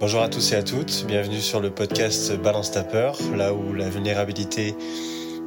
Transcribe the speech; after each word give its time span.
Bonjour 0.00 0.22
à 0.22 0.30
tous 0.30 0.52
et 0.52 0.56
à 0.56 0.62
toutes, 0.62 1.04
bienvenue 1.06 1.42
sur 1.42 1.60
le 1.60 1.68
podcast 1.68 2.34
Balance 2.34 2.70
ta 2.70 2.82
peur, 2.82 3.18
là 3.36 3.52
où 3.52 3.74
la 3.74 3.90
vulnérabilité 3.90 4.74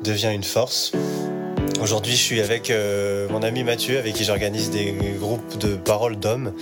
devient 0.03 0.29
une 0.31 0.44
force. 0.44 0.91
Aujourd'hui, 1.81 2.12
je 2.12 2.21
suis 2.21 2.39
avec 2.39 2.69
euh, 2.69 3.28
mon 3.29 3.42
ami 3.42 3.63
Mathieu, 3.63 3.97
avec 3.97 4.13
qui 4.13 4.24
j'organise 4.24 4.69
des 4.69 4.96
groupes 5.19 5.58
de 5.58 5.76
paroles 5.76 6.17
d'hommes. 6.17 6.53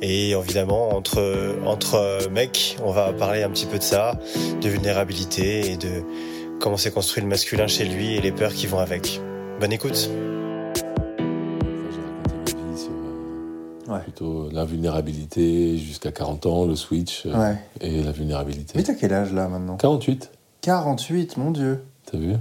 Et 0.00 0.30
évidemment, 0.30 0.96
entre, 0.96 1.58
entre 1.66 2.30
mecs, 2.30 2.78
on 2.82 2.92
va 2.92 3.12
parler 3.12 3.42
un 3.42 3.50
petit 3.50 3.66
peu 3.66 3.76
de 3.76 3.82
ça, 3.82 4.18
de 4.62 4.68
vulnérabilité 4.70 5.72
et 5.72 5.76
de 5.76 6.02
comment 6.60 6.78
s'est 6.78 6.92
construit 6.92 7.22
le 7.22 7.28
masculin 7.28 7.66
chez 7.66 7.84
lui 7.84 8.14
et 8.14 8.22
les 8.22 8.32
peurs 8.32 8.54
qui 8.54 8.66
vont 8.66 8.78
avec. 8.78 9.20
Bonne 9.60 9.72
écoute. 9.74 10.08
Plutôt 14.04 14.48
la 14.52 14.64
vulnérabilité 14.64 15.76
jusqu'à 15.78 16.12
40 16.12 16.46
ans, 16.46 16.64
le 16.66 16.76
switch 16.76 17.24
euh, 17.26 17.34
Ouais. 17.36 17.56
et 17.80 18.02
la 18.02 18.12
vulnérabilité. 18.12 18.74
Mais 18.76 18.82
t'as 18.84 18.94
quel 18.94 19.12
âge 19.12 19.32
là 19.32 19.48
maintenant? 19.48 19.76
48, 19.76 20.30
48, 20.60 21.36
mon 21.38 21.50
dieu. 21.50 21.82
t'as 22.10 22.18
vu? 22.18 22.34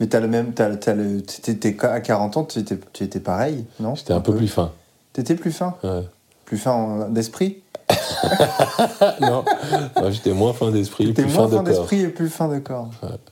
Mais 0.00 0.06
t'as 0.08 0.20
le 0.20 0.28
même. 0.28 0.52
T'as, 0.54 0.76
t'as 0.76 0.94
le, 0.94 1.22
t'étais- 1.22 1.76
à 1.86 2.00
40 2.00 2.36
ans, 2.36 2.44
tu 2.44 2.58
étais, 2.58 2.78
tu 2.92 3.04
étais 3.04 3.20
pareil, 3.20 3.64
non? 3.80 3.94
J'étais 3.94 4.12
un 4.12 4.20
peu 4.20 4.34
plus 4.34 4.48
fin. 4.48 4.72
T'étais 5.12 5.34
plus 5.36 5.52
fin? 5.52 5.74
Ouais. 5.84 6.02
Plus 6.44 6.58
fin 6.58 6.72
en- 6.72 7.08
d'esprit? 7.08 7.62
Non, 9.20 9.44
moi, 9.96 10.10
j'étais 10.10 10.32
moins 10.32 10.52
fin 10.54 10.70
d'esprit, 10.70 11.12
plus 11.12 11.24
moins 11.24 11.32
fin 11.32 11.44
de 11.44 11.48
fin 11.50 11.56
corps. 11.56 11.64
d'esprit 11.64 12.00
et 12.00 12.08
plus 12.08 12.28
fin 12.30 12.48
de 12.48 12.58
corps. 12.58 12.90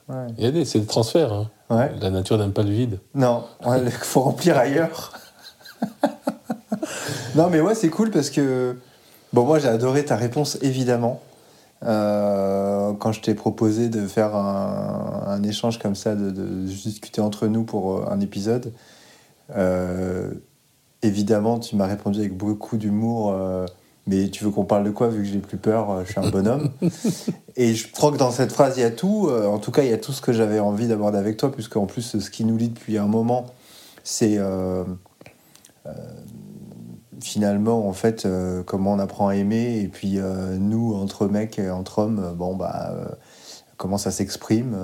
Ouais. 0.09 0.27
Il 0.39 0.45
y 0.45 0.47
a 0.47 0.51
des, 0.51 0.65
c'est 0.65 0.79
des 0.81 0.87
transferts. 0.87 1.33
hein. 1.33 1.51
Ouais. 1.71 1.91
La 2.01 2.11
nature 2.11 2.37
n'aime 2.39 2.53
pas 2.53 2.63
le 2.63 2.71
vide. 2.71 2.99
Non, 3.15 3.45
il 3.67 3.91
faut 3.91 4.21
remplir 4.21 4.57
ailleurs. 4.59 5.13
non, 7.35 7.49
mais 7.51 7.61
ouais, 7.61 7.75
c'est 7.75 7.89
cool 7.91 8.11
parce 8.11 8.31
que. 8.31 8.77
Bon, 9.33 9.45
moi, 9.47 9.59
j'ai 9.59 9.69
adoré 9.69 10.05
ta 10.05 10.17
réponse, 10.17 10.59
évidemment. 10.61 11.21
Euh, 11.85 12.93
quand 12.93 13.13
je 13.13 13.21
t'ai 13.21 13.35
proposé 13.35 13.89
de 13.89 14.07
faire 14.07 14.37
un, 14.37 15.25
un 15.27 15.43
échange 15.43 15.79
comme 15.79 15.95
ça, 15.97 16.15
de, 16.15 16.31
de 16.31 16.67
discuter 16.67 17.21
entre 17.21 17.47
nous 17.47 17.65
pour 17.65 17.97
euh, 17.97 18.05
un 18.11 18.21
épisode, 18.21 18.73
euh, 19.57 20.31
évidemment, 21.03 21.59
tu 21.59 21.75
m'as 21.77 21.87
répondu 21.87 22.21
avec 22.21 22.37
beaucoup 22.37 22.77
d'humour. 22.77 23.33
euh, 23.35 23.67
mais 24.07 24.29
tu 24.31 24.43
veux 24.45 24.51
qu'on 24.51 24.65
parle 24.65 24.85
de 24.85 24.91
quoi 24.91 25.09
vu 25.09 25.23
que 25.23 25.29
j'ai 25.29 25.39
plus 25.39 25.57
peur 25.59 26.05
Je 26.05 26.11
suis 26.11 26.21
un 26.21 26.29
bonhomme? 26.29 26.71
Et 27.57 27.75
je 27.75 27.91
crois 27.91 28.11
que 28.11 28.17
dans 28.17 28.33
cette 28.33 28.51
phrase, 28.53 28.77
il 28.77 28.81
y 28.81 28.85
a 28.85 28.91
tout. 28.91 29.31
en 29.31 29.59
tout 29.59 29.71
cas, 29.71 29.83
il 29.85 29.91
y 29.91 29.93
a 29.93 29.99
tout 29.99 30.13
ce 30.13 30.21
que 30.21 30.33
j'avais 30.33 30.59
envie 30.59 30.89
d'aborder 30.89 31.19
avec 31.19 31.37
toi, 31.37 31.53
puisque 31.53 31.77
en 31.77 31.87
plus, 31.87 32.19
ce 32.19 32.31
qui 32.31 32.45
nous 32.45 32.57
lie 32.57 32.71
depuis 32.71 32.99
un 32.99 33.07
moment, 33.07 33.47
c'est 34.03 34.39
finalement, 37.23 37.89
en 37.89 37.93
fait, 37.93 38.27
euh, 38.27 38.63
comment 38.63 38.93
on 38.93 38.99
apprend 38.99 39.29
à 39.29 39.37
aimer. 39.37 39.81
Et 39.81 39.89
puis, 39.89 40.19
euh, 40.19 40.57
nous, 40.59 40.95
entre 40.95 41.27
mecs 41.29 41.59
et 41.59 41.71
entre 41.71 42.01
hommes, 42.01 42.21
euh, 42.25 42.33
bon, 42.33 42.55
bah, 42.57 42.91
euh, 42.93 43.05
comment 43.77 43.99
ça 43.99 44.11
s'exprime. 44.11 44.77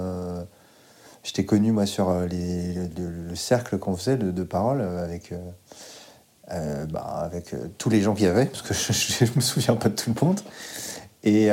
je 1.24 1.32
t'ai 1.32 1.44
connu, 1.44 1.72
moi, 1.72 1.86
sur 1.86 2.12
les, 2.22 2.74
le, 2.74 3.10
le 3.28 3.34
cercle 3.36 3.78
qu'on 3.78 3.96
faisait 3.96 4.16
de, 4.16 4.30
de 4.30 4.42
parole 4.42 4.80
euh, 4.80 5.04
avec. 5.04 5.32
bah, 6.90 7.00
avec 7.22 7.54
tous 7.76 7.90
les 7.90 8.00
gens 8.00 8.14
qu'il 8.14 8.24
y 8.24 8.28
avait, 8.28 8.46
parce 8.46 8.62
que 8.62 8.72
je, 8.92 8.92
je, 9.26 9.32
me 9.36 9.40
souviens 9.40 9.76
pas 9.76 9.88
de 9.88 9.94
tout 9.94 10.12
le 10.18 10.26
monde. 10.26 10.40
Et 11.24 11.50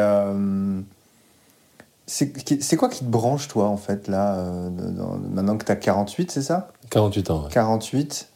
c'est 2.08 2.78
quoi 2.78 2.89
qui 2.89 3.00
te 3.00 3.09
branche, 3.09 3.47
toi, 3.47 3.67
en 3.67 3.78
fait, 3.78 4.08
là, 4.08 4.44
dans- 4.69 5.17
maintenant 5.17 5.58
que 5.58 5.66
tu 5.66 5.72
as 5.72 5.75
48, 5.75 6.31
c'est 6.31 6.41
ça? 6.44 6.72
48 6.91 7.30
ans. 7.31 7.44
ouais. 7.45 7.50
48. 7.52 8.30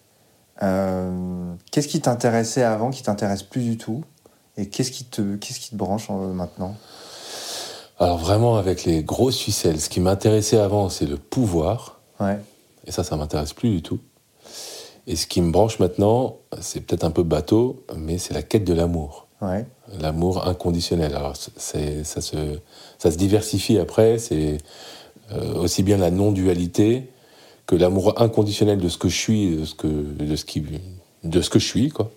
Euh, 0.61 1.53
qu'est-ce 1.71 1.87
qui 1.87 2.01
t'intéressait 2.01 2.63
avant, 2.63 2.89
qui 2.91 3.03
t'intéresse 3.03 3.43
plus 3.43 3.61
du 3.61 3.77
tout 3.77 4.03
Et 4.57 4.67
qu'est-ce 4.67 4.91
qui 4.91 5.05
te, 5.05 5.35
qu'est-ce 5.37 5.59
qui 5.59 5.69
te 5.71 5.75
branche 5.75 6.07
euh, 6.09 6.33
maintenant? 6.33 6.75
Alors 7.99 8.17
vraiment 8.17 8.55
avec 8.57 8.85
les 8.85 9.03
grosses 9.03 9.39
ficelles, 9.39 9.79
ce 9.81 9.89
qui 9.89 9.99
m'intéressait 9.99 10.57
avant, 10.59 10.89
c'est 10.89 11.05
le 11.05 11.17
pouvoir. 11.17 11.99
Ouais, 12.19 12.39
Et 12.85 12.91
ça, 12.91 13.03
ça 13.03 13.15
m'intéresse 13.17 13.53
plus 13.53 13.69
du 13.69 13.81
tout. 13.81 13.99
Et 15.07 15.15
ce 15.15 15.27
qui 15.27 15.41
me 15.41 15.51
branche 15.51 15.79
maintenant, 15.79 16.37
c'est 16.61 16.81
peut-être 16.81 17.03
un 17.03 17.11
peu 17.11 17.23
bateau, 17.23 17.83
mais 17.97 18.17
c'est 18.17 18.33
la 18.33 18.43
quête 18.43 18.63
de 18.63 18.73
l'amour. 18.73 19.27
ouais, 19.41 19.65
L'amour 19.99 20.47
inconditionnel. 20.47 21.15
Alors, 21.15 21.33
c'est, 21.57 22.03
ça, 22.03 22.21
se, 22.21 22.59
ça 22.99 23.09
se 23.11 23.17
diversifie 23.17 23.79
après. 23.79 24.17
C'est 24.19 24.59
euh, 25.31 25.55
aussi 25.55 25.83
bien 25.83 25.97
la 25.97 26.11
non-dualité 26.11 27.09
que 27.69 27.75
l'amour 27.75 28.19
inconditionnel 28.19 28.79
de 28.79 28.89
ce 28.89 28.97
que 28.97 29.09
je 29.09 29.15
suis, 29.15 29.55
de 29.57 29.63
ce 29.65 29.75
que, 29.75 29.85
de 29.87 30.35
ce 30.35 30.43
qui, 30.43 30.63
de 31.23 31.39
ce 31.41 31.49
que 31.51 31.59
je 31.59 31.65
suis, 31.67 31.89
quoi. 31.89 32.09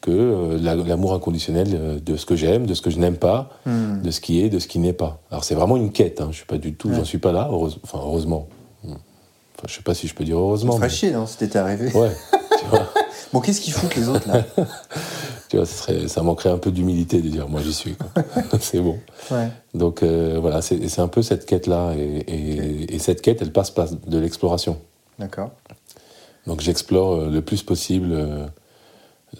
Que 0.00 0.10
euh, 0.10 0.58
la- 0.62 0.76
l'amour 0.76 1.12
inconditionnel 1.12 1.68
euh, 1.74 1.98
de 2.00 2.16
ce 2.16 2.24
que 2.24 2.36
j'aime, 2.36 2.64
de 2.64 2.72
ce 2.72 2.80
que 2.80 2.88
je 2.88 2.98
n'aime 2.98 3.18
pas, 3.18 3.50
Hmm. 3.66 4.00
de 4.02 4.10
ce 4.10 4.22
qui 4.22 4.40
est, 4.40 4.48
de 4.48 4.58
ce 4.58 4.66
qui 4.66 4.78
n'est 4.78 4.94
pas. 4.94 5.20
Alors, 5.30 5.44
c'est 5.44 5.54
vraiment 5.54 5.76
une 5.76 5.92
quête. 5.92 6.22
Hein. 6.22 6.28
Je 6.30 6.36
suis 6.36 6.46
pas 6.46 6.56
du 6.56 6.72
tout, 6.72 6.88
Ouais. 6.88 6.94
j'en 6.96 7.04
suis 7.04 7.18
pas 7.18 7.32
là. 7.32 7.48
heureuse- 7.50 7.78
enfin, 7.84 7.98
heureusement. 8.02 8.48
Hmm. 8.82 8.92
Enfin, 8.92 9.66
je 9.68 9.74
sais 9.74 9.82
pas 9.82 9.92
si 9.92 10.08
je 10.08 10.14
peux 10.14 10.24
dire 10.24 10.38
heureusement. 10.38 10.72
ça 10.72 10.78
mais- 10.78 10.88
chier, 10.88 11.10
non, 11.10 11.26
si 11.26 11.36
t'étais 11.36 11.58
arrivé. 11.58 11.92
Ouais. 11.94 12.10
tu 12.58 12.64
vois. 12.70 12.86
Bon, 13.34 13.40
qu'est-ce 13.40 13.60
qu'ils 13.60 13.74
foutent 13.74 13.96
les 13.96 14.08
autres, 14.08 14.26
là? 14.26 14.42
Tu 15.50 15.58
vois, 15.58 15.66
ça, 15.66 15.74
serait- 15.84 16.08
ça 16.08 16.22
manquerait 16.22 16.48
un 16.48 16.56
peu 16.58 16.70
d'humilité 16.72 17.20
de 17.20 17.28
dire 17.28 17.46
moi 17.48 17.60
j'y 17.62 17.74
suis. 17.74 17.94
c'est 18.60 18.80
bon. 18.80 18.98
Ouais, 19.30 19.48
Donc 19.74 20.02
euh, 20.02 20.38
voilà, 20.40 20.62
c'est 20.62 20.98
un 20.98 21.08
peu 21.08 21.20
cette 21.20 21.44
quête-là. 21.44 21.92
Et, 21.96 22.24
et- 22.26 22.94
et 22.94 22.98
cette 22.98 23.20
quête, 23.20 23.42
elle 23.42 23.52
passe 23.52 23.70
par 23.70 23.86
de 23.90 24.18
l'exploration. 24.18 24.78
D'accord. 25.18 25.50
Donc 26.46 26.60
j'explore 26.60 27.12
euh, 27.14 27.30
le 27.30 27.40
plus 27.42 27.62
possible 27.62 28.08
euh, 28.12 28.46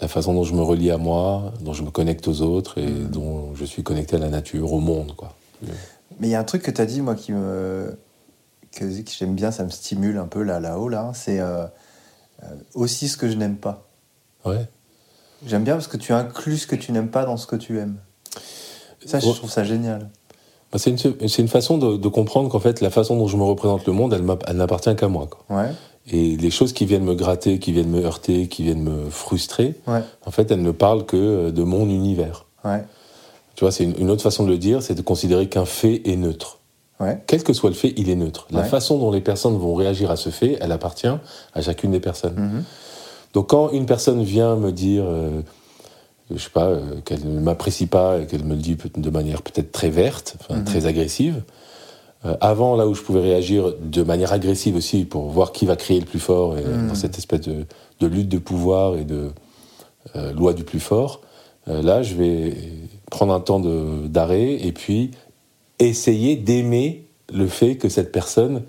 la 0.01 0.07
façon 0.07 0.33
dont 0.33 0.43
je 0.43 0.53
me 0.53 0.61
relie 0.61 0.91
à 0.91 0.97
moi, 0.97 1.53
dont 1.61 1.73
je 1.73 1.83
me 1.83 1.91
connecte 1.91 2.27
aux 2.27 2.41
autres 2.41 2.77
et 2.79 2.89
dont 2.89 3.53
je 3.55 3.63
suis 3.65 3.83
connecté 3.83 4.15
à 4.15 4.19
la 4.19 4.29
nature, 4.29 4.73
au 4.73 4.79
monde. 4.79 5.15
Quoi. 5.15 5.35
Mais 6.19 6.27
il 6.27 6.31
y 6.31 6.35
a 6.35 6.39
un 6.39 6.43
truc 6.43 6.61
que 6.63 6.71
tu 6.71 6.81
as 6.81 6.85
dit, 6.85 7.01
moi, 7.01 7.15
qui 7.15 7.31
me. 7.31 7.97
que, 8.71 8.85
que 9.01 9.11
j'aime 9.17 9.35
bien, 9.35 9.51
ça 9.51 9.63
me 9.63 9.69
stimule 9.69 10.17
un 10.17 10.27
peu 10.27 10.43
là, 10.43 10.59
là-haut, 10.59 10.89
là. 10.89 11.11
C'est 11.13 11.39
euh, 11.39 11.65
euh, 12.43 12.47
aussi 12.73 13.07
ce 13.07 13.17
que 13.17 13.29
je 13.29 13.35
n'aime 13.37 13.57
pas. 13.57 13.87
Ouais. 14.43 14.67
J'aime 15.45 15.63
bien 15.63 15.73
parce 15.75 15.87
que 15.87 15.97
tu 15.97 16.11
inclus 16.13 16.57
ce 16.57 16.67
que 16.67 16.75
tu 16.75 16.91
n'aimes 16.91 17.09
pas 17.09 17.25
dans 17.25 17.37
ce 17.37 17.47
que 17.47 17.55
tu 17.55 17.77
aimes. 17.79 17.97
Ça, 19.05 19.19
je 19.19 19.27
Ouais. 19.27 19.33
trouve 19.33 19.51
ça 19.51 19.63
génial. 19.63 20.09
C'est 20.77 20.89
une, 20.91 20.97
c'est 21.27 21.41
une 21.41 21.47
façon 21.47 21.77
de, 21.77 21.97
de 21.97 22.07
comprendre 22.07 22.49
qu'en 22.49 22.59
fait, 22.59 22.81
la 22.81 22.89
façon 22.89 23.15
dont 23.17 23.27
je 23.27 23.37
me 23.37 23.43
représente 23.43 23.85
le 23.85 23.93
monde, 23.93 24.13
elle, 24.13 24.55
n'appartient 24.55 24.95
qu'à 24.95 25.07
moi. 25.07 25.27
Quoi. 25.27 25.57
Ouais, 25.57 25.69
Et 26.11 26.35
les 26.37 26.49
choses 26.51 26.73
qui 26.73 26.85
viennent 26.85 27.03
me 27.03 27.15
gratter, 27.15 27.59
qui 27.59 27.71
viennent 27.71 27.89
me 27.89 28.03
heurter, 28.03 28.47
qui 28.47 28.63
viennent 28.63 28.83
me 28.83 29.09
frustrer, 29.09 29.75
ouais, 29.87 30.01
en 30.25 30.31
fait, 30.31 30.51
elles 30.51 30.61
ne 30.61 30.71
parlent 30.71 31.05
que 31.05 31.49
de 31.51 31.63
mon 31.63 31.89
univers. 31.89 32.45
ouais, 32.63 32.83
Tu 33.55 33.63
vois, 33.63 33.71
c'est 33.71 33.83
une, 33.83 33.95
une 33.99 34.09
autre 34.09 34.21
façon 34.23 34.43
de 34.43 34.49
le 34.49 34.57
dire, 34.57 34.81
c'est 34.83 34.95
de 34.95 35.01
considérer 35.01 35.47
qu'un 35.47 35.65
fait 35.65 36.01
est 36.05 36.15
neutre. 36.15 36.59
Quel 37.27 37.43
que 37.43 37.51
soit 37.53 37.69
le 37.69 37.75
fait, 37.75 37.93
il 37.97 38.09
est 38.09 38.15
neutre. 38.15 38.47
La 38.51 38.63
façon 38.63 38.97
dont 38.97 39.11
les 39.11 39.21
personnes 39.21 39.57
vont 39.57 39.75
réagir 39.75 40.11
à 40.11 40.15
ce 40.15 40.29
fait, 40.29 40.57
elle 40.61 40.71
appartient 40.71 41.07
à 41.53 41.61
chacune 41.61 41.91
des 41.91 41.99
personnes. 41.99 42.35
Mhm. 42.35 42.63
Donc 43.33 43.47
quand 43.49 43.69
une 43.71 43.85
personne 43.85 44.23
vient 44.23 44.55
me 44.55 44.71
dire, 44.71 45.03
euh, 45.05 45.41
je 46.33 46.37
sais 46.39 46.49
pas, 46.49 46.67
euh, 46.67 47.01
qu'elle 47.05 47.23
ne 47.27 47.39
m'apprécie 47.39 47.85
pas 47.87 48.19
et 48.19 48.25
qu'elle 48.27 48.43
me 48.43 48.55
le 48.55 48.61
dit 48.61 48.75
de 48.97 49.09
manière 49.09 49.41
peut-être 49.41 49.71
très 49.71 49.89
verte, 49.89 50.35
enfin, 50.39 50.59
Mhm. 50.59 50.63
très 50.65 50.85
agressive, 50.87 51.43
euh, 52.25 52.35
avant 52.41 52.75
là 52.75 52.87
où 52.87 52.95
je 52.95 53.01
pouvais 53.01 53.21
réagir 53.21 53.73
de 53.79 54.01
manière 54.03 54.33
agressive 54.33 54.75
aussi 54.75 55.05
pour 55.05 55.29
voir 55.29 55.51
qui 55.51 55.65
va 55.65 55.75
crier 55.75 55.99
le 55.99 56.05
plus 56.05 56.19
fort 56.19 56.57
et, 56.57 56.63
Mhm. 56.63 56.87
dans 56.87 56.95
cette 56.95 57.17
espèce 57.17 57.41
de, 57.41 57.65
de 57.99 58.07
lutte 58.07 58.29
de 58.29 58.39
pouvoir 58.39 58.97
et 58.97 59.03
de 59.05 59.29
euh, 60.15 60.31
loi 60.33 60.53
du 60.53 60.63
plus 60.63 60.79
fort, 60.79 61.21
là 61.67 62.03
je 62.03 62.13
vais 62.13 62.55
prendre 63.09 63.33
un 63.33 63.39
temps 63.39 63.59
d'arrêt 63.59 64.53
et 64.53 64.71
puis 64.71 65.11
essayer 65.79 66.35
d'aimer 66.35 67.07
le 67.33 67.47
fait 67.47 67.75
que 67.75 67.89
cette 67.89 68.11
personne, 68.11 68.61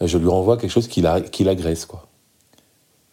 je 0.00 0.18
lui 0.18 0.26
renvoie 0.28 0.56
quelque 0.56 0.70
chose 0.70 0.88
qui 0.88 1.00
la- 1.00 1.20
qui 1.20 1.44
l'agresse 1.44 1.86
quoi. 1.86 2.06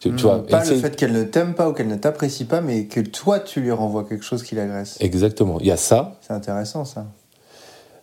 Tu, 0.00 0.14
tu 0.14 0.22
vois, 0.22 0.38
Hmm, 0.38 0.46
pas 0.46 0.64
le 0.64 0.76
fait 0.76 0.94
qu'elle 0.94 1.12
ne 1.12 1.24
t'aime 1.24 1.54
pas 1.54 1.68
ou 1.68 1.72
qu'elle 1.72 1.88
ne 1.88 1.96
t'apprécie 1.96 2.44
pas, 2.44 2.60
mais 2.60 2.84
que 2.84 3.00
toi, 3.00 3.40
tu 3.40 3.60
lui 3.60 3.72
renvoies 3.72 4.04
quelque 4.04 4.24
chose 4.24 4.42
qui 4.44 4.54
l'agresse. 4.54 4.96
Exactement. 5.00 5.58
Il 5.60 5.66
y 5.66 5.72
a 5.72 5.76
ça. 5.76 6.18
C'est 6.20 6.32
intéressant, 6.32 6.84
ça. 6.84 7.06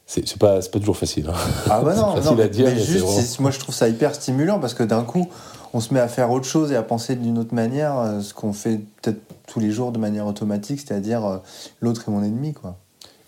C'est 0.07 0.37
pas, 0.37 0.59
pas 0.59 0.79
toujours 0.79 0.97
facile. 0.97 1.27
hein. 1.29 1.33
Ah 1.69 1.81
bah 1.81 1.95
non, 1.95 2.15
facile 2.15 2.35
non, 2.37 2.43
à 2.43 2.47
dire, 2.47 2.67
mais 2.67 2.79
juste, 2.79 3.05
vraiment- 3.05 3.21
moi 3.39 3.51
je 3.51 3.59
trouve 3.59 3.73
ça 3.73 3.87
hyper 3.89 4.13
stimulant 4.13 4.59
parce 4.59 4.73
que 4.75 4.83
d'un 4.83 5.03
coup, 5.03 5.27
on 5.73 5.79
se 5.79 5.93
met 5.93 5.99
à 5.99 6.07
faire 6.07 6.29
autre 6.31 6.45
chose 6.45 6.71
et 6.71 6.75
à 6.75 6.83
penser 6.83 7.15
d'une 7.15 7.39
autre 7.39 7.55
manière, 7.55 7.97
euh, 7.97 8.19
ce 8.21 8.33
qu'on 8.35 8.53
fait 8.53 8.81
peut-être 9.01 9.19
tous 9.47 9.59
les 9.59 9.71
jours 9.71 9.91
de 9.91 9.97
manière 9.97 10.27
automatique, 10.27 10.81
c'est-à-dire 10.85 11.25
euh, 11.25 11.37
l'autre 11.81 12.03
est 12.07 12.11
mon 12.11 12.21
ennemi, 12.23 12.53
quoi. 12.53 12.77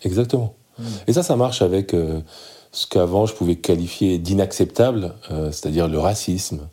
Exactement. 0.04 0.54
Mm. 0.78 0.82
Et 1.08 1.12
ça, 1.14 1.22
ça 1.24 1.34
marche 1.34 1.62
avec 1.62 1.94
euh, 1.94 2.20
ce 2.70 2.86
qu'avant 2.86 3.26
je 3.26 3.34
pouvais 3.34 3.56
qualifier 3.56 4.18
d'inacceptable, 4.18 5.14
euh, 5.32 5.50
c'est-à-dire 5.50 5.88
le 5.88 5.98
racisme. 5.98 6.68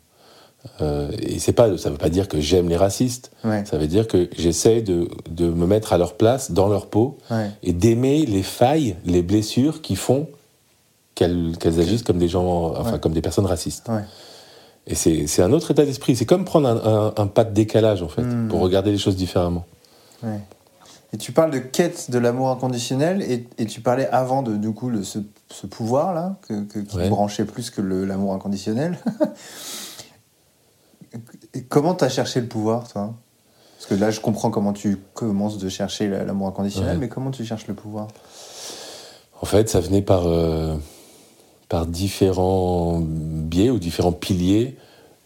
Euh, 0.80 1.10
et 1.22 1.38
c'est 1.38 1.52
pas, 1.52 1.76
ça 1.78 1.90
veut 1.90 1.96
pas 1.96 2.08
dire 2.10 2.28
que 2.28 2.40
j'aime 2.40 2.68
les 2.68 2.76
racistes. 2.76 3.30
Ouais, 3.44 3.64
Ça 3.64 3.78
veut 3.78 3.86
dire 3.86 4.06
que 4.08 4.28
j'essaie 4.36 4.82
de, 4.82 5.08
de 5.30 5.48
me 5.48 5.66
mettre 5.66 5.92
à 5.92 5.98
leur 5.98 6.14
place, 6.14 6.50
dans 6.50 6.68
leur 6.68 6.86
peau, 6.86 7.18
ouais, 7.30 7.50
et 7.62 7.72
d'aimer 7.72 8.26
les 8.26 8.42
failles, 8.42 8.96
les 9.04 9.22
blessures 9.22 9.80
qui 9.82 9.96
font 9.96 10.28
qu'elles 11.14 11.54
agissent 11.80 12.02
comme 12.02 12.18
des 12.18 12.28
gens, 12.28 12.72
enfin 12.76 12.92
Ouais. 12.94 12.98
comme 13.00 13.12
des 13.12 13.22
personnes 13.22 13.46
racistes. 13.46 13.88
Et 14.86 14.94
c'est 14.94 15.42
un 15.42 15.52
autre 15.52 15.70
état 15.72 15.84
d'esprit. 15.84 16.14
C'est 16.14 16.26
comme 16.26 16.44
prendre 16.44 16.68
un, 16.68 16.76
un- 16.76 17.14
un 17.16 17.26
pas 17.26 17.42
de 17.44 17.52
décalage 17.54 18.02
en 18.02 18.08
fait, 18.08 18.22
Mm. 18.22 18.48
pour 18.48 18.60
regarder 18.60 18.92
les 18.92 18.98
choses 18.98 19.16
différemment. 19.16 19.64
Et 21.12 21.18
tu 21.18 21.32
parles 21.32 21.50
de 21.52 21.58
quête 21.58 22.10
de 22.10 22.18
l'amour 22.18 22.50
inconditionnel 22.50 23.22
et, 23.22 23.46
et, 23.58 23.66
tu 23.66 23.80
parlais 23.80 24.08
avant 24.08 24.42
de 24.42 24.56
du 24.56 24.72
coup 24.72 24.90
le, 24.90 25.02
ce, 25.04 25.18
que, 25.18 26.62
que, 26.64 26.78
qui 26.80 27.08
branchait 27.08 27.44
plus 27.44 27.70
que 27.70 27.80
l'amour 27.80 28.34
inconditionnel. 28.34 28.98
Et 31.54 31.62
comment 31.62 31.94
tu 31.94 32.04
as 32.04 32.08
cherché 32.08 32.40
le 32.40 32.46
pouvoir, 32.46 32.88
toi? 32.88 33.14
Parce 33.78 33.86
que 33.88 33.94
là, 33.94 34.10
je 34.10 34.20
comprends 34.20 34.50
comment 34.50 34.72
tu 34.72 34.98
commences 35.14 35.58
de 35.58 35.68
chercher 35.68 36.08
la- 36.08 36.24
l'amour 36.24 36.48
inconditionnel, 36.48 36.92
Ouais. 36.94 36.98
mais 36.98 37.08
comment 37.08 37.30
tu 37.30 37.44
cherches 37.44 37.66
le 37.66 37.74
pouvoir? 37.74 38.08
En 39.42 39.46
fait, 39.46 39.68
ça 39.68 39.80
venait 39.80 40.02
par, 40.02 40.26
euh, 40.26 40.76
par 41.68 41.86
différents 41.86 43.00
biais 43.00 43.70
ou 43.70 43.78
différents 43.78 44.12
piliers 44.12 44.76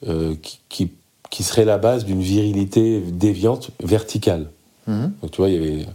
euh, 0.09 0.35
qui, 0.43 0.61
qui, 0.69 0.93
qui 1.31 1.43
seraient 1.45 1.65
la 1.65 1.79
base 1.79 2.05
d'une 2.05 2.21
virilité 2.23 3.01
déviante 3.01 3.71
verticale. 3.83 4.51
Mhm. 4.87 5.13
Donc 5.23 5.31
tu 5.31 5.37
vois, 5.41 5.49
il 5.51 5.55
y 5.55 5.59
avait 5.59 5.87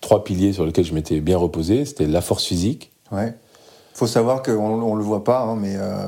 trois 0.00 0.24
piliers 0.24 0.52
sur 0.52 0.66
lesquels 0.66 0.84
je 0.84 0.92
m'étais 0.92 1.20
bien 1.20 1.38
reposé. 1.38 1.84
C'était 1.86 2.06
la 2.06 2.20
force 2.20 2.44
physique. 2.44 2.90
Ouais. 3.12 3.34
Faut 3.94 4.06
savoir 4.08 4.42
qu'on 4.42 4.82
on 4.82 4.94
le 4.96 5.04
voit 5.04 5.22
pas, 5.24 5.40
hein, 5.42 5.56
mais 5.56 5.74
euh, 5.76 6.06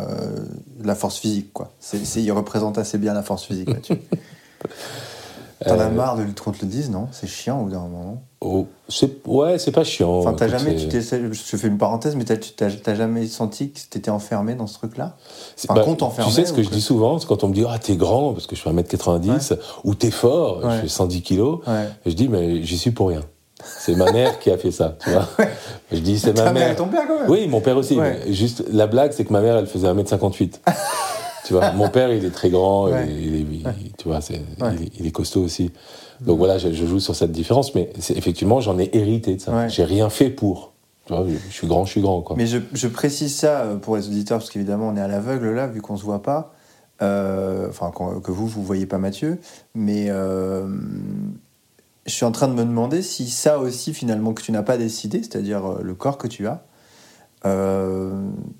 la 0.85 0.95
force 0.95 1.17
physique, 1.19 1.53
quoi. 1.53 1.71
C'est, 1.81 2.05
c'est- 2.05 2.21
il 2.23 2.33
représente 2.33 2.79
assez 2.79 2.99
bien 2.99 3.15
la 3.15 3.23
force 3.23 3.45
physique 3.45 3.71
là-dessus. 3.71 3.95
T'en 5.65 5.79
as 5.79 5.85
Euh, 5.85 5.91
marre 5.91 6.17
de 6.19 6.23
lutte 6.23 6.41
contre 6.41 6.59
le 6.63 6.69
10, 6.69 6.91
non? 6.91 7.09
C'est 7.13 7.27
chiant 7.27 7.61
au 7.61 7.65
bout 7.65 7.71
d'un 7.71 7.81
moment. 7.81 8.23
oh, 8.43 8.67
c'est, 8.91 9.27
ouais, 9.27 9.59
c'est 9.59 9.73
pas 9.73 9.85
chiant. 9.85 10.11
Enfin, 10.19 10.35
t'as 10.35 10.49
Écoute, 10.49 10.59
jamais, 10.59 10.77
tu 10.77 10.87
t'es, 10.89 11.01
je 11.01 11.57
fais 11.57 11.67
une 11.69 11.79
parenthèse, 11.79 12.15
mais 12.15 12.25
t'as, 12.25 12.37
tu 12.37 12.53
t'as, 12.53 12.71
t'as 12.71 12.95
jamais 12.95 13.27
senti 13.27 13.71
que 13.71 13.79
t'étais 13.89 14.11
enfermé 14.11 14.55
dans 14.55 14.67
ce 14.67 14.75
truc-là? 14.75 15.17
Enfin, 15.65 15.75
bah, 15.75 15.83
qu'on 15.83 15.95
Tu 15.97 16.31
sais 16.31 16.45
ce 16.45 16.53
que 16.53 16.63
je 16.63 16.69
dis 16.69 16.83
souvent, 16.83 17.19
c'est 17.19 17.27
quand 17.27 17.43
on 17.43 17.49
me 17.49 17.55
dit 17.55 17.65
Ah, 17.69 17.79
t'es 17.79 17.97
grand, 17.97 18.33
parce 18.35 18.47
que 18.47 18.55
je 18.55 18.61
fais 18.61 18.71
1m90, 18.71 19.57
ou 19.85 19.95
t'es 19.95 20.11
fort, 20.11 20.63
Ouais. 20.63 20.77
je 20.77 20.81
fais 20.83 20.89
110 20.89 21.23
kilos. 21.23 21.61
Ouais. 21.67 21.89
Et 22.05 22.11
je 22.11 22.17
dis 22.17 22.29
Mais 22.29 22.63
j'y 22.63 22.77
suis 22.77 22.91
pour 22.91 23.09
rien. 23.09 23.23
C'est 23.79 23.95
ma 23.95 24.11
mère 24.13 24.39
qui 24.39 24.51
a 24.51 24.59
fait 24.59 24.71
ça, 24.71 24.97
tu 25.03 25.11
vois. 25.11 25.29
Je 25.93 25.99
dis 25.99 26.19
C'est 26.19 26.37
ma 26.37 26.53
mère 26.53 26.63
et 26.63 26.67
mère. 26.69 26.77
ton 26.77 26.87
père, 26.89 27.03
quand 27.07 27.21
même 27.21 27.31
Oui, 27.31 27.47
mon 27.49 27.61
père 27.61 27.77
aussi. 27.77 27.97
Ouais. 27.99 28.21
mais 28.27 28.33
juste, 28.33 28.65
la 28.73 28.87
blague, 28.87 29.13
c'est 29.13 29.25
que 29.25 29.33
ma 29.33 29.41
mère, 29.41 29.57
elle 29.57 29.67
faisait 29.67 29.89
1m58. 29.89 30.61
tu 31.47 31.53
vois, 31.53 31.73
mon 31.73 31.89
père, 31.89 32.13
il 32.13 32.25
est 32.25 32.31
très 32.31 32.51
grand, 32.51 32.87
Ouais. 32.89 33.07
il 33.09 33.35
est- 33.37 33.41
il 33.41 33.93
tu 33.99 34.09
vois, 34.09 34.19
il, 34.31 34.37
est, 34.37 34.91
il 34.99 35.07
est 35.07 35.11
costaud 35.13 35.43
aussi. 35.43 35.71
Donc 36.21 36.39
voilà, 36.39 36.59
je, 36.59 36.73
je 36.73 36.87
joue 36.87 36.99
sur 37.01 37.15
cette 37.15 37.33
différence, 37.33 37.75
mais 37.75 37.93
effectivement, 38.11 38.61
j'en 38.61 38.79
ai 38.79 38.91
hérité 38.95 39.37
de 39.37 39.41
ça. 39.41 39.69
J'ai 39.69 39.85
rien 39.85 40.09
fait 40.11 40.31
pour. 40.31 40.73
Tu 41.07 41.13
vois, 41.13 41.25
je, 41.29 41.35
je 41.49 41.53
suis 41.55 41.67
grand, 41.69 41.85
je 41.85 41.91
suis 41.93 42.01
grand, 42.01 42.21
quoi. 42.23 42.35
Mais 42.37 42.47
je, 42.47 42.59
je 42.73 42.89
précise 42.89 43.33
ça 43.37 43.61
euh, 43.61 43.77
pour 43.77 43.97
les 43.97 44.09
auditeurs, 44.09 44.39
parce 44.39 44.51
qu'évidemment, 44.51 44.89
on 44.89 44.97
est 44.97 45.01
à 45.01 45.07
l'aveugle 45.07 45.51
là, 45.55 45.67
vu 45.69 45.81
qu'on 45.81 45.97
se 45.97 46.03
voit 46.03 46.23
pas. 46.23 46.53
Euh, 47.03 47.69
Enfin, 47.69 47.93
que 48.25 48.31
vous, 48.33 48.47
vous 48.49 48.63
voyez 48.65 48.87
pas 48.87 48.99
Mathieu. 48.99 49.39
Mais 49.75 50.07
euh, 50.09 50.67
je 52.07 52.13
suis 52.13 52.25
en 52.25 52.33
train 52.33 52.49
de 52.49 52.55
me 52.55 52.65
demander 52.65 53.03
si 53.03 53.29
ça 53.29 53.59
aussi, 53.59 53.93
finalement, 53.93 54.33
que 54.33 54.43
tu 54.43 54.53
n'as 54.53 54.63
pas 54.63 54.77
décidé, 54.79 55.19
c'est-à-dire 55.23 55.65
euh, 55.67 55.81
le 55.83 55.95
corps 55.95 56.19
que 56.19 56.27
tu 56.29 56.47
as, 56.47 56.63
euh, 57.45 58.13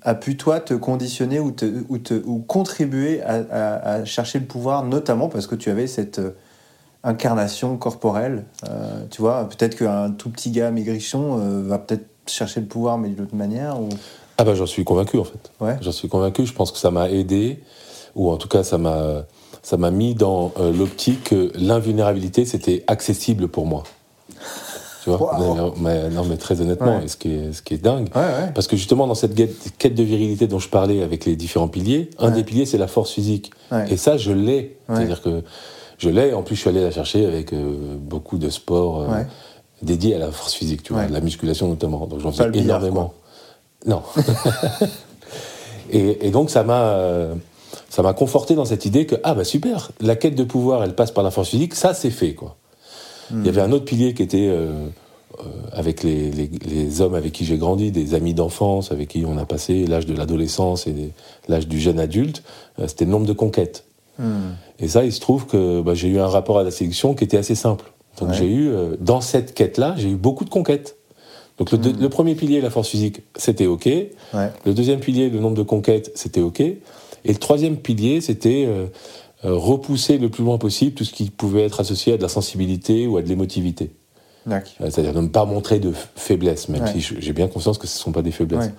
a 0.03 0.15
pu, 0.15 0.37
toi, 0.37 0.59
te 0.59 0.73
conditionner 0.73 1.39
ou, 1.39 1.51
te, 1.51 1.65
ou, 1.89 1.97
te, 1.97 2.13
ou 2.25 2.39
contribuer 2.39 3.21
à, 3.23 3.35
à- 3.51 3.89
à 3.93 4.05
chercher 4.05 4.39
le 4.39 4.45
pouvoir, 4.45 4.83
notamment 4.83 5.29
parce 5.29 5.47
que 5.47 5.55
tu 5.55 5.69
avais 5.69 5.87
cette 5.87 6.19
euh, 6.19 6.31
incarnation 7.03 7.77
corporelle. 7.77 8.45
Euh, 8.69 9.03
tu 9.09 9.21
vois, 9.21 9.47
peut-être 9.49 9.75
qu'un 9.77 10.11
tout 10.11 10.29
petit 10.29 10.51
gars 10.51 10.71
maigrichon 10.71 11.39
euh, 11.39 11.63
va 11.63 11.79
peut-être 11.79 12.05
chercher 12.27 12.59
le 12.59 12.67
pouvoir, 12.67 12.97
mais 12.97 13.09
d'une 13.09 13.23
autre 13.23 13.35
manière. 13.35 13.79
Ou... 13.81 13.89
Ah 14.37 14.43
bah 14.43 14.53
j'en 14.55 14.65
suis 14.65 14.83
convaincu 14.83 15.17
en 15.17 15.23
fait. 15.23 15.51
Ouais. 15.59 15.77
J'en 15.81 15.91
suis 15.91 16.09
convaincu. 16.09 16.45
Je 16.45 16.53
pense 16.53 16.71
que 16.71 16.77
ça 16.77 16.91
m'a 16.91 17.09
aidé, 17.09 17.63
ou 18.15 18.29
en 18.29 18.37
tout 18.37 18.47
cas 18.47 18.63
ça 18.63 18.77
m'a 18.77 19.25
ça 19.67 19.75
m'a 19.75 19.91
mis 19.91 20.15
dans 20.15 20.53
euh, 20.61 20.71
l'optique 20.71 21.25
que 21.25 21.51
l'invulnérabilité 21.55 22.45
c'était 22.45 22.85
accessible 22.87 23.49
pour 23.49 23.65
moi. 23.65 23.83
Tu 25.03 25.09
vois? 25.09 25.37
Wow. 25.37 25.55
non, 25.55 25.73
mais, 25.77 26.09
non, 26.09 26.23
mais 26.23 26.37
très 26.37 26.61
honnêtement, 26.61 26.99
Ouais. 26.99 27.03
et 27.03 27.07
ce 27.09 27.17
qui 27.17 27.33
est 27.33 27.51
ce 27.51 27.61
qui 27.61 27.73
est 27.73 27.77
dingue. 27.77 28.07
Ouais, 28.15 28.21
ouais. 28.21 28.51
Parce 28.55 28.67
que 28.67 28.77
justement, 28.77 29.07
dans 29.07 29.13
cette 29.15 29.35
quête, 29.35 29.93
de 29.93 30.03
virilité 30.03 30.47
dont 30.47 30.59
je 30.59 30.69
parlais 30.69 31.03
avec 31.03 31.25
les 31.25 31.35
différents 31.35 31.67
piliers, 31.67 32.09
un 32.17 32.31
des 32.31 32.45
piliers, 32.45 32.65
c'est 32.65 32.77
la 32.77 32.87
force 32.87 33.11
physique. 33.11 33.51
Et 33.89 33.97
ça, 33.97 34.15
je 34.15 34.31
l'ai. 34.31 34.77
C'est-à-dire 34.87 35.21
que 35.21 35.43
je 35.97 36.09
l'ai. 36.09 36.33
En 36.33 36.43
plus, 36.43 36.55
je 36.55 36.61
suis 36.61 36.69
allé 36.69 36.81
la 36.81 36.91
chercher 36.91 37.25
avec 37.25 37.51
euh, 37.51 37.97
beaucoup 37.99 38.37
de 38.37 38.49
sports 38.49 39.01
euh, 39.01 39.23
dédiés 39.81 40.15
à 40.15 40.19
la 40.19 40.31
force 40.31 40.53
physique, 40.53 40.81
tu 40.83 40.93
vois, 40.93 41.01
Ouais. 41.03 41.09
la 41.09 41.19
musculation 41.19 41.67
notamment. 41.67 42.05
Donc 42.07 42.21
j'en 42.21 42.31
Pas 42.31 42.37
fais 42.37 42.45
le 42.45 42.51
billard, 42.51 42.79
énormément. 42.85 43.13
Non. 43.85 44.01
et, 45.91 46.25
et 46.27 46.31
donc 46.31 46.49
ça 46.49 46.63
m'a 46.63 46.83
euh, 46.83 47.33
ça 47.89 48.01
m'a 48.01 48.13
conforté 48.13 48.55
dans 48.55 48.65
cette 48.65 48.85
idée 48.85 49.05
que 49.05 49.15
ah 49.23 49.33
bah 49.33 49.43
super, 49.43 49.91
la 50.01 50.15
quête 50.15 50.35
de 50.35 50.43
pouvoir, 50.43 50.83
elle 50.83 50.93
passe 50.95 51.11
par 51.11 51.23
la 51.23 51.31
force 51.31 51.49
physique. 51.49 51.73
Ça, 51.75 51.93
c'est 51.93 52.09
fait 52.11 52.33
quoi. 52.33 52.55
Hmm. 53.31 53.41
Il 53.41 53.45
y 53.45 53.49
avait 53.49 53.61
un 53.61 53.71
autre 53.71 53.85
pilier 53.85 54.13
qui 54.13 54.23
était 54.23 54.47
euh, 54.49 54.71
euh, 55.39 55.43
avec 55.71 56.03
les, 56.03 56.31
les, 56.31 56.49
les 56.65 57.01
hommes 57.01 57.15
avec 57.15 57.33
qui 57.33 57.45
j'ai 57.45 57.57
grandi, 57.57 57.91
des 57.91 58.13
amis 58.13 58.33
d'enfance 58.33 58.91
avec 58.91 59.09
qui 59.09 59.25
on 59.25 59.37
a 59.37 59.45
passé 59.45 59.85
l'âge 59.85 60.05
de 60.05 60.13
l'adolescence 60.15 60.87
et 60.87 61.11
l'âge 61.47 61.67
du 61.67 61.79
jeune 61.79 61.99
adulte, 61.99 62.43
euh, 62.79 62.87
c'était 62.87 63.05
le 63.05 63.11
nombre 63.11 63.25
de 63.27 63.33
conquêtes. 63.33 63.83
Hmm. 64.19 64.53
Et 64.79 64.87
ça, 64.87 65.03
il 65.03 65.13
se 65.13 65.19
trouve 65.19 65.45
que 65.45 65.81
bah, 65.81 65.93
j'ai 65.93 66.07
eu 66.07 66.19
un 66.19 66.27
rapport 66.27 66.57
à 66.59 66.63
la 66.63 66.71
séduction 66.71 67.13
qui 67.13 67.23
était 67.23 67.37
assez 67.37 67.55
simple. 67.55 67.91
Donc 68.19 68.29
Ouais. 68.29 68.35
j'ai 68.35 68.47
eu, 68.47 68.71
dans 68.99 69.21
cette 69.21 69.53
quête-là, 69.53 69.93
j'ai 69.97 70.09
eu 70.09 70.15
beaucoup 70.15 70.43
de 70.43 70.49
conquêtes. 70.49 70.95
Donc 71.59 71.71
le, 71.71 71.77
Hmm. 71.77 71.99
le 71.99 72.09
premier 72.09 72.33
pilier, 72.35 72.61
la 72.61 72.69
force 72.69 72.87
physique, 72.89 73.21
c'était 73.35 73.65
OK. 73.67 73.85
Ouais. 73.85 74.09
Le 74.65 74.73
deuxième 74.73 74.99
pilier, 74.99 75.29
le 75.29 75.39
nombre 75.39 75.55
de 75.55 75.63
conquêtes, 75.63 76.11
c'était 76.15 76.41
OK. 76.41 76.63
Et 77.27 77.33
le 77.33 77.37
troisième 77.39 77.77
pilier, 77.77 78.21
c'était 78.21 78.65
euh, 78.67 78.87
euh, 79.45 79.53
repousser 79.55 80.17
le 80.17 80.29
plus 80.29 80.43
loin 80.43 80.57
possible 80.57 80.93
tout 80.93 81.03
ce 81.03 81.13
qui 81.13 81.29
pouvait 81.29 81.63
être 81.65 81.79
associé 81.79 82.13
à 82.13 82.17
de 82.17 82.21
la 82.23 82.29
sensibilité 82.29 83.05
ou 83.05 83.17
à 83.17 83.21
de 83.21 83.27
l'émotivité. 83.27 83.91
Euh, 84.49 84.59
C'est-à-dire 84.79 85.13
ne 85.21 85.27
pas 85.27 85.43
montrer 85.45 85.79
de 85.79 85.91
faiblesse, 86.15 86.69
même 86.69 86.83
Ouais. 86.83 86.93
si 86.93 87.01
j'ai 87.19 87.33
bien 87.33 87.47
conscience 87.47 87.77
que 87.77 87.85
ce 87.85 87.97
ne 87.99 88.01
sont 88.01 88.11
pas 88.13 88.21
des 88.21 88.31
faiblesses. 88.31 88.67
Ouais. 88.67 88.73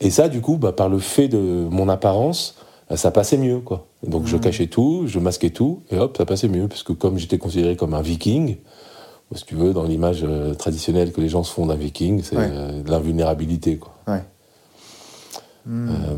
Et 0.00 0.10
ça, 0.10 0.28
du 0.28 0.40
coup, 0.40 0.56
bah, 0.56 0.72
par 0.72 0.88
le 0.88 0.98
fait 0.98 1.28
de 1.28 1.38
mon 1.70 1.88
apparence, 1.88 2.56
euh, 2.90 2.96
ça 2.96 3.10
passait 3.12 3.38
mieux. 3.38 3.60
quoi. 3.60 3.86
Donc 4.02 4.26
je 4.26 4.34
Mhm. 4.36 4.42
cachais 4.42 4.66
tout, 4.66 5.04
je 5.06 5.18
masquais 5.20 5.50
tout, 5.50 5.82
et 5.90 5.96
hop, 5.98 6.16
ça 6.16 6.26
passait 6.26 6.48
mieux. 6.48 6.66
Parce 6.68 6.82
que 6.82 6.92
comme 6.92 7.16
j'étais 7.18 7.38
considéré 7.38 7.76
comme 7.76 7.94
un 7.94 8.02
viking, 8.02 8.56
si 9.34 9.44
tu 9.44 9.54
veux, 9.54 9.72
dans 9.72 9.84
l'image 9.84 10.24
traditionnelle 10.58 11.12
que 11.12 11.20
les 11.20 11.28
gens 11.28 11.44
se 11.44 11.52
font 11.52 11.66
d'un 11.66 11.74
viking, 11.76 12.22
c'est 12.24 12.36
Ouais. 12.36 12.48
de 12.48 12.90
l'invulnérabilité. 12.90 13.76
quoi. 13.76 13.94
Euh, 15.68 16.16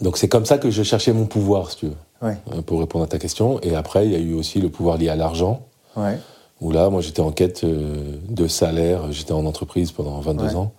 Donc 0.00 0.16
c'est 0.16 0.28
comme 0.28 0.46
ça 0.46 0.58
que 0.58 0.70
je 0.70 0.82
cherchais 0.82 1.12
mon 1.12 1.26
pouvoir, 1.26 1.70
si 1.70 1.76
tu 1.78 1.86
veux, 1.86 1.96
Ouais. 2.22 2.36
euh, 2.52 2.62
pour 2.62 2.80
répondre 2.80 3.04
à 3.04 3.08
ta 3.08 3.18
question. 3.18 3.60
Et 3.62 3.74
après, 3.74 4.06
il 4.06 4.12
y 4.12 4.14
a 4.16 4.18
eu 4.18 4.34
aussi 4.34 4.60
le 4.60 4.68
pouvoir 4.68 4.96
lié 4.98 5.08
à 5.08 5.16
l'argent, 5.16 5.66
Ouais. 5.96 6.18
où 6.60 6.70
là, 6.70 6.88
moi, 6.90 7.00
j'étais 7.00 7.20
en 7.22 7.32
quête 7.32 7.64
euh, 7.64 8.16
de 8.28 8.46
salaire. 8.46 9.10
J'étais 9.12 9.32
en 9.32 9.46
entreprise 9.46 9.92
pendant 9.92 10.20
22 10.20 10.44
Ouais. 10.46 10.54
ans, 10.54 10.72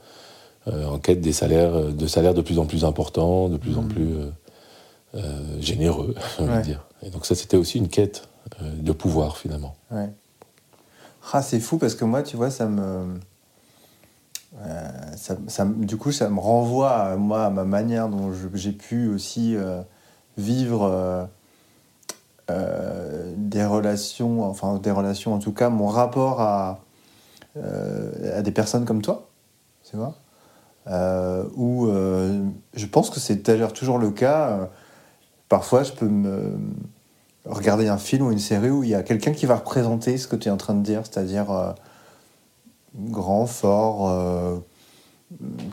euh, 0.68 0.86
en 0.88 1.00
quête 1.00 1.22
des 1.22 1.34
salaires, 1.34 1.92
de 1.94 2.08
salaires 2.08 2.34
de 2.34 2.42
plus 2.42 2.60
en 2.60 2.66
plus 2.66 2.86
importants, 2.86 3.50
de 3.50 3.58
plus 3.58 3.78
en 3.78 3.82
Mhm. 3.84 3.88
plus 3.90 4.14
euh, 4.16 4.30
euh, 5.16 5.62
généreux, 5.62 6.16
Ouais. 6.40 6.58
de 6.58 6.62
dire. 6.62 6.86
Et 7.04 7.10
donc 7.10 7.26
ça, 7.26 7.36
c'était 7.36 7.58
aussi 7.58 7.78
une 7.80 7.90
quête 7.90 8.28
de 8.62 8.92
pouvoir, 8.92 9.38
finalement. 9.38 9.76
Ah, 11.34 11.42
c'est 11.42 11.60
fou 11.60 11.78
parce 11.78 11.96
que 11.96 12.06
moi, 12.06 12.24
tu 12.24 12.36
vois, 12.38 12.50
ça 12.50 12.66
me. 12.68 13.16
Euh, 14.60 15.66
du 15.78 15.98
coup, 15.98 16.12
ça 16.12 16.30
me 16.30 16.40
renvoie 16.40 16.92
à, 16.92 17.16
moi, 17.16 17.46
à 17.46 17.50
ma 17.50 17.64
manière 17.64 18.10
dont 18.10 18.32
j'ai 18.54 18.72
pu 18.72 19.08
aussi 19.10 19.56
euh, 19.56 19.82
vivre 20.38 21.30
euh, 22.50 23.34
des 23.38 23.64
relations, 23.64 24.44
enfin 24.44 24.78
des 24.78 24.92
relations 24.92 25.34
en 25.34 25.40
tout 25.40 25.54
cas, 25.54 25.70
mon 25.70 25.88
rapport 25.88 26.42
à, 26.42 26.80
des 27.56 28.52
personnes 28.52 28.86
comme 28.86 29.02
toi, 29.02 29.28
tu 29.90 29.98
vois, 29.98 30.16
où 31.56 31.88
je 31.88 32.86
pense 32.86 33.10
que 33.10 33.20
c'est 33.20 33.46
d'ailleurs 33.46 33.74
toujours 33.74 33.98
le 33.98 34.12
cas. 34.12 34.70
parfois, 35.50 35.84
je 35.84 35.92
peux 35.92 36.10
regarder 37.46 37.88
un 37.88 37.98
film 37.98 38.28
ou 38.28 38.32
une 38.32 38.40
série 38.40 38.70
où 38.70 38.84
il 38.84 38.90
y 38.90 38.96
a 38.96 39.04
quelqu'un 39.04 39.34
qui 39.34 39.46
va 39.46 39.56
représenter 39.56 40.18
ce 40.18 40.28
que 40.28 40.36
tu 40.36 40.48
es 40.48 40.52
en 40.52 40.58
train 40.58 40.74
de 40.74 40.82
dire, 40.82 41.02
c'est-à-dire 41.04 41.76
grand, 42.96 43.46
fort, 43.46 44.10
euh, 44.10 44.58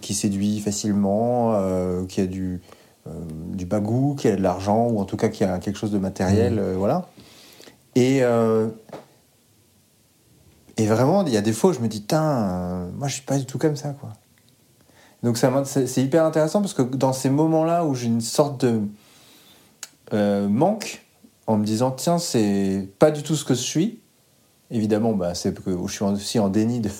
qui 0.01 0.15
séduit 0.15 0.61
facilement, 0.61 1.55
euh, 1.55 2.05
qui 2.07 2.21
a 2.21 2.27
du, 2.27 2.61
euh, 3.07 3.11
du 3.53 3.67
bagou, 3.67 4.15
qui 4.15 4.29
a 4.29 4.37
de 4.37 4.43
l'argent, 4.43 4.89
ou 4.89 5.01
en 5.01 5.05
tout 5.05 5.17
cas 5.17 5.29
qui 5.29 5.45
a 5.45 5.59
quelque 5.59 5.79
chose 5.79 5.93
de 5.93 5.99
matériel, 5.99 6.59
euh, 6.59 6.75
voilà. 6.77 7.09
Et, 7.95 8.23
et 10.79 10.87
vraiment, 10.87 11.27
il 11.27 11.33
y 11.33 11.37
a 11.37 11.41
des 11.41 11.53
fois 11.53 11.71
où 11.71 11.73
je 11.73 11.81
me 11.81 11.89
dis, 11.89 12.07
euh, 12.13 12.91
moi 12.97 13.09
je 13.09 13.15
suis 13.15 13.25
pas 13.25 13.37
du 13.37 13.45
tout 13.45 13.59
comme 13.59 13.77
ça, 13.77 13.91
quoi. 14.01 14.11
Donc 15.25 15.37
c'est 15.37 15.87
c'est 15.89 16.03
hyper 16.03 16.25
intéressant 16.25 16.61
parce 16.61 16.75
que 16.75 16.83
dans 16.83 17.13
ces 17.13 17.29
moments-là 17.29 17.85
où 17.85 17.97
j'ai 17.97 18.07
une 18.07 18.21
sorte 18.21 18.65
de 18.65 18.83
euh, 20.13 20.49
manque, 20.49 21.05
en 21.49 21.57
me 21.57 21.65
disant 21.65 21.91
tiens 21.91 22.19
c'est 22.19 22.89
pas 23.01 23.11
du 23.11 23.25
tout 23.25 23.35
ce 23.35 23.45
que 23.45 23.55
je 23.55 23.61
suis 23.61 24.01
évidemment 24.71 25.13
bah, 25.13 25.35
c'est 25.35 25.55
que 25.55 25.71
je 25.87 25.93
suis 25.93 26.05
aussi 26.05 26.39
en 26.39 26.49
déni 26.49 26.81
de, 26.81 26.91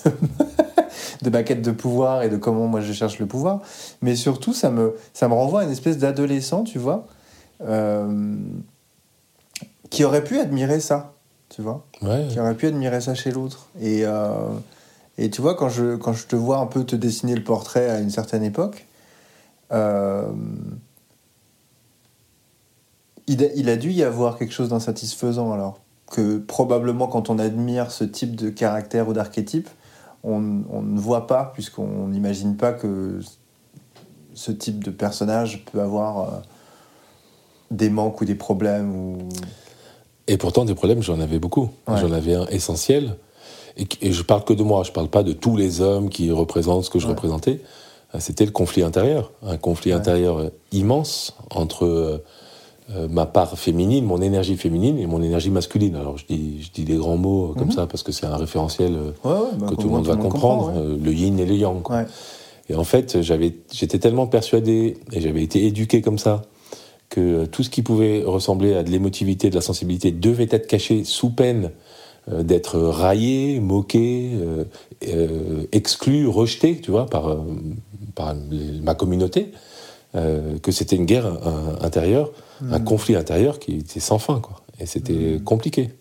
de 1.21 1.29
ma 1.29 1.43
quête 1.43 1.61
de 1.61 1.71
pouvoir 1.71 2.23
et 2.23 2.29
de 2.29 2.37
comment 2.37 2.67
moi 2.67 2.81
je 2.81 2.93
cherche 2.93 3.19
le 3.19 3.25
pouvoir 3.25 3.61
mais 4.01 4.15
surtout 4.15 4.53
ça 4.53 4.69
me, 4.71 4.95
ça 5.13 5.27
me 5.27 5.33
renvoie 5.33 5.61
à 5.61 5.63
une 5.63 5.71
espèce 5.71 5.97
d'adolescent 5.97 6.63
tu 6.63 6.79
vois 6.79 7.07
euh, 7.61 8.35
qui 9.89 10.03
aurait 10.03 10.23
pu 10.23 10.39
admirer 10.39 10.79
ça 10.79 11.13
tu 11.49 11.63
vois. 11.63 11.85
Ouais. 12.01 12.27
Qui 12.29 12.39
aurait 12.39 12.55
pu 12.55 12.67
admirer 12.67 13.01
ça 13.01 13.15
chez 13.15 13.31
l'autre. 13.31 13.67
Et, 13.81 14.05
euh, 14.05 14.49
et 15.17 15.29
tu 15.29 15.41
vois, 15.41 15.55
quand 15.55 15.69
je, 15.69 15.95
quand 15.95 16.13
je 16.13 16.27
te 16.27 16.35
vois 16.35 16.59
un 16.59 16.67
peu 16.67 16.83
te 16.83 16.95
dessiner 16.95 17.35
le 17.35 17.43
portrait 17.43 17.89
à 17.89 17.99
une 17.99 18.11
certaine 18.11 18.43
époque, 18.43 18.85
euh, 19.71 20.31
il, 23.27 23.43
a, 23.43 23.47
il 23.55 23.69
a 23.69 23.77
dû 23.77 23.91
y 23.91 24.03
avoir 24.03 24.37
quelque 24.37 24.53
chose 24.53 24.69
d'insatisfaisant 24.69 25.51
alors. 25.51 25.79
Que 26.11 26.39
probablement 26.39 27.07
quand 27.07 27.29
on 27.29 27.37
admire 27.37 27.91
ce 27.91 28.03
type 28.03 28.35
de 28.35 28.49
caractère 28.49 29.07
ou 29.07 29.13
d'archétype, 29.13 29.69
on, 30.23 30.63
on 30.71 30.81
ne 30.81 30.99
voit 30.99 31.27
pas, 31.27 31.51
puisqu'on 31.53 32.07
n'imagine 32.07 32.57
pas 32.57 32.73
que 32.73 33.19
ce 34.33 34.51
type 34.51 34.83
de 34.83 34.89
personnage 34.91 35.65
peut 35.71 35.81
avoir 35.81 36.19
euh, 36.19 36.37
des 37.71 37.89
manques 37.89 38.19
ou 38.21 38.25
des 38.25 38.35
problèmes. 38.35 38.95
Ou... 38.95 39.17
Et 40.27 40.37
pourtant, 40.37 40.65
des 40.65 40.75
problèmes, 40.75 41.03
j'en 41.03 41.19
avais 41.19 41.39
beaucoup. 41.39 41.69
Ouais. 41.87 41.97
J'en 41.97 42.11
avais 42.11 42.33
un 42.35 42.47
essentiel. 42.47 43.15
Et, 43.77 43.87
et 44.01 44.11
je 44.11 44.23
parle 44.23 44.43
que 44.43 44.53
de 44.53 44.63
moi, 44.63 44.83
je 44.83 44.91
parle 44.91 45.09
pas 45.09 45.23
de 45.23 45.33
tous 45.33 45.55
les 45.57 45.79
hommes 45.81 46.09
qui 46.09 46.31
représentent 46.31 46.83
ce 46.85 46.89
que 46.89 46.99
je 46.99 47.05
Ouais. 47.05 47.11
représentais. 47.13 47.61
Euh, 48.15 48.17
C'était 48.19 48.45
le 48.45 48.51
conflit 48.51 48.81
intérieur. 48.83 49.31
Un 49.45 49.57
conflit 49.57 49.91
Ouais. 49.91 49.97
intérieur 49.99 50.39
euh, 50.39 50.49
immense 50.71 51.35
entre 51.51 52.23
euh, 52.95 53.07
ma 53.09 53.25
part 53.25 53.57
féminine, 53.59 54.03
mon 54.05 54.21
énergie 54.21 54.57
féminine 54.57 54.97
et 54.97 55.05
mon 55.05 55.21
énergie 55.21 55.51
masculine. 55.51 55.95
Alors 55.95 56.17
je 56.17 56.25
dis, 56.27 56.61
je 56.63 56.71
dis 56.71 56.85
des 56.85 56.95
grands 56.95 57.17
mots 57.17 57.51
euh, 57.51 57.53
comme 57.53 57.67
Mhm. 57.67 57.73
ça 57.73 57.87
parce 57.87 58.01
que 58.03 58.11
c'est 58.11 58.25
un 58.25 58.35
référentiel 58.35 58.93
euh, 58.95 59.11
Ouais, 59.23 59.31
ouais, 59.31 59.47
bah, 59.59 59.67
que 59.69 59.75
tout 59.75 59.83
le 59.87 59.93
monde 59.93 60.05
va 60.07 60.15
comprendre, 60.15 60.65
comprend, 60.71 60.81
ouais. 60.81 60.97
le 61.03 61.13
yin 61.13 61.37
et 61.39 61.45
le 61.45 61.55
yang. 61.55 61.81
quoi. 61.83 62.03
Et 62.69 62.75
en 62.75 62.83
fait, 62.83 63.17
j'étais 63.71 63.97
tellement 63.99 64.27
persuadé, 64.27 64.97
et 65.11 65.21
j'avais 65.21 65.41
été 65.43 65.65
éduqué 65.65 66.01
comme 66.01 66.19
ça, 66.19 66.43
que 67.09 67.45
tout 67.45 67.63
ce 67.63 67.69
qui 67.71 67.81
pouvait 67.81 68.23
ressembler 68.23 68.75
à 68.75 68.83
de 68.83 68.91
l'émotivité, 68.91 69.49
de 69.49 69.55
la 69.55 69.61
sensibilité, 69.61 70.11
devait 70.11 70.47
être 70.51 70.67
caché 70.67 71.03
sous 71.03 71.31
peine 71.31 71.71
d'être 72.31 72.77
raillé, 72.77 73.59
moqué, 73.59 74.29
exclu, 75.71 76.27
rejeté, 76.27 76.79
tu 76.79 76.91
vois, 76.91 77.07
par, 77.07 77.37
par 78.13 78.35
ma 78.83 78.93
communauté, 78.93 79.51
euh, 80.15 80.57
que 80.59 80.71
c'était 80.71 80.95
une 80.95 81.05
guerre 81.05 81.25
euh, 81.25 81.75
intérieure, 81.81 82.31
un 82.71 82.79
conflit 82.79 83.15
intérieur 83.15 83.59
qui 83.59 83.77
était 83.77 83.99
sans 83.99 84.19
fin, 84.19 84.39
quoi. 84.39 84.61
Et 84.79 84.85
c'était 84.85 85.39
compliqué. 85.43 85.91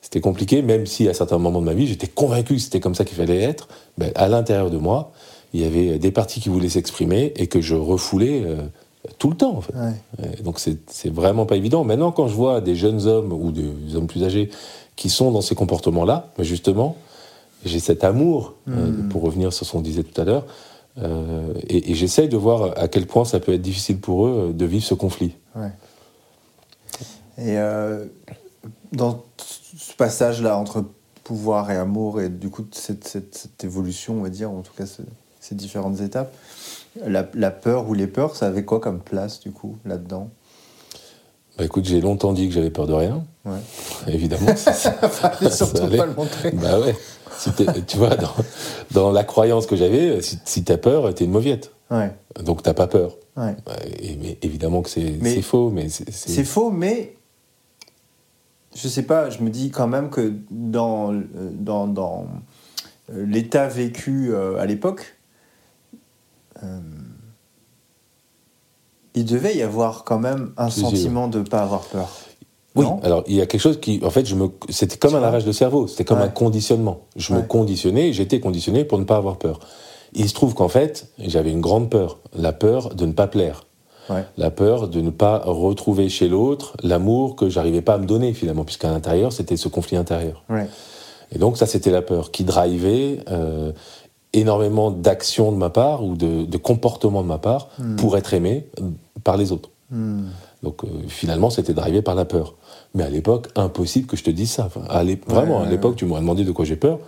C'était 0.00 0.20
compliqué, 0.20 0.62
même 0.62 0.86
si 0.86 1.08
à 1.08 1.14
certains 1.14 1.38
moments 1.38 1.60
de 1.60 1.64
ma 1.64 1.74
vie, 1.74 1.86
j'étais 1.86 2.06
convaincu 2.06 2.54
que 2.54 2.60
c'était 2.60 2.78
comme 2.80 2.94
ça 2.94 3.04
qu'il 3.04 3.16
fallait 3.16 3.42
être. 3.42 3.66
Ben, 3.98 4.12
à 4.14 4.28
l'intérieur 4.28 4.70
de 4.70 4.76
moi, 4.78 5.12
il 5.52 5.60
y 5.60 5.64
avait 5.64 5.98
des 5.98 6.10
parties 6.12 6.40
qui 6.40 6.48
voulaient 6.48 6.68
s'exprimer 6.68 7.32
et 7.36 7.48
que 7.48 7.60
je 7.60 7.74
refoulais 7.74 8.42
euh, 8.44 8.56
tout 9.18 9.30
le 9.30 9.36
temps. 9.36 9.56
En 9.56 9.60
fait. 9.60 9.74
Ouais. 9.74 10.36
Et 10.38 10.42
Donc 10.42 10.60
c'est 10.60 11.12
vraiment 11.12 11.46
pas 11.46 11.56
évident. 11.56 11.82
Maintenant, 11.84 12.12
quand 12.12 12.28
je 12.28 12.34
vois 12.34 12.60
des 12.60 12.76
jeunes 12.76 13.06
hommes 13.06 13.32
ou 13.32 13.50
des 13.50 13.96
hommes 13.96 14.06
plus 14.06 14.22
âgés 14.22 14.50
qui 14.94 15.10
sont 15.10 15.32
dans 15.32 15.40
ces 15.40 15.54
comportements-là, 15.54 16.32
ben, 16.36 16.44
justement, 16.44 16.96
j'ai 17.64 17.80
cet 17.80 18.04
amour, 18.04 18.54
euh, 18.68 18.90
Mm. 18.90 19.08
pour 19.08 19.22
revenir 19.22 19.52
sur 19.52 19.66
ce 19.66 19.72
qu'on 19.72 19.80
disait 19.80 20.02
tout 20.04 20.20
à 20.20 20.24
l'heure, 20.24 20.44
euh, 20.98 21.52
et, 21.68 21.94
j'essaye 21.94 22.28
de 22.28 22.36
voir 22.36 22.78
à 22.78 22.88
quel 22.88 23.06
point 23.06 23.24
ça 23.24 23.40
peut 23.40 23.52
être 23.52 23.62
difficile 23.62 23.98
pour 23.98 24.26
eux 24.26 24.48
euh, 24.48 24.52
de 24.52 24.64
vivre 24.64 24.84
ce 24.84 24.94
conflit. 24.94 25.36
Ouais. 25.54 25.72
Et 27.38 27.58
euh, 27.58 28.06
dans 28.92 29.24
ce 29.36 29.92
passage-là 29.94 30.56
entre 30.56 30.84
pouvoir 31.22 31.70
et 31.70 31.76
amour, 31.76 32.20
et 32.20 32.28
du 32.28 32.48
coup 32.48 32.64
cette, 32.72 33.48
évolution, 33.62 34.14
on 34.14 34.22
va 34.22 34.30
dire, 34.30 34.50
en 34.50 34.62
tout 34.62 34.72
cas 34.76 34.86
ce- 34.86 35.02
ces 35.40 35.54
différentes 35.54 36.00
étapes, 36.00 36.34
la, 37.04 37.28
la 37.34 37.50
peur 37.50 37.88
ou 37.88 37.94
les 37.94 38.06
peurs, 38.06 38.36
ça 38.36 38.46
avait 38.46 38.64
quoi 38.64 38.80
comme 38.80 39.00
place 39.00 39.40
du 39.40 39.50
coup 39.50 39.76
là-dedans? 39.84 40.30
Bah 41.58 41.64
écoute, 41.64 41.84
j'ai 41.86 42.00
longtemps 42.00 42.32
dit 42.32 42.48
que 42.48 42.54
j'avais 42.54 42.70
peur 42.70 42.86
de 42.86 42.92
rien. 42.92 43.24
Ouais. 43.44 43.58
Évidemment, 44.08 44.54
ça, 44.56 44.72
ça- 44.72 44.92
Fallait 44.92 45.50
surtout 45.50 45.86
pas 45.96 46.06
le 46.06 46.14
montrer. 46.14 46.50
Bah 46.52 46.78
ouais. 46.80 46.94
Si 47.38 47.50
tu 47.86 47.96
vois, 47.98 48.16
dans, 48.16 48.32
dans 48.92 49.10
la 49.10 49.24
croyance 49.24 49.66
que 49.66 49.76
j'avais, 49.76 50.20
si, 50.22 50.38
si 50.44 50.64
t'as 50.64 50.78
peur, 50.78 51.12
t'es 51.14 51.24
une 51.24 51.30
mauviette. 51.32 51.72
Ouais, 51.90 52.10
Donc 52.42 52.62
t'as 52.62 52.74
pas 52.74 52.86
peur. 52.88 53.16
ouais. 53.36 53.54
Et, 54.00 54.16
mais 54.16 54.38
évidemment 54.42 54.82
que 54.82 54.88
c'est 54.90 55.42
faux, 55.42 55.70
mais 55.70 55.88
c'est- 55.88 56.44
faux, 56.44 56.70
mais 56.70 57.14
je 58.74 58.88
sais 58.88 59.02
pas, 59.04 59.30
je 59.30 59.40
me 59.42 59.50
dis 59.50 59.70
quand 59.70 59.86
même 59.86 60.10
que 60.10 60.32
dans, 60.50 61.12
euh, 61.14 61.20
dans, 61.52 61.86
dans 61.86 62.26
euh, 63.12 63.24
l'état 63.26 63.68
vécu 63.68 64.30
euh, 64.34 64.58
à 64.58 64.66
l'époque, 64.66 65.16
euh, 66.62 66.80
il 69.16 69.24
devait 69.24 69.56
y 69.56 69.62
avoir 69.62 70.04
quand 70.04 70.18
même 70.20 70.52
un 70.56 70.70
Si, 70.70 70.80
si, 70.80 70.84
sentiment 70.86 71.26
de 71.26 71.40
ne 71.40 71.44
pas 71.44 71.58
avoir 71.60 71.80
peur. 71.82 72.08
Oui, 72.76 72.84
Non 72.84 73.00
alors 73.02 73.24
il 73.26 73.34
y 73.34 73.40
a 73.40 73.46
quelque 73.46 73.60
chose 73.62 73.80
qui. 73.80 74.00
En 74.04 74.10
fait, 74.10 74.26
je 74.26 74.34
me, 74.34 74.48
c'était 74.68 74.98
comme 74.98 75.14
un 75.14 75.20
lavage 75.20 75.44
de 75.44 75.52
cerveau, 75.52 75.86
c'était 75.88 76.04
comme 76.04 76.18
Ouais. 76.18 76.24
un 76.26 76.28
conditionnement. 76.28 77.00
Je 77.16 77.32
me 77.34 77.40
conditionnais, 77.42 78.12
j'étais 78.12 78.38
conditionné 78.38 78.84
pour 78.84 78.98
ne 78.98 79.04
pas 79.04 79.16
avoir 79.16 79.38
peur. 79.38 79.58
Il 80.12 80.28
se 80.28 80.34
trouve 80.34 80.54
qu'en 80.54 80.68
fait, 80.68 81.08
j'avais 81.18 81.50
une 81.50 81.60
grande 81.62 81.90
peur. 81.90 82.18
La 82.38 82.52
peur 82.52 82.94
de 82.94 83.06
ne 83.06 83.12
pas 83.12 83.26
plaire. 83.26 83.64
Ouais. 84.08 84.24
La 84.36 84.50
peur 84.50 84.88
de 84.88 85.00
ne 85.00 85.10
pas 85.10 85.38
retrouver 85.44 86.08
chez 86.08 86.28
l'autre 86.28 86.76
l'amour 86.82 87.34
que 87.34 87.48
j'arrivais 87.48 87.80
pas 87.82 87.94
à 87.94 87.98
me 87.98 88.06
donner 88.06 88.34
finalement, 88.34 88.64
puisqu'à 88.64 88.90
l'intérieur, 88.90 89.32
c'était 89.32 89.56
ce 89.56 89.68
conflit 89.68 89.96
intérieur. 89.96 90.44
Ouais. 90.48 90.68
Et 91.32 91.38
donc 91.38 91.56
ça, 91.56 91.66
c'était 91.66 91.90
la 91.90 92.02
peur 92.02 92.30
qui 92.30 92.44
drivait 92.44 93.18
euh, 93.30 93.72
énormément 94.32 94.90
d'actions 94.92 95.50
de 95.50 95.56
ma 95.56 95.70
part 95.70 96.04
ou 96.04 96.14
de, 96.14 96.44
de 96.44 96.56
comportements 96.58 97.22
de 97.22 97.26
ma 97.28 97.38
part 97.38 97.68
Hmm. 97.78 97.96
pour 97.96 98.16
être 98.16 98.32
aimé 98.34 98.66
par 99.26 99.36
les 99.36 99.50
autres. 99.50 99.70
Hmm. 99.90 100.28
Donc 100.62 100.84
euh, 100.84 100.88
finalement, 101.08 101.50
c'était 101.50 101.74
drivé 101.74 102.00
par 102.00 102.14
la 102.14 102.24
peur. 102.24 102.54
Mais 102.94 103.02
à 103.02 103.10
l'époque, 103.10 103.48
impossible 103.56 104.06
que 104.06 104.16
je 104.16 104.22
te 104.22 104.30
dise 104.30 104.52
ça. 104.52 104.66
Enfin, 104.66 104.82
à 104.88 105.02
vraiment, 105.26 105.60
ouais, 105.60 105.66
à 105.66 105.68
l'époque, 105.68 105.92
ouais. 105.92 105.96
tu 105.96 106.06
m'aurais 106.06 106.20
demandé 106.20 106.44
de 106.44 106.52
quoi 106.52 106.64
j'ai 106.64 106.76
peur. 106.76 107.00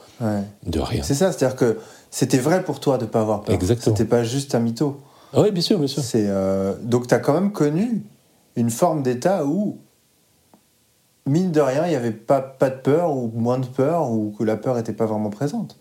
De 0.67 0.81
rien. 0.81 1.03
C'est 1.05 1.15
ça, 1.15 1.31
c'est-à-dire 1.31 1.57
que 1.57 1.79
c'était 2.11 2.39
vrai 2.39 2.65
pour 2.65 2.81
toi 2.81 2.99
de 2.99 3.05
ne 3.05 3.09
pas 3.09 3.21
avoir 3.21 3.43
peur. 3.43 3.55
Exactement. 3.55 3.97
C'était 3.97 4.09
pas 4.09 4.25
juste 4.25 4.57
un 4.57 4.59
mytho. 4.59 5.01
Ah 5.33 5.43
oui, 5.43 5.53
bien 5.53 5.63
sûr, 5.63 5.79
bien 5.79 5.87
sûr. 5.87 6.03
C'est 6.03 6.27
euh, 6.27 6.75
donc 6.83 7.07
tu 7.07 7.15
as 7.15 7.21
quand 7.21 7.35
même 7.35 7.53
connu 7.53 8.03
une 8.57 8.71
forme 8.71 9.05
d'état 9.05 9.45
où 9.45 9.79
mine 11.25 11.53
de 11.53 11.61
rien 11.61 11.87
il 11.87 11.91
n'y 11.91 11.97
avait 11.97 12.11
pas, 12.11 12.41
pas 12.41 12.71
de 12.71 12.81
peur 12.81 13.15
ou 13.15 13.31
moins 13.33 13.59
de 13.59 13.67
peur 13.67 14.11
ou 14.11 14.35
que 14.37 14.43
la 14.43 14.57
peur 14.57 14.75
n'était 14.75 14.93
pas 14.93 15.07
vraiment 15.07 15.31
présente. 15.31 15.79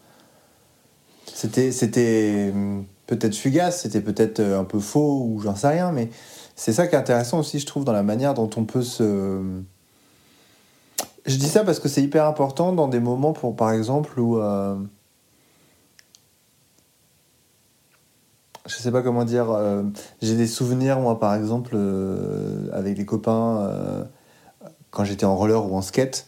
C'était 1.25 1.71
c'était 1.71 2.51
hum, 2.53 2.85
peut-être 3.07 3.35
fugace, 3.35 3.81
c'était 3.81 4.01
peut-être 4.01 4.39
euh, 4.39 4.59
un 4.59 4.63
peu 4.63 4.79
faux 4.79 5.23
ou 5.25 5.39
j'en 5.41 5.55
sais 5.55 5.69
rien, 5.69 5.91
mais 5.91 6.09
c'est 6.55 6.73
ça 6.73 6.87
qui 6.87 6.95
est 6.95 6.97
intéressant 6.97 7.39
aussi 7.39 7.59
je 7.59 7.65
trouve 7.65 7.85
dans 7.85 7.93
la 7.93 8.03
manière 8.03 8.33
dont 8.33 8.49
on 8.57 8.65
peut 8.65 8.81
se 8.83 9.41
je 11.25 11.35
dis 11.35 11.47
ça 11.47 11.63
parce 11.63 11.79
que 11.79 11.89
c'est 11.89 12.01
hyper 12.01 12.25
important 12.25 12.73
dans 12.73 12.87
des 12.87 12.99
moments 12.99 13.33
pour 13.33 13.55
par 13.55 13.71
exemple 13.71 14.19
où 14.19 14.39
euh, 14.39 14.75
je 18.67 18.75
sais 18.75 18.91
pas 18.91 19.01
comment 19.01 19.25
dire. 19.25 19.49
euh, 19.51 19.83
j'ai 20.21 20.35
des 20.35 20.47
souvenirs, 20.47 20.99
moi, 20.99 21.19
par 21.19 21.33
exemple, 21.35 21.71
euh, 21.73 22.69
avec 22.73 22.95
des 22.95 23.05
copains, 23.05 24.07
quand 24.91 25.03
j'étais 25.03 25.25
en 25.25 25.35
roller 25.35 25.65
ou 25.65 25.75
en 25.75 25.81
skate. 25.81 26.27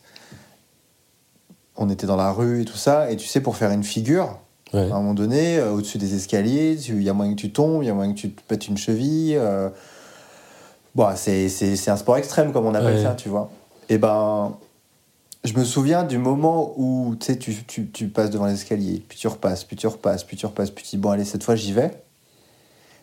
On 1.75 1.89
était 1.89 2.07
dans 2.07 2.15
la 2.17 2.31
rue 2.31 2.61
et 2.61 2.65
tout 2.65 2.77
ça, 2.77 3.09
et 3.11 3.15
tu 3.15 3.27
sais, 3.27 3.41
pour 3.41 3.55
faire 3.55 3.71
une 3.71 3.83
figure, 3.83 4.39
Ouais. 4.73 4.81
à 4.91 4.95
un 4.95 4.99
moment 4.99 5.13
donné, 5.15 5.57
euh, 5.57 5.71
au-dessus 5.71 5.97
des 5.97 6.13
escaliers, 6.15 6.73
il 6.89 7.01
y 7.01 7.09
a 7.09 7.13
moyen 7.13 7.33
que 7.33 7.39
tu 7.41 7.51
tombes, 7.51 7.81
il 7.83 7.87
y 7.87 7.89
a 7.89 7.93
moyen 7.93 8.13
que 8.13 8.19
tu 8.19 8.31
te 8.31 8.41
pètes 8.41 8.67
une 8.67 8.77
cheville. 8.77 9.35
euh, 9.35 9.69
Bon, 10.95 11.07
c'est, 11.15 11.49
c'est, 11.49 11.89
un 11.89 11.97
sport 11.97 12.17
extrême, 12.17 12.51
comme 12.51 12.65
on 12.65 12.73
appelle 12.73 12.95
Ouais. 12.97 13.03
ça, 13.03 13.13
tu 13.15 13.29
vois. 13.29 13.49
Et 13.89 13.97
ben, 13.97 14.57
je 15.43 15.53
me 15.53 15.63
souviens 15.63 16.03
du 16.03 16.17
moment 16.17 16.73
où 16.77 17.15
tu, 17.19 17.37
tu, 17.37 17.87
tu 17.89 18.07
passes 18.09 18.29
devant 18.31 18.47
l'escalier, 18.47 19.03
puis 19.07 19.17
tu 19.17 19.27
repasses, 19.27 19.63
puis 19.63 19.75
tu 19.75 19.87
repasses, 19.87 20.23
puis 20.23 20.35
tu 20.35 20.45
repasses, 20.45 20.71
puis 20.71 20.83
tu 20.83 20.91
dis, 20.91 20.97
bon, 20.97 21.11
allez, 21.11 21.25
cette 21.25 21.43
fois, 21.43 21.55
j'y 21.55 21.73
vais. 21.73 21.91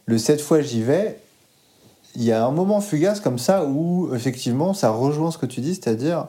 Le 0.07 0.19
cette 0.19 0.41
fois, 0.41 0.61
j'y 0.61 0.83
vais, 0.83 1.19
il 2.15 2.23
y 2.25 2.33
a 2.33 2.45
un 2.45 2.51
moment 2.51 2.81
fugace 2.81 3.21
comme 3.21 3.39
ça 3.39 3.65
où, 3.65 4.15
effectivement, 4.15 4.75
ça 4.75 4.91
rejoint 4.91 5.31
ce 5.31 5.39
que 5.39 5.47
tu 5.47 5.61
dis, 5.61 5.75
c'est-à-dire, 5.75 6.27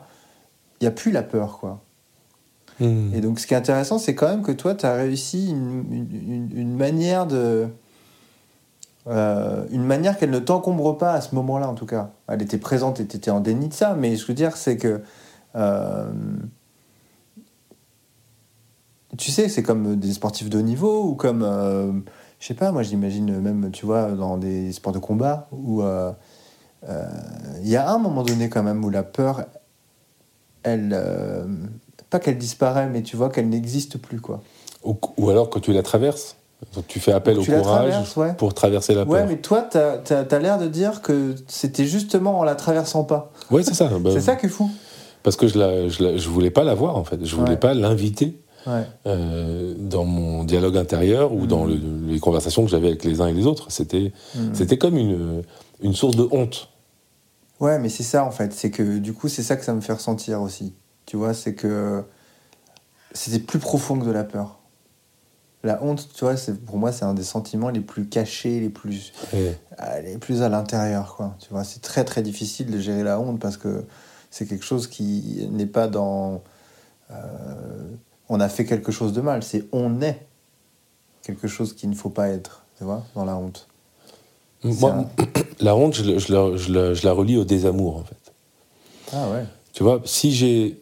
il 0.79 0.83
n'y 0.83 0.87
a 0.87 0.91
plus 0.91 1.11
la 1.11 1.23
peur, 1.23 1.57
quoi. 1.59 1.81
Hmm. 2.79 3.11
Et 3.13 3.21
donc, 3.21 3.39
ce 3.39 3.47
qui 3.47 3.53
est 3.53 3.57
intéressant, 3.57 3.97
c'est 3.97 4.13
quand 4.15 4.27
même 4.29 4.43
que 4.43 4.51
toi, 4.51 4.75
tu 4.75 4.85
as 4.85 4.93
réussi 4.93 5.49
une, 5.49 6.75
manière 6.75 7.25
de. 7.25 7.67
euh, 9.07 9.65
une 9.71 9.83
manière 9.83 10.17
qu'elle 10.17 10.29
ne 10.31 10.39
t'encombre 10.39 10.97
pas 10.97 11.13
à 11.13 11.21
ce 11.21 11.33
moment-là, 11.35 11.69
en 11.69 11.73
tout 11.75 11.85
cas. 11.87 12.11
Elle 12.27 12.41
était 12.41 12.57
présente 12.59 12.99
et 12.99 13.07
tu 13.07 13.17
étais 13.17 13.31
en 13.31 13.39
déni 13.39 13.67
de 13.69 13.73
ça, 13.73 13.95
mais 13.95 14.15
je 14.15 14.25
veux 14.27 14.33
dire, 14.33 14.55
c'est 14.57 14.77
que. 14.77 15.01
euh, 15.55 16.11
tu 19.17 19.31
sais, 19.31 19.49
c'est 19.49 19.63
comme 19.63 19.95
des 19.95 20.13
sportifs 20.13 20.49
de 20.49 20.59
haut 20.59 20.61
niveau 20.61 21.03
ou 21.05 21.15
comme. 21.15 21.41
euh, 21.43 21.91
je 22.39 22.45
sais 22.47 22.53
pas, 22.53 22.71
moi 22.71 22.83
j'imagine 22.83 23.39
même, 23.39 23.71
tu 23.71 23.87
vois, 23.87 24.11
dans 24.11 24.37
des 24.37 24.71
sports 24.71 24.93
de 24.93 24.99
combat 24.99 25.47
où. 25.51 25.81
euh, 25.81 26.11
Il 27.63 27.67
y 27.69 27.75
a 27.75 27.89
un 27.89 27.97
moment 27.97 28.23
donné, 28.23 28.49
quand 28.49 28.61
même, 28.63 28.85
où 28.85 28.89
la 28.91 29.03
peur, 29.03 29.45
elle. 30.63 30.93
Pas 32.09 32.19
qu'elle 32.19 32.37
disparaît, 32.37 32.87
mais 32.87 33.01
tu 33.03 33.15
vois 33.17 33.29
qu'elle 33.29 33.49
n'existe 33.49 33.97
plus, 33.97 34.19
quoi. 34.21 34.41
Ou, 34.83 34.95
ou 35.17 35.29
alors 35.29 35.49
que 35.49 35.59
tu 35.59 35.73
la 35.73 35.83
traverses. 35.83 36.35
Tu 36.87 36.99
fais 36.99 37.11
appel 37.11 37.37
au 37.37 37.43
tu 37.43 37.51
courage 37.51 37.93
ouais. 38.17 38.33
pour 38.33 38.53
traverser 38.55 38.95
la 38.95 39.03
Ouais, 39.03 39.19
peur. 39.19 39.27
mais 39.27 39.37
toi, 39.37 39.61
t'as 39.61 39.99
as, 40.09 40.39
l'air 40.39 40.57
de 40.57 40.67
dire 40.67 41.03
que 41.03 41.35
c'était 41.47 41.85
justement 41.85 42.39
en 42.39 42.43
la 42.43 42.55
traversant 42.55 43.03
pas. 43.03 43.31
Ouais, 43.51 43.61
c'est 43.61 43.75
ça. 43.75 43.89
Bah, 43.99 44.09
C'est 44.13 44.21
ça 44.21 44.35
qui 44.35 44.47
est 44.47 44.49
fou. 44.49 44.69
Parce 45.21 45.35
que 45.35 45.47
je, 45.47 45.59
la, 45.59 45.87
je, 45.87 46.01
la- 46.03 46.17
je 46.17 46.29
voulais 46.29 46.49
pas 46.49 46.63
la 46.63 46.73
voir, 46.73 46.95
en 46.97 47.03
fait. 47.03 47.23
Je 47.23 47.35
voulais 47.35 47.51
Ouais. 47.51 47.57
pas 47.57 47.73
l'inviter 47.75 48.39
Ouais. 48.65 48.81
euh, 49.05 49.75
dans 49.77 50.03
mon 50.05 50.43
dialogue 50.45 50.77
intérieur 50.77 51.31
ou 51.31 51.41
Mm. 51.43 51.47
dans 51.47 51.65
le- 51.65 51.79
les 52.07 52.19
conversations 52.19 52.63
que 52.65 52.71
j'avais 52.71 52.87
avec 52.87 53.03
les 53.03 53.21
uns 53.21 53.27
et 53.27 53.33
les 53.33 53.45
autres. 53.45 53.67
C'était 53.69 54.11
Mm. 54.35 54.39
c'était 54.53 54.77
comme 54.79 54.97
une, 54.97 55.43
une 55.81 55.93
source 55.93 56.15
de 56.15 56.27
honte. 56.31 56.69
Ouais, 57.59 57.77
mais 57.77 57.89
c'est 57.89 58.03
ça 58.03 58.23
en 58.25 58.31
fait. 58.31 58.51
C'est 58.53 58.71
que 58.71 58.97
du 58.97 59.13
coup, 59.13 59.27
c'est 59.27 59.43
ça 59.43 59.57
que 59.57 59.63
ça 59.65 59.73
me 59.73 59.81
fait 59.81 59.93
ressentir 59.93 60.41
aussi. 60.41 60.73
Tu 61.07 61.17
vois, 61.17 61.33
c'est 61.33 61.55
que 61.55 62.03
c'était 63.13 63.39
plus 63.39 63.57
profond 63.59 63.97
que 63.99 64.05
de 64.05 64.11
la 64.11 64.23
peur. 64.23 64.59
La 65.63 65.81
honte, 65.83 66.07
tu 66.13 66.23
vois, 66.23 66.37
c'est 66.37 66.53
pour 66.63 66.77
moi, 66.77 66.91
c'est 66.91 67.05
un 67.05 67.15
des 67.15 67.23
sentiments 67.23 67.69
les 67.69 67.79
plus 67.79 68.07
cachés, 68.07 68.59
les 68.59 68.69
plus, 68.69 69.11
ah, 69.79 69.99
les 70.01 70.17
plus 70.19 70.43
à 70.43 70.49
l'intérieur, 70.49 71.15
quoi. 71.15 71.35
Tu 71.39 71.49
vois, 71.49 71.63
c'est 71.63 71.81
très 71.81 72.05
très 72.05 72.21
difficile 72.21 72.69
de 72.69 72.79
gérer 72.79 73.03
la 73.03 73.19
honte 73.19 73.39
parce 73.39 73.57
que 73.57 73.83
c'est 74.29 74.45
quelque 74.45 74.63
chose 74.65 74.87
qui 74.87 75.47
n'est 75.51 75.65
pas 75.65 75.87
dans. 75.87 76.43
euh, 77.11 77.15
on 78.29 78.39
a 78.39 78.49
fait 78.49 78.65
quelque 78.65 78.91
chose 78.91 79.13
de 79.13 79.21
mal. 79.21 79.41
C'est 79.43 79.65
on 79.71 80.01
est 80.01 80.27
quelque 81.23 81.47
chose 81.47 81.73
qu'il 81.73 81.89
ne 81.89 81.95
faut 81.95 82.09
pas 82.11 82.27
être. 82.29 82.63
Tu 82.77 82.83
vois, 82.83 83.03
dans 83.15 83.25
la 83.25 83.35
honte. 83.35 83.67
Moi, 84.63 85.05
la 85.59 85.75
honte, 85.75 85.95
je, 85.95 86.17
je 86.19 86.33
la- 86.33 86.55
je 86.57 86.93
je 86.93 87.05
la 87.05 87.13
relie 87.13 87.37
au 87.37 87.45
désamour, 87.45 87.97
en 87.97 88.03
fait. 88.03 88.33
Ah 89.13 89.29
ouais. 89.31 89.45
Tu 89.73 89.83
vois, 89.83 90.01
si 90.05 90.33
j'ai 90.33 90.79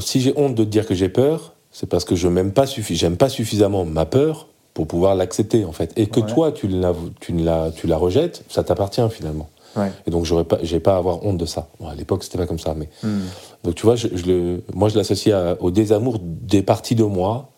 si 0.00 0.20
j'ai 0.20 0.32
honte 0.36 0.54
de 0.54 0.64
te 0.64 0.68
dire 0.68 0.86
que 0.86 0.94
j'ai 0.94 1.08
peur, 1.08 1.54
c'est 1.72 1.88
parce 1.88 2.04
que 2.04 2.14
je 2.16 2.28
m'aime 2.28 2.52
pas 2.52 2.66
suffi 2.66 2.96
j'aime 2.96 3.16
pas 3.16 3.28
suffisamment 3.28 3.84
ma 3.84 4.06
peur 4.06 4.48
pour 4.74 4.86
pouvoir 4.86 5.14
l'accepter 5.14 5.64
en 5.64 5.72
fait. 5.72 5.92
Et 5.96 6.06
que 6.06 6.20
Ouais. 6.20 6.26
toi 6.26 6.52
tu 6.52 6.68
la 6.68 6.92
tu 7.20 7.32
la 7.32 7.70
tu 7.74 7.86
la 7.86 7.96
rejettes, 7.96 8.44
ça 8.48 8.62
t'appartient 8.64 9.02
finalement. 9.10 9.48
Ouais. 9.76 9.90
Et 10.06 10.10
donc 10.10 10.24
j'aurais 10.24 10.44
pas 10.44 10.58
j'ai 10.62 10.80
pas 10.80 10.94
à 10.94 10.98
avoir 10.98 11.24
honte 11.24 11.38
de 11.38 11.46
ça. 11.46 11.68
Bon, 11.80 11.88
à 11.88 11.94
l'époque 11.94 12.24
c'était 12.24 12.38
pas 12.38 12.46
comme 12.46 12.58
ça, 12.58 12.74
mais 12.74 12.88
Hmm. 13.02 13.20
donc 13.64 13.74
tu 13.74 13.84
vois, 13.84 13.96
je, 13.96 14.08
je 14.14 14.24
le 14.26 14.62
moi 14.74 14.88
je 14.88 14.96
l'associe 14.96 15.34
au 15.60 15.70
désamour 15.70 16.18
des 16.22 16.62
parties 16.62 16.94
de 16.94 17.04
moi 17.04 17.50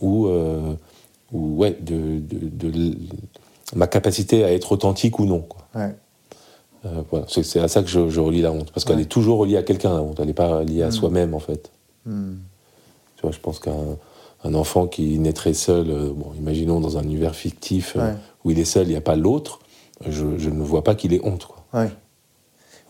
ou 0.00 0.26
euh, 0.26 0.74
ou 1.32 1.56
ouais 1.56 1.76
de, 1.80 2.20
de, 2.20 2.96
ma 3.74 3.86
capacité 3.86 4.44
à 4.44 4.52
être 4.52 4.72
authentique 4.72 5.18
ou 5.18 5.24
non. 5.24 5.40
Quoi. 5.40 5.62
Ouais. 5.74 5.94
Euh, 6.86 7.02
voilà, 7.10 7.26
c'est 7.28 7.60
à 7.60 7.68
ça 7.68 7.82
que 7.82 7.88
je, 7.88 8.08
je 8.10 8.20
relie 8.20 8.42
la 8.42 8.52
honte, 8.52 8.70
parce 8.72 8.84
qu'elle 8.84 9.00
est 9.00 9.04
toujours 9.06 9.38
reliée 9.38 9.56
à 9.56 9.62
quelqu'un 9.62 9.94
la 9.94 10.02
honte, 10.02 10.18
elle 10.20 10.26
n'est 10.26 10.32
pas 10.34 10.62
liée 10.64 10.82
à 10.82 10.88
Mm. 10.88 10.92
soi-même 10.92 11.34
en 11.34 11.38
fait. 11.38 11.70
Hmm. 12.04 12.34
Tu 13.16 13.22
vois, 13.22 13.30
je 13.32 13.38
pense 13.38 13.58
qu'un 13.58 13.72
un 14.46 14.52
enfant 14.54 14.86
qui 14.86 15.18
naîtrait 15.18 15.54
seul, 15.54 15.88
euh, 15.88 16.10
bon, 16.14 16.32
imaginons 16.38 16.78
dans 16.80 16.98
un 16.98 17.02
univers 17.02 17.34
fictif 17.34 17.94
euh, 17.96 18.12
où 18.44 18.50
il 18.50 18.58
est 18.58 18.66
seul, 18.66 18.86
il 18.86 18.90
n'y 18.90 18.96
a 18.96 19.00
pas 19.00 19.16
l'autre, 19.16 19.60
je, 20.06 20.36
je 20.36 20.50
ne 20.50 20.62
vois 20.62 20.84
pas 20.84 20.94
qu'il 20.94 21.14
ait 21.14 21.20
honte. 21.24 21.46
Quoi. 21.46 21.64
Ouais. 21.80 21.90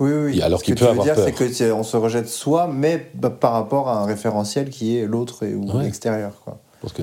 Oui, 0.01 0.11
oui, 0.13 0.25
oui. 0.33 0.39
Et 0.41 0.43
alors 0.43 0.59
Ce 0.59 0.65
qu'il 0.65 0.75
que 0.75 0.81
peut 0.81 0.87
tu 0.87 0.87
veux 0.87 0.91
avoir 0.91 1.05
dire, 1.05 1.15
peur. 1.15 1.25
c'est 1.25 1.33
que 1.33 1.53
c'est- 1.53 1.71
on 1.71 1.85
se 1.85 1.97
rejette 1.97 2.29
soi, 2.29 2.67
mais 2.67 3.13
bah, 3.15 3.31
par 3.31 3.53
rapport 3.53 3.89
à 3.89 4.01
un 4.01 4.05
référentiel 4.07 4.69
qui 4.71 4.97
est 4.97 5.07
l'autre 5.07 5.45
et- 5.45 5.55
ou 5.55 5.79
l'extérieur. 5.79 6.33
Quoi. 6.43 6.59
Parce 6.81 6.93
que 6.93 7.03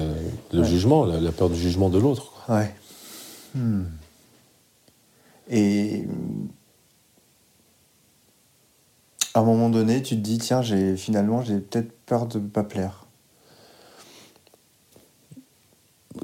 le 0.51 0.63
jugement, 0.65 1.05
la, 1.05 1.21
la 1.21 1.31
peur 1.31 1.49
du 1.49 1.55
jugement 1.55 1.87
de 1.89 1.97
l'autre. 1.99 2.33
Ouais. 2.49 2.69
Hmm. 3.55 3.83
Et 5.49 6.05
à 9.33 9.39
un 9.39 9.43
moment 9.43 9.69
donné, 9.69 10.01
tu 10.01 10.15
te 10.15 10.21
dis, 10.21 10.37
tiens, 10.37 10.61
j'ai 10.61 10.95
finalement, 10.97 11.41
j'ai 11.41 11.57
peut-être 11.59 11.91
peur 12.05 12.25
de 12.27 12.39
ne 12.39 12.47
pas 12.47 12.63
plaire. 12.63 13.05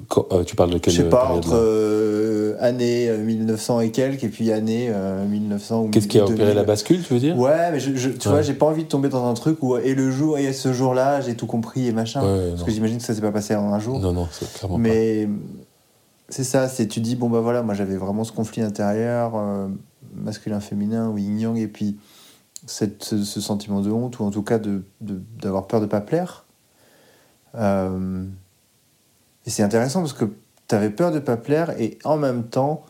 Quand- 0.09 0.25
euh, 0.33 0.43
tu 0.43 0.55
parles 0.57 0.71
de 0.71 0.77
quelle 0.79 0.93
Je 0.93 1.01
sais 1.03 1.09
pas, 1.09 1.31
entre 1.31 1.53
euh, 1.53 2.57
année 2.59 3.07
euh, 3.09 3.23
1900 3.23 3.79
et 3.81 3.91
quelques, 3.91 4.25
et 4.25 4.29
puis 4.29 4.51
année 4.51 4.87
euh, 4.89 5.25
1900 5.25 5.83
ou 5.83 5.89
Qu'est-ce 5.89 6.07
qui 6.09 6.19
a 6.19 6.25
opéré 6.25 6.37
2000. 6.39 6.55
la 6.55 6.63
bascule, 6.63 7.01
tu 7.03 7.13
veux 7.13 7.19
dire? 7.19 7.37
Ouais, 7.37 7.71
mais 7.71 7.79
je, 7.79 7.95
je- 7.95 8.09
tu 8.09 8.27
Ouais. 8.27 8.33
vois, 8.33 8.41
j'ai 8.41 8.53
pas 8.53 8.65
envie 8.65 8.83
de 8.83 8.89
tomber 8.89 9.07
dans 9.07 9.25
un 9.25 9.33
truc 9.33 9.63
où, 9.63 9.77
et 9.77 9.95
le 9.95 10.11
jour, 10.11 10.37
et 10.37 10.51
ce 10.51 10.73
jour-là, 10.73 11.21
j'ai 11.21 11.35
tout 11.35 11.47
compris 11.47 11.87
et 11.87 11.93
machin. 11.93 12.21
Ouais, 12.21 12.49
Parce 12.49 12.59
non. 12.59 12.65
que 12.65 12.71
j'imagine 12.71 12.98
que 12.98 13.03
ça 13.03 13.15
s'est 13.15 13.22
pas 13.22 13.31
passé 13.31 13.55
en 13.55 13.74
un 13.74 13.79
jour. 13.79 14.00
Non, 14.00 14.11
non, 14.11 14.27
c'est 14.31 14.51
clairement 14.53 14.77
mais 14.77 15.29
c'est 16.29 16.43
ça, 16.43 16.67
c'est 16.67 16.87
tu 16.87 17.00
dis, 17.00 17.15
bon 17.15 17.29
bah 17.29 17.39
voilà, 17.39 17.63
moi 17.63 17.74
j'avais 17.74 17.96
vraiment 17.96 18.25
ce 18.25 18.33
conflit 18.33 18.61
intérieur, 18.61 19.35
euh, 19.37 19.70
masculin-féminin 20.15 21.07
ou 21.09 21.17
yin-yang, 21.17 21.57
et 21.57 21.67
puis 21.70 21.98
cette, 22.68 23.03
ce, 23.03 23.42
sentiment 23.42 23.82
de 23.82 23.90
honte, 23.90 24.20
ou 24.20 24.24
en 24.25 24.30
tout 24.32 24.44
cas 24.44 24.60
de- 24.60 24.84
de- 25.01 25.22
d'avoir 25.42 25.66
peur 25.68 25.82
de 25.82 25.86
pas 25.88 26.01
plaire. 26.01 26.46
Euh, 27.56 28.24
et 29.46 29.50
c'est 29.50 29.64
intéressant 29.64 30.01
parce 30.01 30.14
que 30.14 30.25
tu 30.68 30.75
avais 30.75 30.90
peur 30.90 31.12
de 31.12 31.20
pas 31.20 31.38
plaire, 31.38 31.80
et 31.82 31.98
en 32.03 32.18
même 32.18 32.44
temps, 32.44 32.84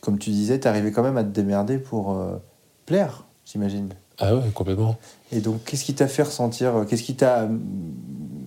comme 0.00 0.18
tu 0.18 0.30
disais, 0.30 0.60
tu 0.60 0.68
arrivais 0.68 0.92
quand 0.92 1.02
même 1.02 1.16
à 1.16 1.24
te 1.24 1.28
démerder 1.30 1.78
pour 1.78 2.12
euh, 2.16 2.36
plaire, 2.84 3.24
j'imagine. 3.44 3.88
Ah 4.18 4.34
ouais, 4.34 4.48
complètement. 4.54 4.96
Et 5.32 5.40
donc, 5.40 5.64
qu'est-ce 5.64 5.84
qui 5.84 5.94
t'a 5.94 6.08
fait 6.08 6.22
ressentir, 6.22 6.76
euh, 6.76 6.84
qu'est-ce 6.84 7.02
qui 7.02 7.16
t'a 7.16 7.48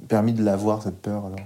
permis 0.07 0.33
de 0.33 0.43
l'avoir, 0.43 0.81
cette 0.83 0.99
peur 1.01 1.25
alors? 1.25 1.39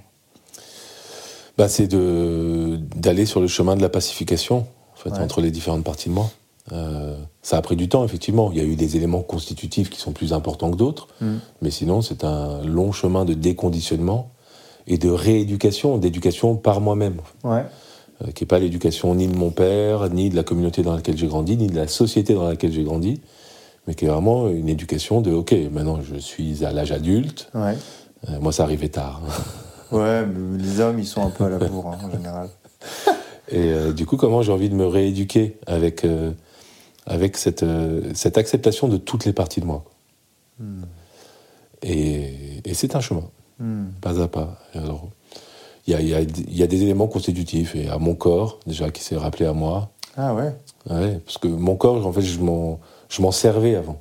Bah, 1.57 1.69
c'est 1.69 1.87
d'aller 1.87 3.25
sur 3.25 3.39
le 3.39 3.47
chemin 3.47 3.75
de 3.75 3.81
la 3.81 3.89
pacification 3.89 4.65
en 4.93 4.97
fait, 4.97 5.11
Ouais. 5.11 5.19
entre 5.19 5.39
les 5.41 5.51
différentes 5.51 5.83
parties 5.83 6.09
de 6.09 6.13
moi. 6.15 6.31
Euh, 6.71 7.17
ça 7.41 7.57
a 7.57 7.61
pris 7.61 7.75
du 7.75 7.89
temps, 7.89 8.05
effectivement. 8.05 8.49
Il 8.51 8.57
y 8.57 8.61
a 8.61 8.63
eu 8.63 8.75
des 8.75 8.95
éléments 8.95 9.21
constitutifs 9.21 9.89
qui 9.89 9.99
sont 9.99 10.13
plus 10.13 10.31
importants 10.31 10.71
que 10.71 10.77
d'autres, 10.77 11.07
Mm. 11.19 11.33
mais 11.61 11.71
sinon, 11.71 12.01
c'est 12.01 12.23
un 12.23 12.61
long 12.63 12.91
chemin 12.93 13.25
de 13.25 13.33
déconditionnement 13.33 14.31
et 14.87 14.97
de 14.97 15.09
rééducation, 15.09 15.97
d'éducation 15.97 16.55
par 16.55 16.79
moi-même, 16.79 17.17
Ouais. 17.43 17.65
euh, 18.23 18.31
qui 18.31 18.43
n'est 18.43 18.47
pas 18.47 18.59
l'éducation 18.59 19.13
ni 19.15 19.27
de 19.27 19.35
mon 19.35 19.49
père, 19.51 20.09
ni 20.09 20.29
de 20.29 20.35
la 20.35 20.43
communauté 20.43 20.83
dans 20.83 20.95
laquelle 20.95 21.17
j'ai 21.17 21.27
grandi, 21.27 21.57
ni 21.57 21.67
de 21.67 21.75
la 21.75 21.87
société 21.87 22.33
dans 22.33 22.47
laquelle 22.47 22.71
j'ai 22.71 22.83
grandi, 22.83 23.19
mais 23.87 23.93
qui 23.95 24.05
est 24.05 24.09
vraiment 24.09 24.47
une 24.47 24.69
éducation 24.69 25.19
de 25.19 25.31
OK, 25.33 25.53
maintenant 25.71 25.99
je 26.01 26.15
suis 26.17 26.63
à 26.63 26.71
l'âge 26.71 26.93
adulte. 26.93 27.49
Ouais. 27.53 27.75
Euh, 28.29 28.39
moi, 28.39 28.53
ça 28.53 28.63
arrivait 28.63 28.87
tard. 28.89 29.21
Ouais, 29.91 30.25
mais 30.25 30.63
les 30.63 30.79
hommes, 30.79 30.97
ils 30.97 31.05
sont 31.05 31.25
un 31.25 31.29
peu 31.29 31.43
à 31.43 31.49
la 31.49 31.57
bourre, 31.59 31.87
hein, 31.87 31.97
en 32.07 32.09
général. 32.11 32.47
Et 33.51 33.91
du 33.93 34.05
coup, 34.05 34.15
comment 34.17 34.41
j'ai 34.41 34.51
envie 34.53 34.69
de 34.69 34.73
me 34.75 34.87
rééduquer 34.87 35.57
avec, 35.67 36.05
avec 37.05 37.37
cette, 37.37 37.63
euh, 37.63 38.01
cette 38.13 38.37
acceptation 38.37 38.87
de 38.87 38.97
toutes 38.97 39.25
les 39.25 39.33
parties 39.33 39.59
de 39.61 39.65
moi. 39.65 39.83
Hmm. 40.59 40.83
Et, 41.81 42.61
et 42.65 42.73
c'est 42.73 42.95
un 42.95 43.01
chemin, 43.01 43.23
Hmm. 43.59 43.85
pas 44.01 44.19
à 44.21 44.27
pas. 44.27 44.57
Alors, 44.73 45.09
il 45.85 45.99
y 45.99 46.03
y, 46.03 46.57
y 46.57 46.63
a 46.63 46.67
des 46.67 46.81
éléments 46.81 47.07
constitutifs, 47.07 47.75
et 47.75 47.87
à 47.89 47.97
mon 47.99 48.15
corps, 48.15 48.59
déjà, 48.65 48.89
qui 48.89 49.03
s'est 49.03 49.17
rappelé 49.17 49.45
à 49.45 49.53
moi. 49.53 49.89
Ah 50.17 50.33
ouais 50.33 50.53
Ouais, 50.89 51.19
parce 51.25 51.37
que 51.37 51.47
mon 51.47 51.75
corps, 51.75 52.05
en 52.05 52.11
fait, 52.13 52.21
je 52.21 52.39
m'en, 52.39 52.79
je 53.09 53.21
m'en 53.21 53.31
servais 53.31 53.75
avant. 53.75 53.99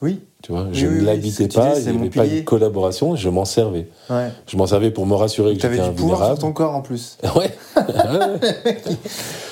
Oui. 0.00 0.20
Tu 0.42 0.52
vois, 0.52 0.64
Oui, 0.64 0.68
je 0.74 0.86
oui, 0.86 1.00
ne 1.00 1.04
l'habitais 1.06 1.48
tu 1.48 1.56
pas, 1.58 1.76
il 1.78 1.90
n'y 1.90 1.98
avait 1.98 2.10
pas 2.10 2.24
une 2.26 2.44
collaboration, 2.44 3.16
je 3.16 3.28
m'en 3.28 3.44
servais. 3.44 3.88
Ouais. 4.08 4.30
Je 4.46 4.56
m'en 4.56 4.66
servais 4.66 4.92
pour 4.92 5.04
me 5.06 5.14
rassurer 5.14 5.54
que 5.56 5.60
Tu 5.60 5.66
avais 5.66 5.76
j'étais 5.76 5.88
du 5.88 5.94
pouvoir 5.96 6.18
sur 6.18 6.26
invulnérable. 6.30 6.40
ton 6.40 6.52
corps 6.52 6.74
en 6.76 6.82
plus. 6.82 7.18
Ouais. 7.36 7.50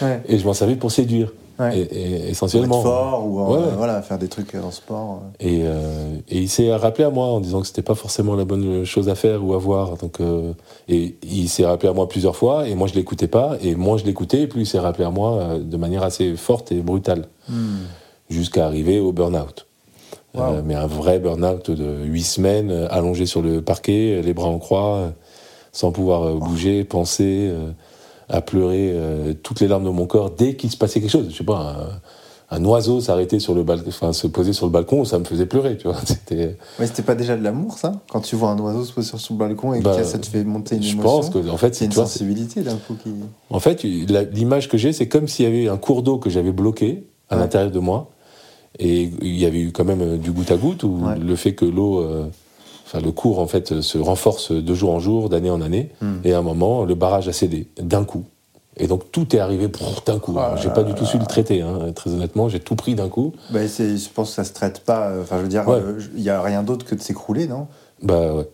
Ouais. 0.02 0.22
Et 0.28 0.38
je 0.38 0.44
m'en 0.44 0.52
servais 0.54 0.76
pour 0.76 0.90
séduire. 0.92 1.32
Ouais. 1.58 1.78
Et, 1.78 1.80
et 1.82 1.86
Pour 1.86 1.96
être 2.24 2.30
essentiellement. 2.30 2.82
fort 2.82 3.26
ou 3.26 3.40
en- 3.40 3.54
Ouais. 3.54 3.62
voilà, 3.76 4.02
faire 4.02 4.18
des 4.18 4.28
trucs 4.28 4.54
en 4.54 4.70
sport. 4.70 5.20
euh. 5.22 5.46
Et, 5.46 5.60
euh, 5.64 6.16
et 6.28 6.38
il 6.38 6.48
s'est 6.48 6.74
rappelé 6.74 7.04
à 7.04 7.10
moi 7.10 7.26
en 7.28 7.40
disant 7.40 7.60
que 7.62 7.66
c'était 7.66 7.82
pas 7.82 7.94
forcément 7.94 8.34
la 8.34 8.44
bonne 8.44 8.84
chose 8.84 9.08
à 9.08 9.14
faire 9.14 9.42
ou 9.44 9.54
à 9.54 9.58
voir. 9.58 9.96
Donc, 9.96 10.20
euh, 10.20 10.52
et 10.88 11.16
il 11.22 11.48
s'est 11.48 11.64
rappelé 11.64 11.88
à 11.88 11.92
moi 11.94 12.08
plusieurs 12.08 12.36
fois, 12.36 12.68
et 12.68 12.74
moi 12.74 12.86
je 12.88 12.94
l'écoutais 12.94 13.28
pas, 13.28 13.56
et 13.62 13.74
moins 13.74 13.96
je 13.96 14.04
l'écoutais, 14.04 14.42
et 14.42 14.46
plus 14.46 14.62
il 14.62 14.66
s'est 14.66 14.78
rappelé 14.78 15.04
à 15.04 15.10
moi 15.10 15.32
euh, 15.34 15.58
de 15.58 15.76
manière 15.76 16.02
assez 16.02 16.36
forte 16.36 16.72
et 16.72 16.80
brutale, 16.80 17.26
Hmm. 17.48 17.84
jusqu'à 18.28 18.66
arriver 18.66 18.98
au 19.00 19.12
burn-out. 19.12 19.66
Wow. 20.34 20.42
Euh, 20.42 20.62
mais 20.64 20.74
un 20.74 20.86
vrai 20.86 21.18
burn-out 21.18 21.70
de 21.70 22.04
huit 22.04 22.24
semaines, 22.24 22.70
euh, 22.70 22.86
allongé 22.90 23.24
sur 23.24 23.40
le 23.40 23.62
parquet, 23.62 24.20
les 24.22 24.34
bras 24.34 24.48
en 24.48 24.58
croix, 24.58 24.96
euh, 24.96 25.08
sans 25.72 25.92
pouvoir 25.92 26.22
euh, 26.24 26.34
bouger, 26.34 26.84
penser, 26.84 27.48
euh, 27.50 27.70
à 28.28 28.40
pleurer 28.40 28.90
euh, 28.94 29.34
toutes 29.42 29.60
les 29.60 29.68
larmes 29.68 29.84
de 29.84 29.90
mon 29.90 30.06
corps 30.06 30.30
dès 30.30 30.56
qu'il 30.56 30.70
se 30.70 30.76
passait 30.76 31.00
quelque 31.00 31.10
chose. 31.10 31.28
Je 31.30 31.36
sais 31.36 31.44
pas, 31.44 31.76
un, 32.50 32.56
un 32.58 32.64
oiseau 32.64 33.00
s'arrêter 33.00 33.38
sur 33.40 33.54
le 33.54 33.62
balcon, 33.62 33.88
enfin 33.88 34.12
se 34.12 34.26
poser 34.26 34.52
sur 34.52 34.66
le 34.66 34.72
balcon, 34.72 35.04
ça 35.04 35.18
me 35.18 35.24
faisait 35.24 35.46
pleurer, 35.46 35.76
tu 35.76 35.88
vois. 35.88 35.96
C'était, 36.04 36.56
Mais 36.78 36.86
c'était 36.86 37.02
pas 37.02 37.14
déjà 37.14 37.36
de 37.36 37.42
l'amour, 37.42 37.78
ça? 37.78 37.92
Quand 38.10 38.20
tu 38.20 38.36
vois 38.36 38.50
un 38.50 38.58
oiseau 38.58 38.84
se 38.84 38.92
poser 38.92 39.08
sur 39.08 39.20
son 39.20 39.34
balcon 39.34 39.74
et 39.74 39.80
Bah, 39.80 39.96
que 39.96 40.04
ça 40.04 40.18
te 40.18 40.26
fait 40.26 40.44
monter 40.44 40.76
une 40.76 40.82
je 40.82 40.92
émotion 40.92 41.02
pense 41.10 41.30
que 41.30 41.48
en 41.50 41.56
fait, 41.56 41.74
c'est 41.74 41.84
une 41.86 41.92
vois, 41.92 42.04
sensibilité 42.06 42.62
d'un 42.62 42.76
coup 42.76 42.94
qui. 43.02 43.10
en 43.50 43.60
fait, 43.60 43.82
l'image 43.82 44.68
que 44.68 44.76
j'ai, 44.78 44.92
c'est 44.92 45.08
comme 45.08 45.28
s'il 45.28 45.44
y 45.44 45.48
avait 45.48 45.68
un 45.68 45.76
cours 45.76 46.02
d'eau 46.02 46.18
que 46.18 46.30
j'avais 46.30 46.52
bloqué 46.52 47.04
à 47.28 47.34
Ouais. 47.36 47.42
l'intérieur 47.42 47.70
de 47.72 47.78
moi, 47.80 48.10
et 48.78 49.10
il 49.22 49.36
y 49.38 49.46
avait 49.46 49.60
eu 49.60 49.72
quand 49.72 49.84
même 49.84 50.02
euh, 50.02 50.16
du 50.16 50.30
goutte 50.32 50.50
à 50.52 50.56
goutte, 50.56 50.82
ou 50.84 51.00
Ouais. 51.06 51.18
le 51.18 51.34
fait 51.36 51.54
que 51.54 51.64
l'eau, 51.64 52.00
euh, 52.00 52.26
enfin 52.86 53.00
le 53.00 53.10
cours 53.12 53.38
en 53.40 53.46
fait, 53.46 53.80
se 53.80 53.98
renforce 53.98 54.52
de 54.52 54.74
jour 54.74 54.92
en 54.94 55.00
jour, 55.00 55.28
d'année 55.28 55.50
en 55.50 55.60
année, 55.60 55.90
Hmm. 56.00 56.20
et 56.24 56.32
à 56.32 56.38
un 56.38 56.42
moment, 56.42 56.84
le 56.84 56.94
barrage 56.94 57.28
a 57.28 57.32
cédé 57.32 57.66
d'un 57.80 58.04
coup. 58.04 58.24
Et 58.78 58.86
donc 58.88 59.10
tout 59.10 59.34
est 59.34 59.38
arrivé 59.38 59.68
d'un 60.06 60.18
coup. 60.18 60.34
Ah 60.38 60.54
j'ai 60.62 60.68
pas 60.70 60.82
du 60.82 60.92
tout 60.94 61.06
su 61.06 61.18
le 61.18 61.24
traiter, 61.24 61.62
hein, 61.62 61.92
très 61.94 62.10
honnêtement, 62.10 62.48
j'ai 62.48 62.60
tout 62.60 62.76
pris 62.76 62.94
d'un 62.94 63.08
coup. 63.08 63.32
Bah, 63.50 63.60
je 63.66 64.08
pense 64.10 64.28
que 64.30 64.34
ça 64.36 64.44
se 64.44 64.52
traite 64.52 64.80
pas. 64.80 65.08
euh, 65.08 65.22
Enfin, 65.22 65.36
je 65.38 65.42
veux 65.42 65.48
dire, 65.48 65.66
Ouais. 65.66 65.76
euh, 65.76 65.98
il 66.14 66.22
y 66.22 66.28
a 66.30 66.42
rien 66.42 66.62
d'autre 66.62 66.84
que 66.84 66.94
de 66.94 67.00
s'écrouler, 67.00 67.46
non? 67.46 67.68
Bah 68.02 68.34
ouais. 68.34 68.48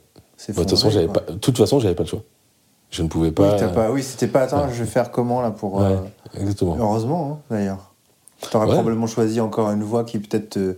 Bah, 0.49 0.55
De 0.55 0.61
toute 0.61 0.71
façon, 0.71 0.91
j'avais 0.91 1.09
pas. 1.09 1.21
De 1.29 1.35
toute 1.39 1.59
façon, 1.59 1.81
j'avais 1.81 1.95
pas 1.97 2.05
le 2.05 2.09
choix. 2.09 2.23
Je 2.91 3.03
ne 3.03 3.09
pouvais 3.09 3.29
Oui, 3.29 3.33
pas. 3.35 3.57
t'as 3.57 3.69
pas... 3.69 3.91
oui 3.91 4.03
c'était 4.03 4.27
pas. 4.29 4.43
Attends, 4.43 4.67
ouais. 4.67 4.73
je 4.73 4.83
vais 4.85 4.89
faire 4.89 5.11
comment 5.11 5.41
là 5.41 5.51
pour. 5.51 5.75
Ouais, 5.75 5.85
euh, 5.87 6.41
exactement. 6.41 6.77
Heureusement, 6.79 7.41
hein, 7.51 7.55
d'ailleurs. 7.57 7.93
T'aurais 8.51 8.67
probablement 8.67 9.07
choisi 9.07 9.41
encore 9.41 9.71
une 9.73 9.83
voie 9.83 10.05
qui 10.05 10.19
peut-être 10.21 10.51
te. 10.51 10.77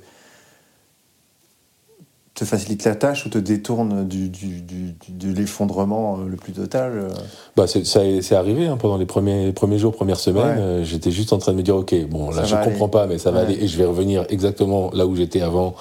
Te 2.35 2.45
facilite 2.45 2.85
la 2.85 2.97
tâche 2.97 3.27
ou 3.27 3.29
te 3.29 3.39
détourne 3.39 4.07
du, 4.09 4.29
du, 4.29 4.61
du- 4.61 4.93
du- 4.93 5.13
de 5.29 5.33
l'effondrement 5.33 6.19
euh, 6.19 6.29
le 6.29 6.37
plus 6.37 6.53
total 6.53 6.93
euh? 6.95 7.09
Bah, 7.57 7.67
c'est, 7.69 7.87
ça- 7.87 8.01
c'est 8.23 8.35
arrivé 8.35 8.67
hein, 8.67 8.77
pendant 8.77 8.97
les 8.97 9.07
premiers, 9.07 9.53
premiers 9.53 9.79
jours, 9.79 9.93
premières 9.95 10.19
semaines. 10.19 10.57
Ouais. 10.59 10.63
euh, 10.63 10.85
j'étais 10.85 11.13
juste 11.13 11.33
en 11.33 11.39
train 11.39 11.53
de 11.53 11.57
me 11.59 11.63
dire, 11.63 11.77
ok, 11.77 11.95
bon, 12.09 12.31
là 12.31 12.45
Ça 12.45 12.45
je 12.45 12.55
comprends 12.69 12.85
aller. 12.87 12.91
pas, 12.91 13.07
mais 13.07 13.19
ça 13.19 13.31
va 13.31 13.41
Ouais. 13.41 13.45
aller 13.47 13.63
et 13.63 13.69
je 13.69 13.79
vais 13.79 13.85
revenir 13.85 14.25
exactement 14.31 14.91
là 14.93 15.07
où 15.07 15.15
j'étais 15.15 15.43
avant. 15.43 15.75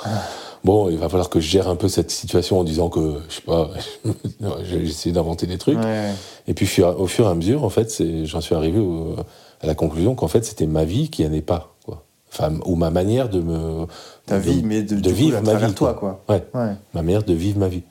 Bon, 0.64 0.90
il 0.90 0.98
va 0.98 1.10
falloir 1.10 1.30
que 1.30 1.40
je 1.42 1.48
gère 1.50 1.68
un 1.68 1.76
peu 1.76 1.90
cette 1.90 2.10
situation 2.12 2.60
en 2.60 2.64
disant 2.64 2.88
que, 2.90 3.16
je 3.30 3.36
sais 3.36 3.42
pas, 3.42 3.70
j'ai 4.64 4.78
essayé 4.84 5.12
d'inventer 5.14 5.48
des 5.48 5.58
trucs. 5.58 5.78
Ouais. 5.80 6.12
Et 6.48 6.54
puis 6.54 6.68
au 6.84 7.08
fur 7.08 7.26
et 7.26 7.30
à 7.30 7.34
mesure, 7.36 7.64
en 7.64 7.70
fait, 7.70 8.02
j'en 8.26 8.42
suis 8.42 8.56
arrivé 8.56 8.80
au- 8.80 9.16
à 9.62 9.66
la 9.68 9.76
conclusion 9.76 10.14
qu'en 10.16 10.28
fait, 10.28 10.46
c'était 10.46 10.68
ma 10.68 10.84
vie 10.86 11.10
qui 11.10 11.24
n'allait 11.24 11.42
pas. 11.42 11.73
Enfin, 12.36 12.54
ou 12.66 12.76
ma 12.76 12.90
manière 12.90 13.30
de 13.30 13.40
me. 13.40 13.86
Ta 14.26 14.38
de- 14.40 14.42
vie, 14.44 14.64
mais 14.64 14.82
de, 14.82 14.96
de 14.96 15.02
du 15.02 15.10
coup, 15.10 15.16
vivre 15.16 15.42
ma 15.42 15.54
vie, 15.56 15.74
toi, 15.74 15.94
quoi. 15.94 16.22
Ouais. 16.28 16.44
Ouais. 16.56 16.72
ma 16.94 17.02
manière 17.04 17.24
de 17.24 17.34
vivre 17.34 17.60
ma 17.60 17.68
vie. 17.68 17.84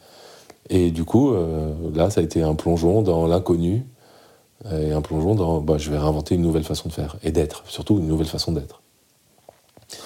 Et 0.69 0.91
du 0.91 1.05
coup, 1.05 1.33
euh, 1.33 1.73
là, 1.95 2.11
ça 2.11 2.21
a 2.21 2.25
été 2.25 2.43
un 2.43 2.55
plongeon 2.55 3.03
dans 3.03 3.27
l'inconnu 3.27 3.87
et 4.71 4.93
un 4.93 5.01
plongeon 5.01 5.35
dans, 5.35 5.61
bah, 5.61 5.77
je 5.79 5.91
vais 5.91 5.99
réinventer 5.99 6.35
une 6.37 6.43
nouvelle 6.43 6.63
façon 6.65 6.89
de 6.89 6.95
faire 6.95 7.17
et 7.25 7.33
d'être, 7.33 7.65
surtout 7.67 7.99
une 7.99 8.07
nouvelle 8.07 8.29
façon 8.29 8.53
d'être. 8.53 8.81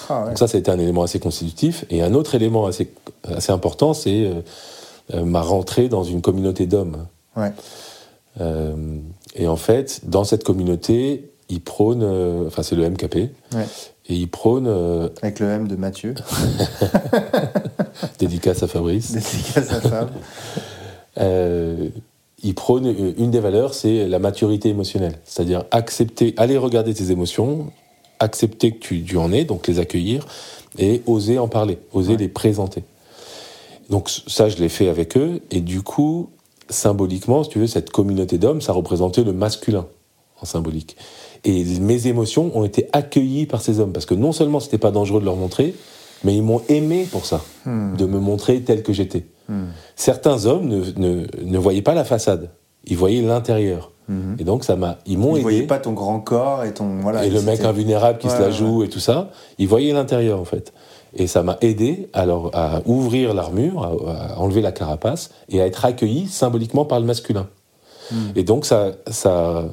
Ah 0.08 0.22
ouais. 0.22 0.28
Donc 0.28 0.38
ça, 0.38 0.48
ça 0.48 0.56
a 0.56 0.60
été 0.60 0.70
un 0.70 0.78
élément 0.78 1.02
assez 1.02 1.18
constitutif. 1.20 1.84
Et 1.90 2.02
un 2.02 2.14
autre 2.14 2.34
élément 2.34 2.66
assez, 2.66 2.90
assez 3.24 3.52
important, 3.52 3.94
c'est 3.94 4.24
euh, 4.24 4.40
euh, 5.14 5.24
ma 5.24 5.42
rentrée 5.42 5.88
dans 5.88 6.04
une 6.04 6.22
communauté 6.22 6.66
d'hommes. 6.66 7.06
Ouais. 7.36 7.52
Euh, 8.40 8.98
et 9.34 9.46
en 9.46 9.56
fait, 9.56 10.00
dans 10.04 10.24
cette 10.24 10.42
communauté, 10.44 11.30
ils 11.48 11.60
prônent, 11.60 12.02
euh, 12.02 12.46
enfin 12.46 12.62
c'est 12.62 12.74
le 12.76 12.88
MKP, 12.88 13.14
Ouais. 13.54 13.64
et 14.08 14.14
ils 14.14 14.28
prônent, 14.28 14.66
euh, 14.66 15.08
Avec 15.22 15.40
le 15.40 15.48
M 15.48 15.68
de 15.68 15.76
Mathieu, 15.76 16.14
dédicace 18.18 18.62
à 18.62 18.68
Fabrice, 18.68 19.12
dédicace 19.12 19.70
à 19.72 19.80
femme. 19.80 20.10
Euh, 21.18 21.88
il 22.42 22.54
prône 22.54 22.86
euh, 22.88 23.14
une 23.16 23.30
des 23.30 23.40
valeurs, 23.40 23.72
c'est 23.72 24.06
la 24.06 24.18
maturité 24.18 24.68
émotionnelle. 24.68 25.18
C'est-à-dire 25.24 25.64
accepter, 25.70 26.34
aller 26.36 26.58
regarder 26.58 26.92
tes 26.92 27.10
émotions, 27.10 27.72
accepter 28.18 28.72
que 28.72 28.78
tu, 28.80 29.02
tu 29.02 29.16
en 29.16 29.32
es, 29.32 29.44
donc 29.46 29.66
les 29.66 29.78
accueillir, 29.78 30.26
et 30.78 31.00
oser 31.06 31.38
en 31.38 31.48
parler, 31.48 31.78
oser 31.94 32.12
Ouais. 32.12 32.18
les 32.18 32.28
présenter. 32.28 32.84
Donc 33.88 34.10
ça, 34.10 34.50
je 34.50 34.58
l'ai 34.58 34.68
fait 34.68 34.90
avec 34.90 35.16
eux, 35.16 35.40
et 35.50 35.62
du 35.62 35.80
coup, 35.80 36.28
symboliquement, 36.68 37.42
si 37.44 37.48
tu 37.48 37.60
veux, 37.60 37.66
cette 37.66 37.88
communauté 37.88 38.36
d'hommes, 38.36 38.60
ça 38.60 38.74
représentait 38.74 39.24
le 39.24 39.32
masculin 39.32 39.86
en 40.42 40.44
symbolique. 40.44 40.98
Et 41.44 41.64
mes 41.80 42.06
émotions 42.06 42.50
ont 42.54 42.64
été 42.64 42.88
accueillies 42.92 43.46
par 43.46 43.60
ces 43.60 43.80
hommes, 43.80 43.92
parce 43.92 44.06
que 44.06 44.14
non 44.14 44.32
seulement 44.32 44.60
c'était 44.60 44.78
pas 44.78 44.90
dangereux 44.90 45.20
de 45.20 45.24
leur 45.24 45.36
montrer, 45.36 45.74
mais 46.24 46.34
ils 46.34 46.42
m'ont 46.42 46.62
aimé 46.68 47.06
pour 47.10 47.26
ça, 47.26 47.40
Hmm. 47.64 47.96
de 47.96 48.06
me 48.06 48.18
montrer 48.18 48.60
tel 48.62 48.82
que 48.82 48.92
j'étais. 48.92 49.24
Hmm. 49.48 49.66
Certains 49.96 50.46
hommes 50.46 50.66
ne, 50.66 50.82
ne, 50.96 51.26
ne 51.44 51.58
voyaient 51.58 51.82
pas 51.82 51.94
la 51.94 52.04
façade, 52.04 52.50
ils 52.86 52.96
voyaient 52.96 53.22
l'intérieur. 53.22 53.92
Mhm. 54.08 54.36
Et 54.38 54.44
donc 54.44 54.62
ça 54.62 54.76
m'a, 54.76 54.98
ils 55.04 55.18
m'ont 55.18 55.30
Ils 55.32 55.40
aidé. 55.40 55.42
voyaient 55.42 55.62
pas 55.66 55.78
ton 55.80 55.92
grand 55.92 56.20
corps 56.20 56.62
et 56.64 56.72
ton 56.72 57.00
voilà. 57.00 57.24
et 57.26 57.30
le 57.30 57.42
mec 57.42 57.60
invulnérable 57.64 58.18
qui 58.20 58.30
se 58.30 58.38
la 58.38 58.46
ouais, 58.46 58.52
joue 58.52 58.84
et 58.84 58.88
tout 58.88 59.00
ça, 59.00 59.30
ils 59.58 59.66
voyaient 59.66 59.92
l'intérieur 59.92 60.40
en 60.40 60.44
fait. 60.44 60.72
Et 61.16 61.26
ça 61.26 61.42
m'a 61.42 61.58
aidé 61.60 62.08
à, 62.12 62.24
leur- 62.24 62.54
à 62.54 62.82
ouvrir 62.86 63.34
l'armure, 63.34 63.82
à, 63.82 64.34
à 64.34 64.38
enlever 64.38 64.60
la 64.62 64.70
carapace 64.70 65.30
et 65.48 65.60
à 65.60 65.66
être 65.66 65.84
accueilli 65.84 66.28
symboliquement 66.28 66.84
par 66.84 67.00
le 67.00 67.06
masculin. 67.06 67.48
Et 68.34 68.44
donc 68.44 68.66
ça, 68.66 68.92
ça 69.10 69.58
a 69.58 69.64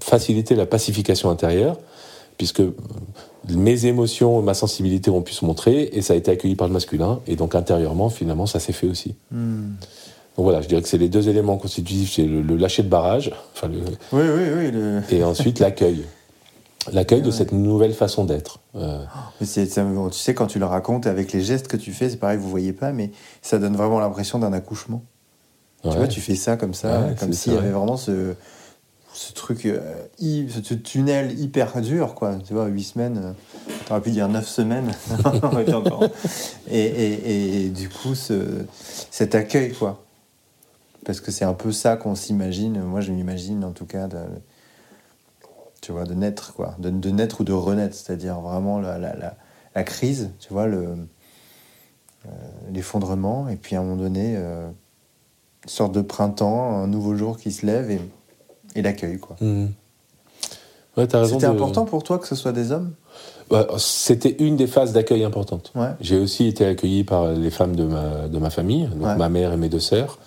facilité 0.00 0.54
la 0.54 0.66
pacification 0.66 1.30
intérieure, 1.30 1.78
puisque 2.38 2.62
mes 3.48 3.86
émotions, 3.86 4.42
ma 4.42 4.54
sensibilité 4.54 5.10
ont 5.10 5.22
pu 5.22 5.32
se 5.32 5.44
montrer 5.44 5.90
et 5.92 6.02
ça 6.02 6.14
a 6.14 6.16
été 6.16 6.30
accueilli 6.30 6.56
par 6.56 6.66
le 6.68 6.72
masculin. 6.72 7.20
Et 7.26 7.36
donc 7.36 7.54
intérieurement, 7.54 8.10
finalement, 8.10 8.46
ça 8.46 8.58
s'est 8.60 8.72
fait 8.72 8.88
aussi. 8.88 9.14
Donc 9.32 10.44
voilà, 10.44 10.60
je 10.60 10.68
dirais 10.68 10.82
que 10.82 10.88
c'est 10.88 10.98
les 10.98 11.08
deux 11.08 11.28
éléments 11.28 11.56
constitutifs, 11.56 12.12
c'est 12.16 12.24
le, 12.24 12.42
le 12.42 12.56
lâcher 12.56 12.82
de 12.82 12.88
barrage, 12.88 13.32
enfin 13.54 13.68
le- 13.68 13.78
Oui, 14.12 14.22
oui, 14.28 14.48
oui. 14.58 14.70
Le... 14.70 15.00
et 15.10 15.24
ensuite 15.24 15.60
l'accueil. 15.60 16.04
L'accueil 16.92 17.20
de 17.20 17.26
Ouais. 17.26 17.32
cette 17.32 17.50
nouvelle 17.52 17.94
façon 17.94 18.24
d'être. 18.24 18.60
Euh, 18.76 19.02
tu 19.40 19.46
sais, 19.46 20.34
quand 20.34 20.46
tu 20.46 20.58
le 20.60 20.66
racontes 20.66 21.06
avec 21.08 21.32
les 21.32 21.40
gestes 21.40 21.66
que 21.68 21.76
tu 21.76 21.90
fais, 21.92 22.10
c'est 22.10 22.16
pareil, 22.18 22.38
vous 22.38 22.48
voyez 22.50 22.72
pas, 22.72 22.92
mais 22.92 23.10
ça 23.42 23.58
donne 23.58 23.74
vraiment 23.76 23.98
l'impression 23.98 24.38
d'un 24.38 24.52
accouchement. 24.52 25.02
Ouais. 25.86 25.92
Tu 25.92 25.98
vois, 25.98 26.08
tu 26.08 26.20
fais 26.20 26.34
ça 26.34 26.56
comme 26.56 26.74
ça, 26.74 27.00
Ouais, 27.00 27.14
comme 27.18 27.32
s'il 27.32 27.52
y 27.52 27.56
avait 27.56 27.68
vrai. 27.70 27.78
vraiment 27.78 27.96
ce, 27.96 28.34
ce 29.12 29.32
truc, 29.32 29.64
euh, 29.66 29.80
ce 30.18 30.74
tunnel 30.74 31.38
hyper 31.38 31.80
dur, 31.80 32.14
quoi. 32.14 32.36
Tu 32.46 32.52
vois, 32.52 32.66
8 32.66 32.82
semaines, 32.84 33.20
euh, 33.24 33.32
t'aurais 33.86 34.00
pu 34.02 34.10
dire 34.10 34.28
9 34.28 34.46
semaines. 34.46 34.92
Et, 36.70 36.78
et, 36.80 37.64
et 37.64 37.68
du 37.70 37.88
coup, 37.88 38.14
ce, 38.14 38.64
cet 39.10 39.34
accueil, 39.34 39.72
quoi. 39.72 40.02
Parce 41.04 41.20
que 41.20 41.30
c'est 41.30 41.44
un 41.44 41.54
peu 41.54 41.70
ça 41.72 41.96
qu'on 41.96 42.16
s'imagine, 42.16 42.80
moi 42.82 43.00
je 43.00 43.12
m'imagine 43.12 43.62
en 43.64 43.70
tout 43.70 43.86
cas, 43.86 44.08
de, 44.08 44.18
tu 45.80 45.92
vois, 45.92 46.04
de 46.04 46.14
naître, 46.14 46.52
quoi. 46.54 46.74
De, 46.80 46.90
de 46.90 47.10
naître 47.10 47.42
ou 47.42 47.44
de 47.44 47.52
renaître, 47.52 47.94
c'est-à-dire 47.94 48.40
vraiment 48.40 48.80
la, 48.80 48.98
la, 48.98 49.14
la, 49.14 49.36
la 49.76 49.84
crise, 49.84 50.30
tu 50.40 50.52
vois, 50.52 50.66
le, 50.66 50.78
euh, 52.26 52.28
l'effondrement, 52.72 53.48
et 53.48 53.54
puis 53.56 53.76
à 53.76 53.80
un 53.80 53.82
moment 53.84 53.96
donné, 53.96 54.34
euh, 54.36 54.68
sorte 55.66 55.92
de 55.92 56.00
printemps, 56.02 56.76
un 56.82 56.86
nouveau 56.86 57.14
jour 57.16 57.38
qui 57.38 57.52
se 57.52 57.64
lève 57.66 57.90
et, 57.90 58.00
et 58.74 58.82
l'accueil, 58.82 59.18
quoi. 59.18 59.36
Ouais, 59.40 61.06
raison. 61.12 61.34
C'était 61.38 61.46
de- 61.46 61.52
important 61.52 61.84
pour 61.84 62.02
toi 62.02 62.18
que 62.18 62.26
ce 62.26 62.34
soit 62.34 62.52
des 62.52 62.72
hommes? 62.72 62.92
Ouais, 63.50 63.66
C'était 63.78 64.34
une 64.40 64.56
des 64.56 64.66
phases 64.66 64.92
d'accueil 64.92 65.22
importantes. 65.24 65.70
Ouais. 65.74 65.90
J'ai 66.00 66.18
aussi 66.18 66.46
été 66.48 66.66
accueilli 66.66 67.04
par 67.04 67.28
les 67.32 67.50
femmes 67.50 67.76
de 67.76 67.84
ma, 67.84 68.28
de 68.28 68.38
ma 68.38 68.50
famille, 68.50 68.86
donc 68.88 69.06
Ouais. 69.06 69.16
ma 69.16 69.28
mère 69.28 69.52
et 69.52 69.56
mes 69.56 69.68
deux 69.68 69.78
sœurs, 69.80 70.18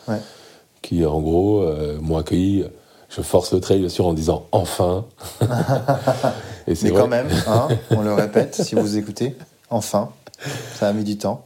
qui 0.82 1.06
en 1.06 1.20
gros 1.20 1.62
euh, 1.62 1.98
m'ont 2.02 2.18
accueilli. 2.18 2.66
Je 3.10 3.22
force 3.22 3.52
le 3.54 3.60
trait 3.60 3.80
bien 3.80 3.90
sûr 3.90 4.06
en 4.06 4.14
disant 4.14 4.46
enfin. 4.52 5.06
et 5.42 6.74
Mais 6.84 6.90
vrai, 6.92 7.02
quand 7.02 7.08
même, 7.08 7.28
hein, 7.48 7.68
on 7.90 8.02
le 8.04 8.14
répète, 8.14 8.56
si 8.56 8.76
vous 8.76 8.98
écoutez, 8.98 9.36
enfin, 9.72 10.10
ça 10.76 10.88
a 10.90 10.94
mis 10.94 11.04
du 11.04 11.18
temps. 11.18 11.46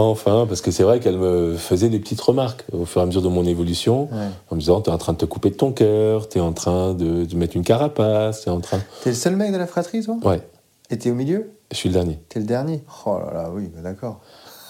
Enfin, 0.00 0.46
parce 0.48 0.60
que 0.60 0.70
c'est 0.70 0.84
vrai 0.84 1.00
qu'elle 1.00 1.18
me 1.18 1.56
faisait 1.56 1.88
des 1.88 1.98
petites 1.98 2.20
remarques 2.20 2.64
au 2.72 2.84
fur 2.84 3.00
et 3.00 3.02
à 3.02 3.06
mesure 3.06 3.20
de 3.20 3.26
mon 3.28 3.44
évolution, 3.44 4.02
Ouais. 4.12 4.28
en 4.48 4.54
me 4.54 4.60
disant 4.60 4.80
t'es 4.80 4.92
en 4.92 4.96
train 4.98 5.12
de 5.12 5.18
te 5.18 5.24
couper 5.24 5.50
de 5.50 5.56
ton 5.56 5.72
cœur, 5.72 6.28
t'es 6.28 6.38
en 6.38 6.52
train 6.52 6.94
de, 6.94 7.24
de 7.24 7.36
mettre 7.36 7.56
une 7.56 7.64
carapace, 7.64 8.42
t'es 8.44 8.50
en 8.50 8.60
train. 8.60 8.78
T'es 9.02 9.10
le 9.10 9.16
seul 9.16 9.34
mec 9.34 9.50
de 9.52 9.56
la 9.56 9.66
fratrie, 9.66 10.04
toi? 10.04 10.16
Ouais, 10.22 10.40
Et 10.90 10.98
t'es 10.98 11.10
au 11.10 11.14
milieu? 11.14 11.50
Je 11.72 11.76
suis 11.76 11.88
le 11.88 11.94
dernier. 11.94 12.20
T'es 12.28 12.38
le 12.38 12.46
dernier? 12.46 12.84
Oh 13.06 13.18
là 13.18 13.32
là, 13.34 13.50
oui, 13.52 13.68
bah 13.74 13.82
d'accord. 13.82 14.20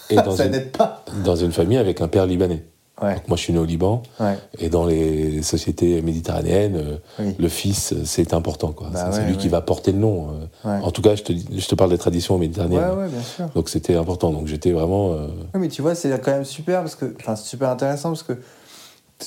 Et 0.09 0.17
dans, 0.17 0.31
ça 0.35 0.47
une, 0.47 0.53
n'aide 0.53 0.73
pas 0.73 1.05
dans 1.27 1.37
une 1.37 1.53
famille 1.53 1.77
avec 1.77 2.01
un 2.01 2.09
père 2.09 2.25
libanais. 2.25 2.64
Ouais, 3.00 3.14
Donc 3.14 3.28
moi 3.28 3.37
je 3.37 3.42
suis 3.42 3.52
né 3.52 3.58
au 3.61 3.64
Liban, 3.64 4.02
ouais, 4.18 4.37
et 4.58 4.68
dans 4.68 4.84
les 4.84 5.42
sociétés 5.42 6.02
méditerranéennes, 6.02 6.76
euh, 6.76 6.96
oui. 7.20 7.37
le 7.38 7.48
fils, 7.48 7.92
euh, 7.92 8.02
c'est 8.04 8.34
important. 8.34 8.72
quoi. 8.72 8.88
Bah 8.92 9.11
c'est 9.12 9.20
ouais, 9.20 9.26
lui 9.28 9.37
qui 9.37 9.48
va 9.48 9.61
porter 9.61 9.92
le 9.92 9.98
nom. 9.98 10.30
euh. 10.64 10.80
En 10.80 10.90
tout 10.90 11.00
cas, 11.02 11.14
je 11.14 11.22
te, 11.22 11.32
je 11.32 11.68
te 11.68 11.74
parle 11.76 11.90
des 11.90 11.98
traditions 11.98 12.38
méditerranéennes. 12.38 13.08
bien 13.08 13.22
sûr. 13.22 13.46
Donc 13.54 13.68
c'était 13.68 13.94
important. 13.94 14.30
Donc 14.32 14.46
j'étais 14.48 14.72
vraiment. 14.72 15.12
euh, 15.12 15.28
Oui, 15.54 15.61
mais 15.61 15.68
tu 15.68 15.80
vois, 15.82 15.94
c'est 15.94 16.11
quand 16.20 16.32
même 16.32 16.44
super 16.44 16.80
parce 16.80 16.96
que, 16.96 17.14
enfin, 17.20 17.37
c'est 17.37 17.46
super 17.48 17.68
intéressant 17.70 18.08
parce 18.11 18.24
que 18.24 18.32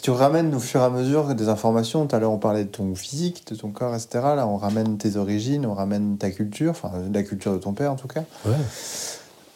tu 0.02 0.12
ramènes 0.12 0.54
au 0.56 0.60
fur 0.60 0.82
et 0.82 0.84
à 0.86 0.90
mesure 0.90 1.34
des 1.36 1.48
informations. 1.50 2.06
Tout 2.08 2.16
à 2.16 2.20
l'heure, 2.20 2.32
on 2.32 2.38
parlait 2.40 2.64
de 2.66 2.70
ton 2.70 2.94
physique, 2.96 3.46
de 3.52 3.56
ton 3.56 3.70
corps, 3.72 3.94
etc. 3.96 4.10
Là, 4.36 4.48
on 4.48 4.58
ramène 4.58 4.98
tes 4.98 5.16
origines, 5.16 5.66
on 5.66 5.74
ramène 5.74 6.18
ta 6.18 6.30
culture, 6.32 6.72
enfin, 6.72 6.92
la 7.14 7.24
culture 7.24 7.54
de 7.54 7.58
ton 7.58 7.72
père 7.74 7.92
en 7.94 7.96
tout 7.98 8.08
cas. 8.10 8.24
ouais. 8.46 8.52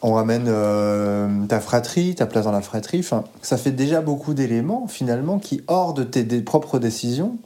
On 0.08 0.14
ramène 0.14 0.46
euh, 0.48 1.48
ta 1.48 1.60
fratrie, 1.60 2.14
ta 2.14 2.28
place 2.28 2.46
dans 2.46 2.52
la 2.52 2.62
fratrie. 2.62 3.00
Enfin, 3.00 3.24
ça 3.42 3.58
fait 3.58 3.72
déjà 3.72 4.02
beaucoup 4.02 4.36
d'éléments 4.36 4.86
finalement 4.86 5.40
qui, 5.40 5.64
hors 5.66 5.96
de 5.96 6.04
tes 6.04 6.24
propres 6.44 6.78
décisions, 6.78 7.40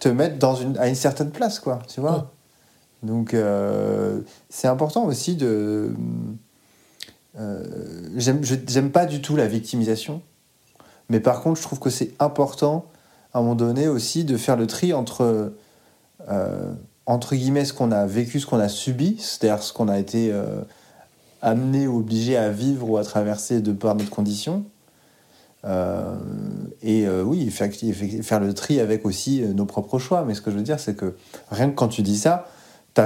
te 0.00 0.08
mettent 0.08 0.36
dans 0.36 0.56
une, 0.56 0.76
à 0.78 0.88
une 0.88 0.96
certaine 0.96 1.30
place, 1.30 1.60
quoi. 1.60 1.78
Tu 1.86 2.00
vois. 2.00 2.16
Ouais. 2.16 2.24
Donc, 3.04 3.34
euh, 3.34 4.20
c'est 4.50 4.66
important 4.66 5.04
aussi 5.04 5.36
de. 5.36 5.94
euh, 7.38 7.62
j'aime, 8.16 8.90
pas 8.90 9.06
du 9.06 9.22
tout 9.22 9.36
la 9.36 9.46
victimisation, 9.46 10.22
mais 11.08 11.20
par 11.20 11.40
contre, 11.40 11.60
je 11.60 11.62
trouve 11.62 11.78
que 11.78 11.90
c'est 11.90 12.14
important 12.18 12.84
à 13.32 13.38
un 13.38 13.42
moment 13.42 13.54
donné 13.54 13.86
aussi 13.86 14.24
de 14.24 14.36
faire 14.36 14.56
le 14.56 14.66
tri 14.66 14.92
entre 14.92 15.52
entre 17.06 17.36
guillemets 17.36 17.64
ce 17.64 17.72
qu'on 17.72 17.92
a 17.92 18.06
vécu, 18.06 18.40
ce 18.40 18.46
qu'on 18.46 18.58
a 18.58 18.68
subi, 18.68 19.18
c'est-à-dire 19.20 19.62
ce 19.62 19.72
qu'on 19.72 19.86
a 19.86 20.00
été 20.00 20.32
euh, 21.42 21.46
amené 21.50 21.86
ou 21.86 21.98
obligé 21.98 22.36
à 22.36 22.50
vivre 22.50 22.88
ou 22.88 22.96
à 22.96 23.04
traverser 23.04 23.60
de 23.60 23.72
par 23.72 23.94
notre 23.94 24.10
condition. 24.10 24.64
Euh, 25.64 26.16
et 26.82 27.06
euh, 27.06 27.22
oui, 27.22 27.48
faire, 27.50 28.40
le 28.40 28.52
tri 28.52 28.80
avec 28.80 29.06
aussi 29.06 29.42
euh, 29.42 29.52
nos 29.52 29.64
propres 29.64 29.98
choix. 29.98 30.24
Mais 30.26 30.34
ce 30.34 30.40
que 30.40 30.50
je 30.50 30.56
veux 30.56 30.62
dire, 30.62 30.80
c'est 30.80 30.96
que 30.96 31.14
rien 31.50 31.70
que 31.70 31.74
quand 31.74 31.88
tu 31.88 32.02
dis 32.02 32.18
ça, 32.18 32.48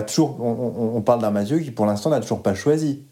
toujours, 0.07 0.40
on, 0.42 1.01
parle 1.03 1.20
d'un 1.20 1.31
Mathieu 1.31 1.59
qui, 1.59 1.70
pour 1.70 1.87
l'instant, 1.87 2.11
n'a 2.11 2.20
toujours 2.20 2.42
pas 2.42 2.55
choisi. 2.55 3.03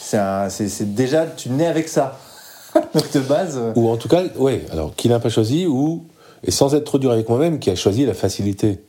C'est 0.00 0.94
déjà, 0.94 1.26
tu 1.26 1.48
nais 1.50 1.66
avec 1.66 1.88
ça. 1.88 2.18
Donc 2.94 3.10
de 3.12 3.20
base. 3.20 3.58
Ou 3.76 3.88
en 3.88 3.96
tout 3.96 4.08
cas, 4.08 4.24
ouais. 4.36 4.66
Alors 4.72 4.94
qu'il 4.94 5.10
n'a 5.10 5.20
pas 5.20 5.30
choisi, 5.30 5.66
ou 5.66 6.04
et 6.44 6.50
sans 6.50 6.74
être 6.74 6.84
trop 6.84 6.98
dur 6.98 7.12
avec 7.12 7.28
moi-même, 7.28 7.58
qui 7.58 7.70
a 7.70 7.74
choisi 7.74 8.04
la 8.04 8.12
facilité. 8.12 8.84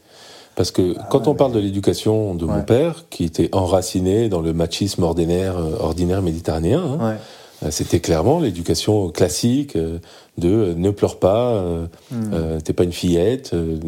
Parce 0.58 0.72
que 0.72 0.94
quand 1.10 1.20
Ah 1.20 1.22
ouais, 1.22 1.28
on 1.30 1.36
parle 1.36 1.52
de 1.54 1.60
l'éducation 1.60 2.34
de 2.36 2.46
mon 2.46 2.64
père, 2.64 3.06
qui 3.10 3.24
était 3.24 3.48
enraciné 3.54 4.28
dans 4.28 4.42
le 4.42 4.52
machisme 4.54 5.04
ordinaire, 5.04 5.56
euh, 5.58 5.78
ordinaire 5.80 6.22
méditerranéen, 6.22 6.82
hein, 7.00 7.10
ouais. 7.12 7.16
Euh, 7.64 7.72
C'était 7.72 8.00
clairement 8.00 8.40
l'éducation 8.40 9.10
classique 9.10 9.76
euh, 9.76 9.98
de 10.38 10.76
ne 10.78 10.92
pleure 10.92 11.18
pas, 11.18 11.54
Hmm. 12.12 12.30
euh, 12.34 12.60
t'es 12.60 12.72
pas 12.74 12.84
une 12.84 12.92
fillette, 12.92 13.52
euh, 13.56 13.80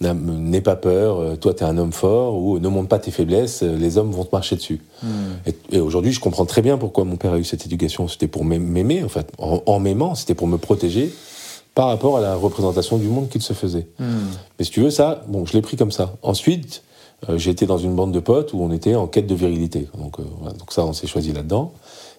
n'a- 0.00 0.14
n'aie 0.14 0.62
pas 0.62 0.76
peur, 0.76 1.38
toi 1.38 1.52
t'es 1.52 1.64
un 1.66 1.76
homme 1.76 1.92
fort, 1.92 2.36
ou 2.42 2.58
ne 2.58 2.68
montre 2.68 2.88
pas 2.88 2.98
tes 2.98 3.10
faiblesses, 3.10 3.62
les 3.62 3.98
hommes 3.98 4.10
vont 4.10 4.24
te 4.24 4.34
marcher 4.34 4.56
dessus. 4.56 4.80
Hmm. 5.02 5.08
Et, 5.46 5.76
et 5.76 5.80
aujourd'hui, 5.80 6.12
je 6.12 6.20
comprends 6.20 6.46
très 6.46 6.62
bien 6.62 6.78
pourquoi 6.78 7.04
mon 7.04 7.16
père 7.16 7.34
a 7.34 7.38
eu 7.38 7.44
cette 7.44 7.66
éducation. 7.66 8.08
C'était 8.08 8.26
pour 8.28 8.44
m'aim- 8.46 8.58
m'aimer, 8.58 9.04
en 9.04 9.08
fait. 9.10 9.30
En, 9.38 9.62
en 9.66 9.78
m'aimant, 9.80 10.14
c'était 10.14 10.34
pour 10.34 10.46
me 10.46 10.56
protéger 10.56 11.12
par 11.74 11.86
rapport 11.88 12.16
à 12.18 12.20
la 12.20 12.34
représentation 12.34 12.98
du 12.98 13.06
monde 13.06 13.28
qu'il 13.28 13.42
se 13.42 13.52
faisait. 13.52 13.86
Hmm. 13.98 14.04
Mais 14.58 14.64
si 14.64 14.70
tu 14.70 14.80
veux, 14.80 14.90
ça, 14.90 15.22
bon, 15.28 15.46
je 15.46 15.52
l'ai 15.52 15.62
pris 15.62 15.76
comme 15.76 15.92
ça. 15.92 16.14
Ensuite, 16.22 16.82
euh, 17.28 17.38
j'ai 17.38 17.50
été 17.50 17.66
dans 17.66 17.78
une 17.78 17.94
bande 17.94 18.12
de 18.12 18.20
potes 18.20 18.52
où 18.52 18.60
on 18.62 18.72
était 18.72 18.94
en 18.94 19.06
quête 19.06 19.26
de 19.26 19.34
virilité. 19.34 19.88
Donc, 19.98 20.18
euh, 20.18 20.22
voilà. 20.40 20.54
Donc 20.56 20.72
ça, 20.72 20.84
on 20.84 20.92
s'est 20.92 21.06
choisi 21.06 21.32
là-dedans. 21.32 21.72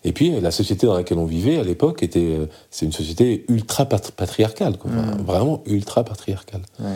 Et 0.04 0.14
puis, 0.14 0.40
la 0.40 0.52
société 0.52 0.88
dans 0.88 0.96
laquelle 0.96 1.18
on 1.20 1.26
vivait 1.26 1.60
à 1.60 1.64
l'époque 1.64 2.02
était, 2.02 2.20
euh, 2.40 2.46
c'est 2.72 2.86
une 2.86 2.92
société 2.92 3.46
ultra 3.50 3.86
pat- 3.86 4.12
patriarcale, 4.12 4.78
quoi. 4.78 4.90
Enfin, 4.92 5.16
Mm. 5.18 5.22
vraiment 5.26 5.62
ultra 5.68 6.04
patriarcale. 6.04 6.62
Ouais. 6.80 6.96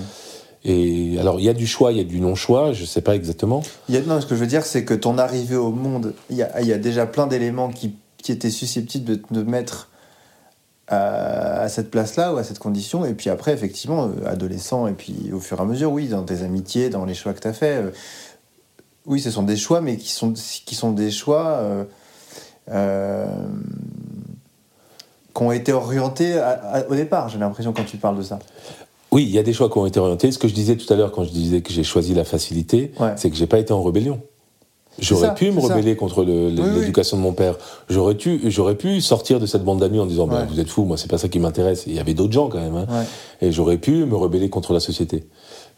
Et 0.63 1.17
alors, 1.19 1.39
il 1.39 1.45
y 1.45 1.49
a 1.49 1.53
du 1.53 1.67
choix, 1.67 1.91
il 1.91 1.99
y 1.99 2.01
a 2.01 2.03
du 2.03 2.19
non-choix, 2.19 2.73
je 2.73 2.85
sais 2.85 3.01
pas 3.01 3.15
exactement. 3.15 3.61
Il 3.89 3.95
y 3.95 3.97
a- 3.99 4.01
non, 4.01 4.19
ce 4.19 4.25
que 4.25 4.33
je 4.35 4.39
veux 4.39 4.47
dire, 4.47 4.65
c'est 4.65 4.83
que 4.83 4.95
ton 4.95 5.17
arrivée 5.19 5.55
au 5.55 5.69
monde, 5.71 6.13
il 6.31 6.37
y 6.37 6.41
a, 6.43 6.59
il 6.61 6.67
y 6.67 6.73
a 6.73 6.79
déjà 6.79 7.05
plein 7.05 7.27
d'éléments 7.27 7.69
qui, 7.69 7.93
qui 8.17 8.31
étaient 8.31 8.49
susceptibles 8.49 9.05
de 9.05 9.15
te 9.15 9.37
mettre 9.39 9.89
à, 10.87 11.61
à 11.61 11.69
cette 11.69 11.89
place-là 11.91 12.33
ou 12.33 12.37
à 12.37 12.43
cette 12.43 12.59
condition. 12.59 13.05
Et 13.05 13.13
puis 13.13 13.29
après, 13.29 13.53
effectivement, 13.53 14.05
euh, 14.05 14.27
adolescent, 14.27 14.87
et 14.87 14.93
puis 14.93 15.31
au 15.33 15.39
fur 15.39 15.57
et 15.59 15.61
à 15.61 15.65
mesure, 15.65 15.91
oui, 15.91 16.07
dans 16.07 16.23
tes 16.23 16.41
amitiés, 16.43 16.89
dans 16.89 17.05
les 17.05 17.13
choix 17.15 17.33
que 17.33 17.39
tu 17.39 17.47
as 17.47 17.53
faits, 17.53 17.85
euh, 17.85 17.91
oui, 19.05 19.19
ce 19.19 19.29
sont 19.31 19.43
des 19.43 19.57
choix, 19.57 19.81
mais 19.81 19.97
qui 19.97 20.11
sont, 20.11 20.33
qui 20.33 20.75
sont 20.75 20.91
des 20.91 21.11
choix 21.11 21.59
euh, 22.71 23.25
qui 25.35 25.43
ont 25.43 25.51
été 25.51 25.73
orientés 25.73 26.37
à- 26.37 26.49
à- 26.63 26.87
au 26.87 26.95
départ, 26.95 27.29
j'ai 27.29 27.37
l'impression, 27.37 27.73
quand 27.73 27.83
tu 27.85 27.97
parles 27.97 28.17
de 28.17 28.23
ça. 28.23 28.39
Oui, 29.11 29.23
il 29.23 29.29
y 29.29 29.37
a 29.39 29.43
des 29.43 29.53
choix 29.53 29.69
qui 29.69 29.77
ont 29.77 29.85
été 29.85 29.99
orientés. 29.99 30.31
Ce 30.31 30.39
que 30.39 30.47
je 30.47 30.53
disais 30.53 30.75
tout 30.75 30.91
à 30.91 30.95
l'heure 30.97 31.11
quand 31.11 31.23
je 31.23 31.31
disais 31.31 31.61
que 31.61 31.71
j'ai 31.71 31.83
choisi 31.83 32.13
la 32.13 32.23
facilité, 32.25 32.91
Ouais. 32.99 33.13
c'est 33.17 33.29
que 33.29 33.35
j'ai 33.35 33.47
pas 33.47 33.59
été 33.59 33.71
en 33.73 33.81
rébellion. 33.83 34.21
J'aurais 34.99 35.33
pu 35.35 35.51
me 35.51 35.59
ça. 35.61 35.67
rebeller 35.73 35.95
contre 35.95 36.23
Oui, 36.23 36.53
oui. 36.57 36.79
l'éducation 36.79 37.17
de 37.17 37.21
mon 37.21 37.33
père. 37.33 37.57
J'aurais 37.89 38.15
pu, 38.15 38.39
j'aurais 38.45 38.75
pu 38.75 39.01
sortir 39.01 39.39
de 39.39 39.45
cette 39.45 39.63
bande 39.63 39.79
d'amis 39.79 39.99
en 39.99 40.05
disant 40.05 40.27
bah, 40.27 40.45
vous 40.49 40.59
êtes 40.59 40.69
fous, 40.69 40.85
moi 40.85 40.97
c'est 40.97 41.09
pas 41.09 41.17
ça 41.17 41.27
qui 41.27 41.39
m'intéresse. 41.39 41.83
Il 41.87 41.93
y 41.93 41.99
avait 41.99 42.13
d'autres 42.13 42.33
gens 42.33 42.47
quand 42.49 42.59
même, 42.61 42.75
hein. 42.75 42.85
Ouais. 42.89 43.47
et 43.47 43.51
j'aurais 43.51 43.77
pu 43.77 44.05
me 44.05 44.15
rebeller 44.15 44.49
contre 44.49 44.73
la 44.73 44.79
société. 44.79 45.25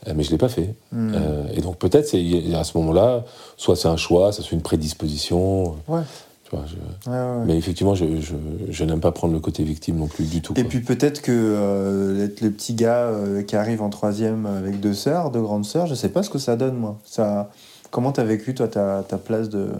Euh, 0.07 0.13
mais 0.15 0.21
je 0.23 0.29
l'ai 0.29 0.37
pas 0.37 0.49
fait. 0.49 0.75
Hmm. 0.91 1.11
Euh, 1.15 1.43
et 1.55 1.61
donc 1.61 1.77
peut-être 1.77 2.07
c'est 2.07 2.23
à 2.53 2.63
ce 2.63 2.77
moment-là, 2.77 3.25
soit 3.57 3.75
c'est 3.75 3.87
un 3.87 3.97
choix, 3.97 4.31
soit 4.31 4.43
c'est 4.43 4.51
une 4.55 4.61
prédisposition. 4.61 5.75
Ouais. 5.87 6.01
Tu 6.49 6.55
vois, 6.55 6.65
je- 6.67 7.09
Ouais, 7.11 7.17
ouais, 7.17 7.23
ouais. 7.39 7.45
Mais 7.45 7.57
effectivement, 7.57 7.93
je, 7.95 8.05
je, 8.21 8.33
je 8.69 8.83
n'aime 8.85 9.01
pas 9.01 9.11
prendre 9.11 9.33
le 9.33 9.39
côté 9.39 9.63
victime 9.63 9.97
non 9.97 10.07
plus 10.07 10.25
du 10.25 10.41
tout. 10.41 10.53
Et 10.55 10.61
quoi. 10.61 10.69
puis 10.69 10.79
peut-être 10.79 11.21
que 11.21 11.31
euh, 11.33 12.25
être 12.25 12.39
le 12.41 12.51
petit 12.51 12.73
gars 12.73 12.99
euh, 13.07 13.41
qui 13.43 13.55
arrive 13.57 13.81
en 13.81 13.89
troisième 13.89 14.45
avec 14.45 14.79
deux 14.79 14.93
sœurs, 14.93 15.29
deux 15.31 15.41
grandes 15.41 15.65
sœurs, 15.65 15.87
je 15.87 15.95
sais 15.95 16.09
pas 16.09 16.23
ce 16.23 16.29
que 16.29 16.39
ça 16.39 16.55
donne 16.55 16.75
moi. 16.75 16.99
Ça, 17.03 17.49
comment 17.97 18.11
t'as 18.11 18.23
vécu 18.23 18.53
toi 18.53 18.67
ta, 18.67 19.01
ta 19.01 19.17
place 19.17 19.49
de, 19.49 19.71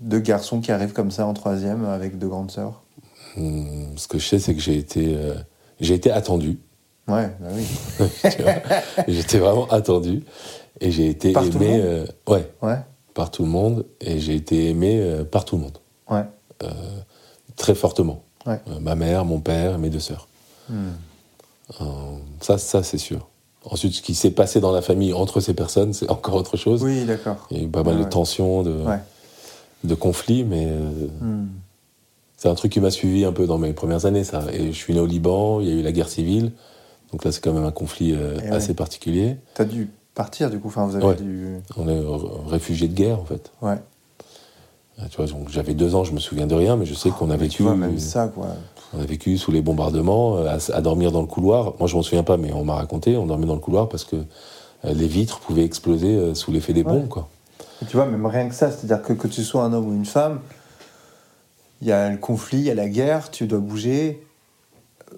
de 0.00 0.18
garçon 0.18 0.60
qui 0.60 0.72
arrive 0.72 0.92
comme 0.92 1.12
ça 1.12 1.24
en 1.24 1.34
troisième 1.34 1.84
avec 1.84 2.18
deux 2.18 2.26
grandes 2.26 2.50
sœurs? 2.50 2.82
Hum, 3.36 3.96
ce 3.96 4.08
que 4.08 4.18
je 4.18 4.26
sais, 4.26 4.40
c'est 4.40 4.56
que 4.56 4.60
j'ai 4.60 4.76
été, 4.76 5.14
euh, 5.16 5.34
j'ai 5.78 5.94
été 5.94 6.10
attendu. 6.10 6.58
Ouais, 7.06 7.30
bah 7.38 7.46
oui. 7.52 7.64
J'étais 9.06 9.38
vraiment 9.38 9.68
attendu. 9.68 10.24
Et 10.80 10.90
j'ai 10.90 11.06
été 11.08 11.30
Par 11.30 11.44
aimé 11.44 11.80
euh, 11.80 12.06
ouais, 12.26 12.50
Ouais, 12.60 12.78
par 13.14 13.30
tout 13.30 13.44
le 13.44 13.50
monde. 13.50 13.86
Et 14.00 14.18
j'ai 14.18 14.34
été 14.34 14.68
aimé 14.68 14.98
euh, 15.00 15.22
par 15.22 15.44
tout 15.44 15.54
le 15.54 15.62
monde. 15.62 15.78
ouais. 16.10 16.24
Très 17.54 17.76
fortement. 17.76 18.24
Ouais. 18.46 18.60
Ma 18.80 18.96
mère, 18.96 19.24
mon 19.24 19.38
père 19.38 19.78
mes 19.78 19.90
deux 19.90 20.00
sœurs. 20.00 20.26
Hmm. 20.68 20.90
Ça, 22.40 22.58
ça 22.58 22.82
c'est 22.82 22.98
sûr. 22.98 23.28
Ensuite, 23.68 23.94
ce 23.94 24.02
qui 24.02 24.14
s'est 24.14 24.30
passé 24.30 24.60
dans 24.60 24.70
la 24.72 24.80
famille 24.82 25.12
entre 25.12 25.40
ces 25.40 25.52
personnes, 25.54 25.92
c'est 25.92 26.08
encore 26.10 26.34
autre 26.36 26.56
chose. 26.56 26.82
Oui, 26.84 27.04
d'accord. 27.04 27.46
Il 27.50 27.56
y 27.58 27.60
a 27.60 27.64
eu 27.64 27.68
pas 27.68 27.82
mal 27.82 27.94
Ouais, 27.94 28.00
de 28.00 28.04
ouais. 28.04 28.10
tensions, 28.10 28.62
de, 28.62 28.70
Ouais. 28.70 29.00
de 29.84 29.94
conflits, 29.94 30.44
mais 30.44 30.66
euh, 30.68 31.08
Hmm. 31.20 31.46
c'est 32.36 32.48
un 32.48 32.54
truc 32.54 32.70
qui 32.72 32.80
m'a 32.80 32.90
suivi 32.92 33.24
un 33.24 33.32
peu 33.32 33.46
dans 33.46 33.58
mes 33.58 33.72
premières 33.72 34.06
années, 34.06 34.22
ça. 34.24 34.44
Et 34.52 34.66
je 34.68 34.76
suis 34.76 34.94
né 34.94 35.00
au 35.00 35.06
Liban, 35.06 35.60
il 35.60 35.68
y 35.68 35.70
a 35.72 35.74
eu 35.74 35.82
la 35.82 35.90
guerre 35.92 36.08
civile. 36.08 36.52
Donc 37.12 37.24
là, 37.24 37.32
c'est 37.32 37.40
quand 37.42 37.52
même 37.52 37.64
un 37.64 37.72
conflit 37.72 38.12
euh, 38.14 38.38
Et 38.40 38.48
assez 38.48 38.68
ouais. 38.68 38.74
particulier. 38.74 39.36
T'as 39.54 39.64
dû 39.64 39.90
partir 40.14 40.48
du 40.48 40.58
coup, 40.60 40.68
enfin 40.68 40.86
vous 40.86 40.96
avez 40.96 41.16
dû. 41.16 41.56
On 41.76 41.88
est 41.88 42.02
réfugiés 42.50 42.88
de 42.88 42.94
guerre, 42.94 43.18
en 43.20 43.24
fait. 43.24 43.50
Ouais. 43.62 43.78
Tu 45.10 45.16
vois, 45.18 45.26
donc 45.26 45.48
j'avais 45.50 45.74
deux 45.74 45.94
ans, 45.94 46.04
je 46.04 46.12
me 46.12 46.18
souviens 46.20 46.46
de 46.46 46.54
rien, 46.54 46.76
mais 46.76 46.86
je 46.86 46.94
sais 46.94 47.10
qu'on 47.10 47.26
a 47.30 47.34
Mais 47.34 47.44
vécu, 47.44 47.56
Tu 47.58 47.62
vois, 47.64 47.74
même 47.76 47.98
ça 47.98 48.28
quoi. 48.28 48.48
on 48.94 49.00
a 49.00 49.04
vécu 49.04 49.36
sous 49.36 49.50
les 49.52 49.60
bombardements, 49.60 50.38
euh, 50.38 50.46
à, 50.46 50.76
à 50.76 50.80
dormir 50.80 51.12
dans 51.12 51.20
le 51.20 51.26
couloir. 51.26 51.74
Moi, 51.78 51.86
je 51.86 51.94
m'en 51.96 52.02
souviens 52.02 52.22
pas, 52.22 52.36
mais 52.38 52.52
on 52.52 52.64
m'a 52.64 52.74
raconté, 52.76 53.16
on 53.16 53.26
dormait 53.26 53.46
dans 53.46 53.54
le 53.54 53.60
couloir 53.60 53.88
parce 53.90 54.04
que 54.04 54.16
euh, 54.16 54.92
les 54.94 55.06
vitres 55.06 55.40
pouvaient 55.40 55.64
exploser 55.64 56.14
euh, 56.16 56.34
sous 56.34 56.50
l'effet 56.50 56.72
des 56.72 56.82
bombes, 56.84 57.08
quoi. 57.08 57.28
Et 57.82 57.84
tu 57.86 57.96
vois, 57.96 58.06
même 58.06 58.24
rien 58.24 58.48
que 58.48 58.54
ça, 58.54 58.70
c'est-à-dire 58.70 59.02
que 59.02 59.12
que 59.12 59.28
tu 59.28 59.42
sois 59.44 59.62
un 59.64 59.72
homme 59.74 59.88
ou 59.88 59.92
une 59.94 60.06
femme, 60.06 60.40
il 61.82 61.88
y 61.88 61.92
a 61.92 62.08
le 62.10 62.16
conflit, 62.16 62.58
il 62.58 62.64
y 62.64 62.70
a 62.70 62.74
la 62.74 62.88
guerre, 62.88 63.30
tu 63.30 63.46
dois 63.46 63.58
bouger. 63.58 64.26
Euh, 65.12 65.16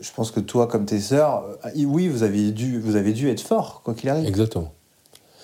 je 0.00 0.10
pense 0.12 0.30
que 0.30 0.40
toi, 0.40 0.66
comme 0.66 0.86
tes 0.86 0.98
sœurs, 1.00 1.44
euh, 1.66 1.84
oui, 1.84 2.08
vous 2.08 2.22
avez 2.22 2.52
dû, 2.52 2.80
vous 2.80 2.96
avez 2.96 3.12
dû 3.12 3.28
être 3.28 3.42
fort, 3.42 3.82
quoi 3.84 3.92
qu'il 3.92 4.08
arrive. 4.08 4.26
Exactement. 4.26 4.72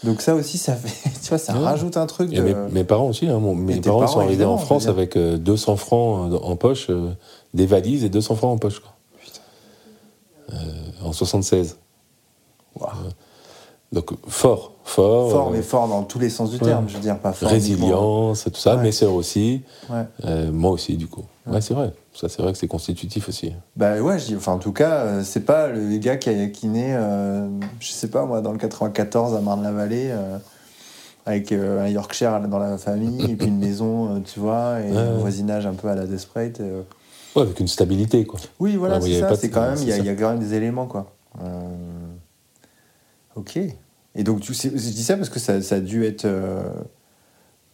Donc 0.05 0.23
ça 0.23 0.35
aussi, 0.35 0.57
ça 0.59 0.75
fait, 0.75 1.11
tu 1.23 1.29
vois, 1.29 1.39
ça 1.39 1.53
Ouais. 1.55 1.59
rajoute 1.65 1.97
un 1.97 2.07
truc. 2.07 2.31
De... 2.31 2.41
mes, 2.41 2.55
mes 2.73 2.85
parents 2.85 3.09
aussi, 3.09 3.27
hein, 3.29 3.39
mon- 3.39 3.55
mes 3.55 3.81
parents, 3.81 4.01
parents, 4.01 4.13
sont 4.13 4.21
arrivés 4.21 4.45
en 4.47 4.57
France 4.59 4.87
avec 4.87 5.17
euh, 5.17 5.37
200 5.37 5.77
francs 5.77 6.33
euh, 6.33 6.39
en 6.39 6.57
poche, 6.57 6.87
euh, 6.91 7.11
des 7.55 7.67
valises 7.67 8.05
et 8.05 8.09
200 8.09 8.35
francs 8.37 8.53
en 8.55 8.59
poche, 8.59 8.81
quoi. 8.81 8.93
Euh, 10.53 10.57
en 11.05 11.13
76. 11.13 11.77
Waouh. 12.79 12.91
Donc 13.93 14.11
fort, 14.29 14.73
fort. 14.85 15.31
Fort, 15.31 15.49
euh, 15.49 15.53
mais 15.53 15.63
fort 15.63 15.89
dans 15.89 16.03
tous 16.05 16.19
les 16.19 16.31
sens 16.31 16.51
du 16.51 16.57
ouais. 16.59 16.65
terme, 16.65 16.89
je 16.89 16.95
veux 16.95 17.01
dire, 17.01 17.19
pas 17.19 17.33
fort. 17.33 17.49
résilience, 17.49 18.45
tout 18.45 18.59
ça. 18.61 18.77
Ouais. 18.77 18.83
Mes 18.83 18.93
sœurs 18.93 19.13
aussi. 19.15 19.63
Ouais. 19.89 20.05
Euh, 20.25 20.51
moi 20.53 20.71
aussi, 20.71 20.97
du 20.97 21.07
coup. 21.09 21.25
Ouais, 21.47 21.61
c'est 21.61 21.75
vrai. 21.75 21.93
Ça, 22.13 22.29
c'est 22.29 22.43
vrai 22.43 22.53
que 22.53 22.59
c'est 22.59 22.67
constitutif 22.69 23.29
aussi. 23.29 23.53
Bah 23.77 23.99
ouais, 24.01 24.19
je 24.19 24.27
dis, 24.27 24.37
enfin 24.37 24.53
en 24.53 24.59
tout 24.59 24.73
cas, 24.73 25.05
euh, 25.05 25.23
c'est 25.25 25.45
pas 25.45 25.69
le 25.69 25.97
gars 25.99 26.17
qui, 26.17 26.29
a, 26.29 26.47
qui 26.49 26.67
naît, 26.67 26.95
euh, 26.97 27.49
je 27.79 27.91
sais 27.93 28.09
pas 28.09 28.27
moi, 28.27 28.41
dans 28.41 28.53
le 28.53 28.59
94 28.59 29.35
à 29.37 29.41
Marne-la-Vallée, 29.41 30.09
euh, 30.11 30.39
avec 31.25 31.53
euh, 31.53 31.85
un 31.85 31.89
Yorkshire 31.89 32.41
dans 32.49 32.59
la 32.59 32.77
famille, 32.79 33.31
et 33.31 33.37
puis 33.37 33.47
une 33.47 33.59
maison, 33.61 34.21
tu 34.23 34.41
vois, 34.41 34.81
et 34.81 34.91
Ouais, 34.91 34.97
un 34.99 35.13
ouais. 35.15 35.21
voisinage 35.21 35.67
un 35.67 35.75
peu 35.75 35.89
à 35.89 35.95
la 35.95 36.07
Desperate. 36.07 36.61
Ouais, 37.37 37.43
avec 37.43 37.61
une 37.61 37.69
stabilité, 37.69 38.25
quoi. 38.27 38.41
Oui, 38.59 38.75
voilà, 38.77 38.99
Ouais, 38.99 39.09
c'est 39.09 39.21
ça, 39.21 39.37
c'est 39.37 39.49
quand 39.51 39.63
même, 39.63 39.79
il 39.81 39.89
y, 39.89 39.93
a- 39.93 39.99
y 39.99 40.17
quand 40.17 40.31
même 40.31 40.41
des 40.41 40.55
éléments, 40.55 40.87
quoi. 40.87 41.13
Ok. 43.37 43.57
Et 44.17 44.25
donc, 44.25 44.41
tu 44.41 44.53
sais, 44.55 44.71
je 44.71 44.77
dis 44.91 45.05
ça 45.05 45.17
parce 45.17 45.29
que 45.29 45.39
ça, 45.39 45.63
ça 45.63 45.77
a 45.77 45.81
dû 45.81 46.05
être 46.05 46.27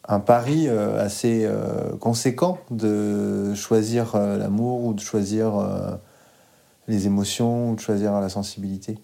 un 0.09 0.21
pari 0.21 0.69
euh, 0.69 1.05
assez 1.05 1.45
euh, 1.45 1.97
conséquent 1.99 2.59
de 2.71 3.55
choisir 3.55 4.15
euh, 4.15 4.39
l'amour 4.39 4.85
ou 4.85 4.95
de 4.95 5.01
choisir 5.01 5.53
les 6.89 7.07
émotions 7.07 7.71
ou 7.71 7.75
de 7.75 7.81
choisir 7.81 8.13
la 8.21 8.29
sensibilité. 8.29 8.99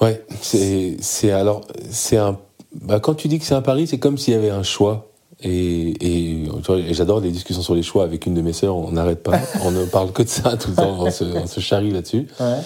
Ouais, 0.00 0.24
c'est, 0.40 0.96
c'est 1.00 1.30
alors, 1.30 1.62
c'est 1.90 2.16
un. 2.16 2.38
Bah, 2.82 3.00
quand 3.00 3.14
tu 3.14 3.28
dis 3.28 3.38
que 3.38 3.44
c'est 3.44 3.54
un 3.54 3.62
pari, 3.62 3.86
c'est 3.86 3.98
comme 3.98 4.18
s'il 4.18 4.34
y 4.34 4.36
avait 4.36 4.50
un 4.50 4.62
choix. 4.62 5.10
Et, 5.40 6.44
et, 6.44 6.50
j'adore 6.92 7.20
les 7.20 7.30
discussions 7.30 7.62
sur 7.62 7.74
les 7.74 7.82
choix 7.82 8.04
avec 8.04 8.24
une 8.24 8.34
de 8.34 8.40
mes 8.40 8.52
sœurs, 8.52 8.76
on 8.76 8.92
n'arrête 8.92 9.22
pas, 9.22 9.38
on 9.62 9.72
ne 9.72 9.84
parle 9.84 10.12
que 10.12 10.22
de 10.22 10.28
ça 10.28 10.56
tout 10.56 10.70
le 10.70 10.76
temps, 10.76 10.96
on 11.00 11.10
se, 11.10 11.24
on 11.24 11.46
se 11.46 11.60
charrie 11.60 11.90
là-dessus. 11.90 12.28
Ouais. 12.40 12.60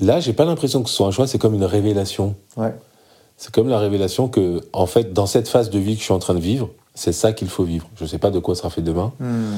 Là, 0.00 0.20
j'ai 0.20 0.32
pas 0.32 0.44
l'impression 0.44 0.82
que 0.82 0.88
ce 0.88 0.94
soit 0.94 1.06
un 1.06 1.10
choix, 1.10 1.26
c'est 1.26 1.38
comme 1.38 1.54
une 1.54 1.64
révélation. 1.64 2.34
Ouais. 2.56 2.72
C'est 3.36 3.50
comme 3.52 3.68
la 3.68 3.78
révélation 3.78 4.28
que, 4.28 4.60
en 4.72 4.86
fait, 4.86 5.12
dans 5.12 5.26
cette 5.26 5.48
phase 5.48 5.70
de 5.70 5.78
vie 5.78 5.94
que 5.94 6.00
je 6.00 6.04
suis 6.04 6.12
en 6.14 6.18
train 6.18 6.34
de 6.34 6.40
vivre, 6.40 6.70
c'est 6.94 7.12
ça 7.12 7.32
qu'il 7.32 7.48
faut 7.48 7.64
vivre. 7.64 7.88
Je 7.96 8.06
sais 8.06 8.18
pas 8.18 8.30
de 8.30 8.38
quoi 8.38 8.54
sera 8.54 8.70
fait 8.70 8.82
demain, 8.82 9.12
Hmm. 9.18 9.54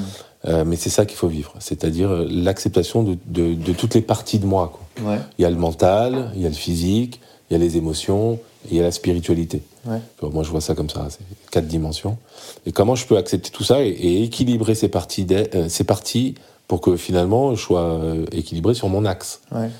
euh, 0.47 0.65
mais 0.65 0.77
c'est 0.77 0.91
ça 0.91 1.05
qu'il 1.05 1.17
faut 1.19 1.29
vivre. 1.29 1.53
C'est-à-dire 1.59 2.11
euh, 2.11 2.27
l'acceptation 2.31 3.03
de, 3.03 3.17
de, 3.27 3.55
de 3.55 3.73
toutes 3.73 3.95
les 3.95 4.01
parties 4.01 4.39
de 4.39 4.47
moi. 4.47 4.73
Quoi. 4.97 5.11
Ouais. 5.12 5.21
Il 5.39 5.43
y 5.43 5.45
a 5.45 5.51
le 5.51 5.57
mental, 5.57 6.33
il 6.35 6.43
y 6.43 6.47
a 6.47 6.49
le 6.49 6.55
physique, 6.55 7.21
il 7.51 7.53
y 7.53 7.57
a 7.57 7.59
les 7.59 7.77
émotions, 7.77 8.39
il 8.71 8.77
y 8.79 8.81
a 8.81 8.83
la 8.83 8.91
spiritualité. 8.91 9.62
Ouais. 9.85 10.01
Moi, 10.23 10.43
je 10.43 10.51
vois 10.51 10.62
ça 10.62 10.75
comme 10.75 10.89
ça, 10.91 11.07
c'est 11.11 11.21
quatre 11.51 11.69
dimensions. 11.69 12.17
Et 12.65 12.73
comment 12.73 12.95
je 12.95 13.07
peux 13.07 13.17
accepter 13.19 13.51
tout 13.51 13.62
ça 13.65 13.85
et, 13.85 13.89
et 13.89 14.23
équilibrer 14.25 14.75
ces 14.75 14.89
parties, 14.89 15.25
d'ai- 15.25 15.55
euh, 15.55 15.69
ces 15.69 15.85
parties 15.85 16.35
pour 16.67 16.81
que 16.81 16.97
finalement 16.97 17.55
je 17.55 17.61
sois 17.62 18.01
équilibré 18.33 18.75
sur 18.75 18.89
mon 18.89 19.05
axe? 19.05 19.41
Ouais. 19.53 19.71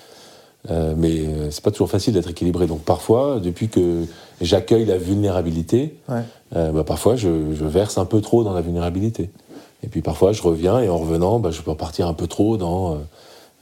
Euh, 0.71 0.95
mais 0.97 1.21
euh, 1.21 1.51
c'est 1.51 1.63
pas 1.63 1.71
toujours 1.71 1.91
facile 1.91 2.15
d'être 2.15 2.31
équilibré. 2.31 2.67
Donc 2.67 2.81
parfois, 2.83 3.39
depuis 3.41 3.69
que 3.69 4.05
j'accueille 4.41 4.85
la 4.85 4.99
vulnérabilité, 4.99 5.97
Ouais. 6.09 6.23
euh, 6.57 6.73
bah, 6.73 6.83
parfois 6.85 7.15
je, 7.17 7.55
je 7.55 7.65
verse 7.65 7.99
un 7.99 8.05
peu 8.05 8.21
trop 8.21 8.43
dans 8.45 8.53
la 8.53 8.61
vulnérabilité. 8.63 9.31
Et 9.85 9.89
puis 9.89 10.03
parfois 10.03 10.33
je 10.33 10.43
reviens 10.43 10.81
et 10.81 10.89
en 10.89 10.99
revenant, 10.99 11.39
bah, 11.39 11.51
je 11.51 11.61
peux 11.63 11.71
repartir 11.71 12.09
un 12.09 12.15
peu 12.15 12.27
trop 12.27 12.57
dans. 12.57 12.95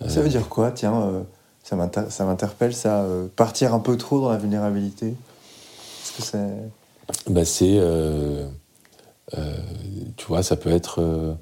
euh, 0.03 0.09
Ça 0.09 0.23
veut 0.23 0.29
dire 0.29 0.49
quoi? 0.49 0.71
Tiens, 0.71 1.01
euh, 1.03 1.21
ça 1.62 1.77
m'inter- 1.77 2.09
ça 2.11 2.25
m'interpelle, 2.25 2.75
ça. 2.75 3.03
euh, 3.03 3.27
partir 3.37 3.75
un 3.75 3.81
peu 3.81 3.97
trop 3.97 4.21
dans 4.21 4.31
la 4.31 4.38
vulnérabilité? 4.38 5.09
Est-ce 5.09 6.17
que 6.17 6.23
c'est. 6.23 7.33
bah, 7.33 7.45
c'est. 7.45 7.77
euh, 7.77 8.47
euh, 9.37 9.57
tu 10.17 10.27
vois, 10.27 10.43
ça 10.43 10.57
peut 10.57 10.71
être. 10.71 11.01
euh, 11.03 11.35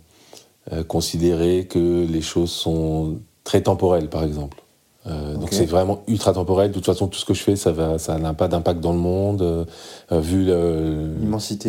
euh, 0.72 0.84
considérer 0.84 1.66
que 1.66 2.06
les 2.08 2.22
choses 2.22 2.52
sont 2.52 3.16
très 3.42 3.62
temporelles, 3.62 4.08
par 4.08 4.22
exemple. 4.22 4.62
Euh, 5.08 5.34
Donc 5.34 5.48
c'est 5.50 5.66
vraiment 5.66 6.02
ultra 6.06 6.32
temporel. 6.32 6.68
De 6.68 6.74
toute 6.74 6.86
façon, 6.86 7.08
tout 7.08 7.18
ce 7.18 7.24
que 7.24 7.34
je 7.34 7.42
fais, 7.42 7.56
ça 7.56 7.72
va, 7.72 7.98
ça 7.98 8.18
n'a 8.18 8.34
pas 8.34 8.48
d'impact 8.48 8.80
dans 8.80 8.92
le 8.92 8.98
monde. 8.98 9.42
euh, 9.42 9.64
euh, 10.12 10.20
vu 10.20 10.46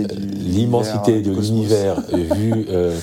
L'immensité 0.08 1.22
l'univers, 1.22 1.22
de 1.22 1.42
l'univers, 1.42 2.02
vu 2.36 2.66
euh, 2.70 2.98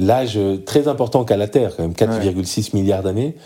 l'âge 0.00 0.38
très 0.64 0.88
important 0.88 1.24
qu'a 1.24 1.36
la 1.36 1.48
Terre, 1.48 1.76
quand 1.76 1.82
même 1.82 1.92
4,6 1.92 2.74
milliards 2.74 3.02
d'années. 3.02 3.36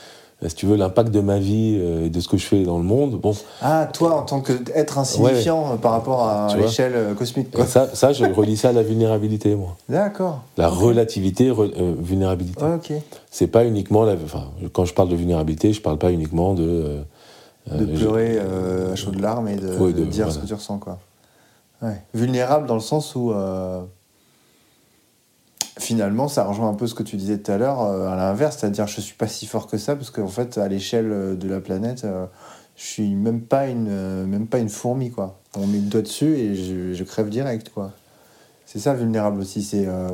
Euh, 0.42 0.48
Si 0.48 0.54
tu 0.54 0.66
veux, 0.66 0.76
l'impact 0.76 1.10
de 1.10 1.20
ma 1.20 1.38
vie 1.38 1.76
euh, 1.80 2.06
et 2.06 2.10
de 2.10 2.20
ce 2.20 2.28
que 2.28 2.36
je 2.36 2.46
fais 2.46 2.62
dans 2.64 2.78
le 2.78 2.84
monde, 2.84 3.20
bon, 3.20 3.34
Ah, 3.60 3.88
toi, 3.92 4.14
en 4.14 4.22
tant 4.22 4.40
qu'être 4.40 4.98
insignifiant 4.98 5.72
euh, 5.72 5.76
par 5.76 5.92
rapport 5.92 6.24
à 6.28 6.48
l'échelle 6.56 6.92
euh, 6.94 7.14
cosmique. 7.14 7.50
quoi. 7.50 7.66
ça, 7.66 7.88
ça, 7.94 8.12
je 8.12 8.24
relie 8.24 8.56
ça 8.56 8.70
à 8.70 8.72
la 8.72 8.82
vulnérabilité, 8.82 9.54
moi. 9.54 9.76
D'accord. 9.88 10.40
La 10.56 10.68
relativité, 10.68 11.50
re- 11.50 11.72
euh, 11.78 11.94
vulnérabilité. 11.98 12.62
Ouais, 12.64 12.74
ok. 12.74 12.92
C'est 13.30 13.46
pas 13.46 13.64
uniquement 13.64 14.04
la. 14.04 14.14
Enfin, 14.14 14.44
quand 14.72 14.84
je 14.84 14.94
parle 14.94 15.08
de 15.08 15.16
vulnérabilité, 15.16 15.72
je 15.72 15.80
parle 15.80 15.98
pas 15.98 16.10
uniquement 16.12 16.54
de. 16.54 16.62
euh, 16.68 17.02
De 17.78 17.84
pleurer 17.86 18.38
euh, 18.40 18.92
à 18.92 18.96
chaudes 18.96 19.20
larmes 19.20 19.46
et 19.48 19.56
de, 19.56 19.68
Ouais, 19.78 19.92
de 19.92 20.00
de- 20.00 20.04
dire 20.04 20.30
ce 20.32 20.38
que 20.40 20.46
tu 20.46 20.54
ressens, 20.54 20.78
quoi. 20.78 20.98
Vulnérable 22.14 22.66
dans 22.66 22.74
le 22.74 22.80
sens 22.80 23.14
où. 23.16 23.32
Finalement, 25.78 26.28
ça 26.28 26.44
rejoint 26.44 26.68
un 26.68 26.74
peu 26.74 26.86
ce 26.86 26.94
que 26.94 27.02
tu 27.02 27.16
disais 27.16 27.38
tout 27.38 27.50
à 27.50 27.56
l'heure, 27.56 27.80
euh, 27.82 28.08
à 28.08 28.16
l'inverse, 28.16 28.58
c'est-à-dire 28.58 28.86
je 28.86 29.00
suis 29.00 29.14
pas 29.14 29.26
si 29.26 29.46
fort 29.46 29.66
que 29.66 29.78
ça, 29.78 29.96
parce 29.96 30.10
qu'en 30.10 30.28
fait, 30.28 30.58
à 30.58 30.68
l'échelle 30.68 31.10
euh, 31.10 31.34
de 31.34 31.48
la 31.48 31.60
planète, 31.60 32.04
euh, 32.04 32.26
je 32.76 32.84
suis 32.84 33.14
même 33.14 33.40
pas 33.40 33.68
une, 33.68 34.26
même 34.26 34.46
pas 34.46 34.58
une 34.58 34.68
fourmi, 34.68 35.10
quoi. 35.10 35.38
On 35.56 35.66
met 35.66 35.78
le 35.78 35.84
doigt 35.84 36.02
dessus 36.02 36.36
et 36.36 36.54
je, 36.54 36.92
je 36.92 37.04
crève 37.04 37.30
direct, 37.30 37.70
quoi. 37.70 37.92
C'est 38.66 38.78
ça, 38.80 38.92
vulnérable 38.94 39.40
aussi, 39.40 39.62
c'est 39.62 39.86
euh, 39.86 40.08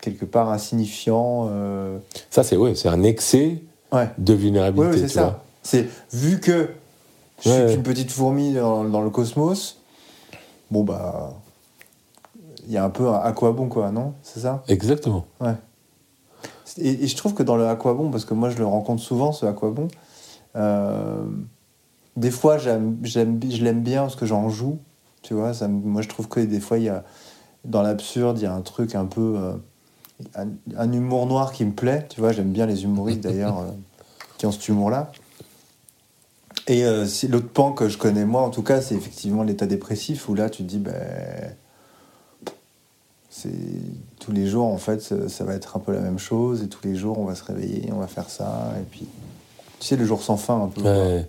quelque 0.00 0.24
part 0.24 0.50
insignifiant. 0.50 1.48
euh, 1.50 1.98
Ça, 2.30 2.42
c'est 2.42 2.56
ouais, 2.56 2.74
c'est 2.74 2.88
un 2.88 3.02
excès 3.04 3.62
Ouais. 3.92 4.08
de 4.18 4.34
vulnérabilité. 4.34 4.88
oui, 4.90 4.98
c'est 5.00 5.06
tu 5.06 5.12
ça. 5.14 5.22
vois. 5.22 5.44
C'est 5.62 5.86
vu 6.12 6.40
que 6.40 6.70
je 7.44 7.50
Ouais. 7.50 7.66
suis 7.68 7.74
qu'une 7.76 7.82
petite 7.84 8.10
fourmi 8.10 8.52
dans, 8.54 8.82
dans 8.84 9.00
le 9.02 9.10
cosmos, 9.10 9.80
bon 10.72 10.82
bah. 10.82 11.34
Il 12.66 12.72
y 12.72 12.76
a 12.76 12.84
un 12.84 12.90
peu 12.90 13.08
un 13.08 13.14
à 13.20 13.32
quoi 13.32 13.52
bon, 13.52 13.68
quoi, 13.68 13.90
non? 13.90 14.14
C'est 14.22 14.40
ça? 14.40 14.62
Exactement. 14.68 15.26
Ouais. 15.40 15.54
Et, 16.78 17.04
et 17.04 17.06
je 17.06 17.16
trouve 17.16 17.34
que 17.34 17.42
dans 17.42 17.56
le 17.56 17.66
à 17.66 17.76
quoi 17.76 17.94
bon, 17.94 18.10
parce 18.10 18.24
que 18.24 18.34
moi 18.34 18.50
je 18.50 18.58
le 18.58 18.66
rencontre 18.66 19.02
souvent, 19.02 19.32
ce 19.32 19.46
à 19.46 19.52
quoi 19.52 19.70
bon, 19.70 19.88
euh, 20.56 21.24
des 22.16 22.30
fois 22.30 22.58
j'aime, 22.58 22.98
j'aime, 23.02 23.40
je 23.48 23.62
l'aime 23.64 23.82
bien 23.82 24.02
parce 24.02 24.16
que 24.16 24.26
j'en 24.26 24.48
joue, 24.50 24.78
tu 25.22 25.34
vois. 25.34 25.54
Ça, 25.54 25.68
moi 25.68 26.02
je 26.02 26.08
trouve 26.08 26.28
que 26.28 26.40
des 26.40 26.60
fois 26.60 26.78
il 26.78 26.84
y 26.84 26.88
a, 26.88 27.04
dans 27.64 27.82
l'absurde, 27.82 28.38
il 28.38 28.44
y 28.44 28.46
a 28.46 28.52
un 28.54 28.60
truc 28.62 28.94
un 28.94 29.06
peu. 29.06 29.34
euh, 29.38 29.52
un, 30.34 30.48
un 30.78 30.92
humour 30.92 31.26
noir 31.26 31.52
qui 31.52 31.64
me 31.64 31.72
plaît, 31.72 32.06
tu 32.08 32.20
vois. 32.20 32.32
J'aime 32.32 32.50
bien 32.52 32.66
les 32.66 32.84
humoristes 32.84 33.20
d'ailleurs 33.20 33.58
euh, 33.60 33.70
qui 34.38 34.46
ont 34.46 34.52
cet 34.52 34.66
humour-là. 34.68 35.12
Et 36.68 36.84
euh, 36.84 37.06
l'autre 37.28 37.48
pan 37.48 37.72
que 37.72 37.88
je 37.88 37.96
connais 37.96 38.24
moi, 38.24 38.42
en 38.42 38.50
tout 38.50 38.62
cas, 38.62 38.80
c'est 38.80 38.94
effectivement 38.96 39.42
l'état 39.44 39.66
dépressif 39.66 40.28
où 40.28 40.34
là 40.34 40.50
tu 40.50 40.62
te 40.64 40.68
dis, 40.68 40.78
ben. 40.78 40.94
C'est 43.38 43.50
tous 44.18 44.32
les 44.32 44.46
jours 44.46 44.66
en 44.66 44.78
fait, 44.78 45.02
ça, 45.02 45.44
va 45.44 45.52
être 45.52 45.76
un 45.76 45.80
peu 45.80 45.92
la 45.92 46.00
même 46.00 46.18
chose 46.18 46.62
et 46.62 46.68
tous 46.68 46.86
les 46.86 46.96
jours 46.96 47.18
on 47.18 47.26
va 47.26 47.34
se 47.34 47.44
réveiller, 47.44 47.90
on 47.92 47.98
va 47.98 48.06
faire 48.06 48.30
ça 48.30 48.72
et 48.80 48.84
puis 48.84 49.06
tu 49.78 49.86
sais 49.86 49.96
le 49.96 50.06
jour 50.06 50.22
sans 50.22 50.38
fin 50.38 50.62
un 50.62 50.68
peu. 50.68 50.80
Ouais. 50.80 51.28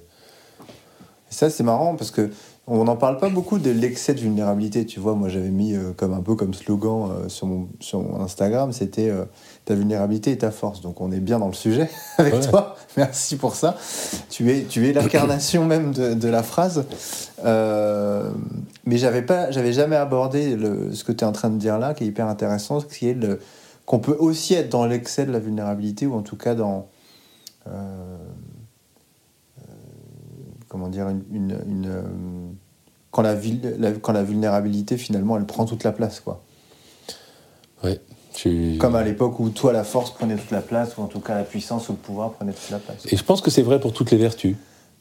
Et 1.30 1.34
ça 1.34 1.50
c'est 1.50 1.64
marrant 1.64 1.98
parce 1.98 2.12
que 2.12 2.30
on 2.70 2.84
n'en 2.84 2.98
parle 2.98 3.18
pas 3.18 3.30
beaucoup 3.30 3.60
de 3.60 3.72
l'excès 3.72 4.14
de 4.14 4.20
vulnérabilité. 4.20 4.86
Tu 4.86 5.00
vois, 5.00 5.16
moi 5.16 5.30
j'avais 5.30 5.50
mis 5.50 5.74
euh, 5.74 5.94
comme 5.96 6.14
un 6.14 6.22
peu 6.22 6.36
comme 6.36 6.54
slogan 6.54 7.10
euh, 7.12 7.30
sur, 7.30 7.48
mon, 7.48 7.70
sur 7.80 8.02
mon 8.02 8.20
Instagram, 8.22 8.74
c'était 8.74 9.10
euh, 9.10 9.24
ta 9.66 9.74
vulnérabilité 9.74 10.32
et 10.32 10.38
ta 10.38 10.52
force. 10.52 10.82
Donc 10.82 11.00
on 11.00 11.12
est 11.12 11.20
bien 11.22 11.40
dans 11.40 11.48
le 11.48 11.54
sujet 11.54 11.90
avec 12.18 12.34
Ouais. 12.34 12.42
toi. 12.42 12.76
Merci 12.98 13.38
pour 13.38 13.56
ça. 13.56 13.78
Tu 14.30 14.52
es, 14.52 14.64
tu 14.64 14.88
es 14.88 14.94
l'incarnation 14.94 15.66
même 15.66 15.92
de, 15.94 16.14
de 16.14 16.28
la 16.28 16.44
phrase. 16.44 16.86
Mais 17.44 18.98
j'avais 18.98 19.22
pas, 19.22 19.52
j'avais 19.52 19.72
jamais 19.74 19.96
abordé 19.96 20.56
le, 20.56 20.94
ce 20.94 21.04
que 21.04 21.12
tu 21.12 21.24
es 21.24 21.28
en 21.28 21.32
train 21.32 21.50
de 21.50 21.58
dire 21.58 21.78
là, 21.80 21.94
qui 21.94 22.04
est 22.04 22.08
hyper 22.08 22.28
intéressant, 22.28 22.82
qui 22.82 23.08
est 23.10 23.14
le 23.14 23.40
qu'on 23.86 24.00
peut 24.00 24.16
aussi 24.20 24.54
être 24.56 24.70
dans 24.70 24.86
l'excès 24.86 25.26
de 25.26 25.32
la 25.32 25.40
vulnérabilité 25.40 26.06
ou 26.08 26.16
en 26.16 26.22
tout 26.22 26.36
cas 26.36 26.56
dans 26.56 26.88
comment 30.70 30.90
dire, 30.90 31.08
une, 31.10 31.24
une- 31.32 31.60
une, 31.68 32.47
quand, 33.12 33.22
la, 33.22 33.36
vil- 33.36 33.76
la- 33.80 33.92
quand 33.92 34.14
la 34.14 34.24
vulnérabilité, 34.24 34.98
finalement, 34.98 35.38
elle 35.38 35.46
prend 35.46 35.66
toute 35.66 35.84
la 35.84 35.92
place. 35.92 36.20
Quoi. 36.20 36.42
Ouais. 37.84 38.00
Tu- 38.34 38.78
Comme 38.80 38.96
à 38.96 39.04
l'époque 39.04 39.40
où 39.40 39.50
toi, 39.50 39.74
la 39.74 39.84
force 39.84 40.12
prenait 40.12 40.36
toute 40.36 40.52
la 40.52 40.62
place, 40.62 40.98
ou 40.98 41.02
en 41.02 41.08
tout 41.08 41.20
cas 41.20 41.36
la 41.36 41.44
puissance 41.44 41.90
ou 41.90 41.94
le 41.94 41.98
pouvoir 41.98 42.34
prenait 42.34 42.54
toute 42.54 42.70
la 42.70 42.78
place. 42.80 43.06
Et 43.12 43.18
je 43.18 43.24
pense 43.24 43.42
que 43.42 43.50
c'est 43.50 43.64
vrai 43.64 43.80
pour 43.80 43.94
toutes 43.94 44.12
les 44.12 44.18
vertus. 44.18 44.56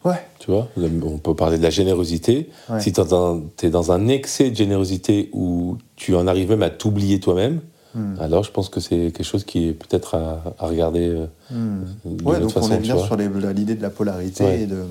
Ouais, 0.05 0.25
Tu 0.39 0.51
vois, 0.53 0.69
on 0.77 1.19
peut 1.19 1.35
parler 1.35 1.59
de 1.59 1.63
la 1.63 1.71
générosité. 1.71 2.49
Ouais. 2.71 2.81
Si 2.81 2.93
tu 2.93 3.01
es 3.01 3.71
dans 3.71 3.93
un 3.93 4.09
excès 4.09 4.51
de 4.51 4.57
générosité 4.57 5.31
où 5.33 5.77
tu 5.97 6.15
en 6.15 6.27
arrives 6.29 6.49
même 6.51 6.63
à 6.63 6.71
t'oublier 6.71 7.21
toi-même, 7.21 7.61
Hmm. 7.95 8.15
alors 8.21 8.45
je 8.45 8.51
pense 8.51 8.69
que 8.69 8.79
c'est 8.79 9.11
quelque 9.11 9.23
chose 9.23 9.45
qui 9.45 9.69
est 9.69 9.73
peut-être 9.73 10.17
à, 10.17 10.43
à 10.59 10.67
regarder 10.67 11.17
Hmm. 11.51 11.85
d'une 12.05 12.29
ouais 12.29 12.41
donc 12.41 12.51
façon. 12.53 12.71
on 12.71 12.75
est 12.75 12.79
bien 12.79 12.99
sur 12.99 13.17
l'idée 13.17 13.75
de 13.75 13.81
la 13.81 13.89
polarité 13.89 14.45
Ouais. 14.45 14.61
et 14.61 14.67
de. 14.67 14.83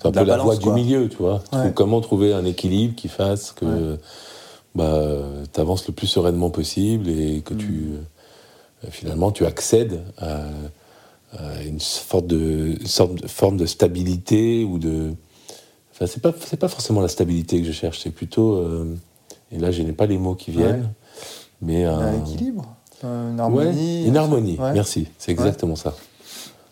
C'est 0.00 0.08
un 0.08 0.12
peu 0.12 0.24
la 0.24 0.36
voie 0.38 0.56
quoi. 0.56 0.74
du 0.74 0.80
milieu, 0.80 1.08
tu 1.08 1.16
vois. 1.16 1.42
Ouais. 1.52 1.72
Comment 1.74 2.00
trouver 2.00 2.32
un 2.32 2.44
équilibre 2.44 2.94
qui 2.94 3.08
fasse 3.08 3.52
que 3.52 3.98
bah, 4.74 5.02
tu 5.52 5.60
avances 5.60 5.86
le 5.86 5.94
plus 5.94 6.06
sereinement 6.06 6.50
possible 6.50 7.08
et 7.08 7.40
que 7.40 7.54
Mm. 7.54 7.58
tu 7.58 7.90
euh, 8.84 8.88
finalement 8.90 9.30
tu 9.32 9.46
accèdes 9.46 10.02
à, 10.18 10.42
à 11.32 11.62
une 11.66 11.80
sorte 11.80 12.26
de, 12.26 12.76
une 12.80 12.86
sorte 12.86 13.14
de 13.14 13.26
forme 13.26 13.56
de 13.56 13.66
stabilité 13.66 14.64
ou 14.64 14.78
de. 14.78 15.12
Enfin, 15.92 16.06
c'est 16.06 16.20
pas 16.20 16.32
pas 16.32 16.68
forcément 16.68 17.00
la 17.00 17.08
stabilité 17.08 17.58
que 17.60 17.66
je 17.66 17.72
cherche, 17.72 18.00
c'est 18.02 18.10
plutôt 18.10 18.56
euh, 18.56 18.94
et 19.50 19.58
là 19.58 19.70
je 19.70 19.80
n'ai 19.82 19.92
pas 19.92 20.04
les 20.06 20.18
mots 20.18 20.34
qui 20.34 20.50
viennent, 20.50 20.82
Ouais. 20.82 20.86
mais 21.62 21.84
un, 21.84 21.98
Un 21.98 22.20
équilibre, 22.22 22.66
une 23.02 23.40
harmonie. 23.40 24.04
une 24.06 24.16
harmonie. 24.18 24.58
Merci, 24.74 25.08
c'est 25.18 25.32
exactement 25.32 25.74
ça. 25.74 25.94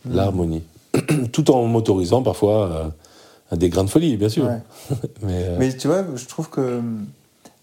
L'harmonie, 0.06 0.62
tout 1.32 1.50
en 1.50 1.64
m'autorisant 1.66 2.22
parfois 2.22 2.92
des 3.52 3.68
grains 3.68 3.84
de 3.84 3.90
folie, 3.90 4.16
bien 4.16 4.28
sûr. 4.28 4.46
Ouais. 4.46 4.62
Mais, 5.22 5.44
euh, 5.44 5.56
Mais 5.58 5.76
tu 5.76 5.88
vois, 5.88 6.04
je 6.14 6.26
trouve 6.26 6.50
que 6.50 6.78
hum, 6.78 7.06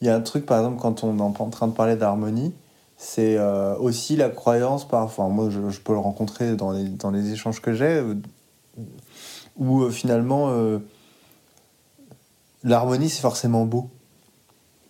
il 0.02 0.08
y 0.08 0.10
a 0.10 0.16
un 0.16 0.22
truc, 0.22 0.46
par 0.46 0.60
exemple, 0.60 0.80
quand 0.82 1.04
on 1.04 1.18
est 1.18 1.22
en 1.22 1.50
train 1.50 1.68
de 1.68 1.74
parler 1.74 1.96
d'harmonie, 1.96 2.54
c'est 2.98 3.38
euh, 3.38 3.76
aussi 3.78 4.16
la 4.16 4.30
croyance, 4.30 4.88
parfois, 4.88 5.28
moi 5.28 5.50
je, 5.50 5.70
je 5.70 5.80
peux 5.80 5.94
le 5.94 6.00
rencontrer 6.00 6.56
dans 6.56 6.72
les, 6.72 6.86
dans 6.86 7.12
les 7.12 7.32
échanges 7.32 7.62
que 7.62 7.74
j'ai, 7.74 8.04
où 9.58 9.82
euh, 9.82 9.90
finalement 9.90 10.54
l'harmonie 12.64 13.10
c'est 13.10 13.22
forcément 13.22 13.66
beau. 13.66 13.90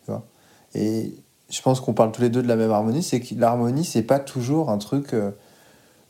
Tu 0.06 0.12
vois? 0.12 0.26
Et 0.76 1.16
je 1.50 1.62
pense 1.62 1.80
qu'on 1.80 1.94
parle 1.94 2.12
tous 2.12 2.22
les 2.22 2.30
deux 2.30 2.44
de 2.44 2.48
la 2.48 2.58
même 2.58 2.72
harmonie, 2.72 3.04
c'est 3.04 3.22
que 3.22 3.34
l'harmonie 3.36 3.86
c'est 3.86 4.04
pas 4.04 4.20
toujours 4.20 4.70
un 4.70 4.78
truc 4.78 5.16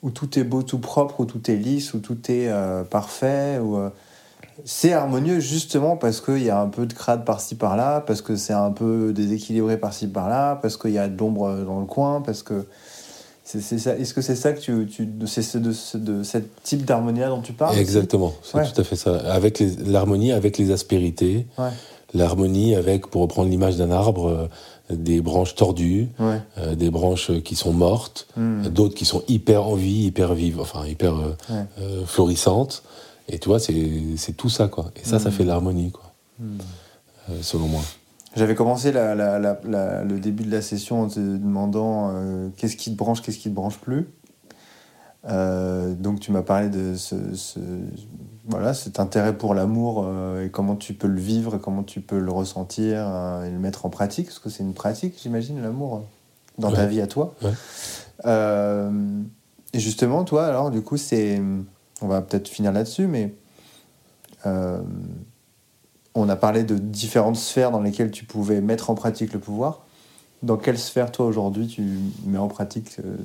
où 0.02 0.10
tout 0.10 0.40
est 0.40 0.44
beau, 0.44 0.64
tout 0.64 0.80
propre, 0.80 1.20
où 1.20 1.26
tout 1.26 1.52
est 1.52 1.56
lisse, 1.56 1.94
où 1.94 2.00
tout 2.00 2.32
est 2.32 2.52
parfait, 2.90 3.60
c'est 4.66 4.94
harmonieux 4.94 5.40
justement 5.40 5.98
parce 5.98 6.22
qu'il 6.22 6.44
y 6.44 6.50
a 6.50 6.60
un 6.62 6.68
peu 6.68 6.86
de 6.86 6.94
crade 6.94 7.26
par-ci 7.26 7.56
par-là, 7.56 8.02
parce 8.02 8.22
que 8.22 8.36
c'est 8.36 8.54
un 8.54 8.72
peu 8.72 9.14
déséquilibré 9.14 9.78
par-ci 9.78 10.08
par-là, 10.08 10.58
parce 10.62 10.78
qu'il 10.78 10.92
y 10.92 10.98
a 11.00 11.08
de 11.08 11.18
l'ombre 11.18 11.64
dans 11.66 11.80
le 11.80 11.86
coin, 11.86 12.22
parce 12.22 12.44
que. 12.44 12.66
c'est 13.44 13.62
c'est 13.62 13.80
ça. 13.80 13.98
Est-ce 13.98 14.14
que 14.14 14.22
c'est 14.22 14.36
ça 14.36 14.54
que 14.54 14.60
tu. 14.60 14.88
tu 14.88 15.10
c'est 15.26 15.42
ce, 15.42 15.58
de, 15.58 15.72
ce- 15.72 15.98
de 15.98 16.24
ce 16.24 16.38
type 16.64 16.86
d'harmonie-là 16.86 17.30
dont 17.30 17.42
tu 17.42 17.54
parles? 17.54 17.78
Exactement, 17.78 18.34
c'est 18.44 18.58
Ouais. 18.58 18.68
tout 18.72 18.80
à 18.80 18.84
fait 18.84 18.96
ça. 18.96 19.16
Avec 19.32 19.62
l'harmonie 19.86 20.32
avec 20.32 20.58
les 20.58 20.72
aspérités, 20.72 21.48
Ouais. 21.58 21.70
l'harmonie 22.14 22.76
avec, 22.76 23.08
pour 23.08 23.22
reprendre 23.24 23.50
l'image 23.50 23.78
d'un 23.78 23.92
arbre, 23.92 24.28
euh, 24.28 24.48
des 24.96 25.22
branches 25.22 25.56
tordues, 25.56 26.10
Ouais. 26.20 26.40
euh, 26.58 26.76
des 26.76 26.90
branches 26.92 27.32
qui 27.44 27.56
sont 27.56 27.74
mortes, 27.74 28.28
Hmm. 28.36 28.64
d'autres 28.68 28.96
qui 28.96 29.06
sont 29.06 29.24
hyper 29.28 29.66
en 29.68 29.76
vie, 29.76 30.04
hyper 30.06 30.34
vives, 30.34 30.60
enfin 30.60 30.86
hyper 30.86 31.16
euh, 31.16 31.36
euh, 31.80 32.06
florissantes. 32.06 32.84
Et 33.30 33.40
tu 33.40 33.48
vois, 33.50 33.60
c'est 33.60 33.92
c'est 34.18 34.34
tout 34.34 34.50
ça, 34.50 34.68
quoi. 34.68 34.92
Et 35.02 35.06
ça, 35.06 35.20
ça 35.20 35.30
Hmm. 35.30 35.32
fait 35.34 35.44
l'harmonie, 35.46 35.92
quoi, 35.92 36.14
Hmm. 36.40 36.58
euh, 37.30 37.42
selon 37.42 37.68
moi. 37.68 37.82
J'avais 38.36 38.56
commencé 38.56 38.92
la- 38.92 39.14
la- 39.16 39.40
la- 39.40 39.60
la- 39.66 40.04
le 40.04 40.20
début 40.20 40.44
de 40.44 40.52
la 40.52 40.62
session 40.62 41.02
en 41.02 41.08
te 41.08 41.20
demandant 41.20 42.12
euh, 42.14 42.50
qu'est-ce 42.58 42.78
qui 42.78 42.92
te 42.92 42.98
branche, 42.98 43.22
qu'est-ce 43.22 43.38
qui 43.40 43.50
te 43.50 43.54
branche 43.56 43.78
plus. 43.78 44.08
Euh, 45.30 45.94
donc 45.94 46.20
tu 46.20 46.32
m'as 46.32 46.42
parlé 46.42 46.70
de 46.70 46.96
ce, 46.96 47.16
ce- 47.36 47.60
voilà, 48.48 48.74
cet 48.74 49.00
intérêt 49.00 49.38
pour 49.38 49.54
l'amour 49.54 50.04
euh, 50.08 50.46
et 50.46 50.50
comment 50.50 50.76
tu 50.76 50.94
peux 50.96 51.08
le 51.08 51.20
vivre 51.20 51.56
et 51.56 51.60
comment 51.60 51.84
tu 51.84 52.02
peux 52.02 52.18
le 52.20 52.32
ressentir 52.32 52.96
euh, 53.08 53.44
et 53.46 53.52
le 53.52 53.60
mettre 53.60 53.86
en 53.86 53.90
pratique, 53.90 54.28
parce 54.28 54.40
que 54.40 54.50
c'est 54.50 54.64
une 54.64 54.74
pratique, 54.74 55.14
j'imagine, 55.22 55.62
l'amour, 55.62 56.06
dans 56.58 56.72
ta 56.72 56.86
vie 56.88 57.02
à 57.02 57.08
toi. 57.08 57.36
Ouais. 57.44 57.52
Euh, 58.26 58.90
et 59.74 59.80
justement, 59.80 60.24
toi, 60.24 60.46
alors, 60.48 60.72
du 60.72 60.82
coup, 60.82 60.98
c'est. 60.98 61.40
On 62.02 62.08
va 62.08 62.22
peut-être 62.22 62.48
finir 62.48 62.72
là-dessus, 62.72 63.08
mais. 63.08 63.34
euh, 64.46 64.82
on 66.14 66.28
a 66.28 66.36
parlé 66.36 66.64
de 66.66 66.78
différentes 66.78 67.38
sphères 67.38 67.72
dans 67.72 67.80
lesquelles 67.80 68.12
tu 68.12 68.26
pouvais 68.26 68.60
mettre 68.60 68.90
en 68.90 68.96
pratique 68.96 69.32
le 69.34 69.40
pouvoir. 69.40 69.82
dans 70.44 70.58
quelle 70.58 70.80
sphère, 70.80 71.12
toi, 71.12 71.28
aujourd'hui, 71.28 71.68
tu 71.68 71.84
mets 72.26 72.40
en 72.40 72.48
pratique 72.48 72.98
euh, 73.00 73.16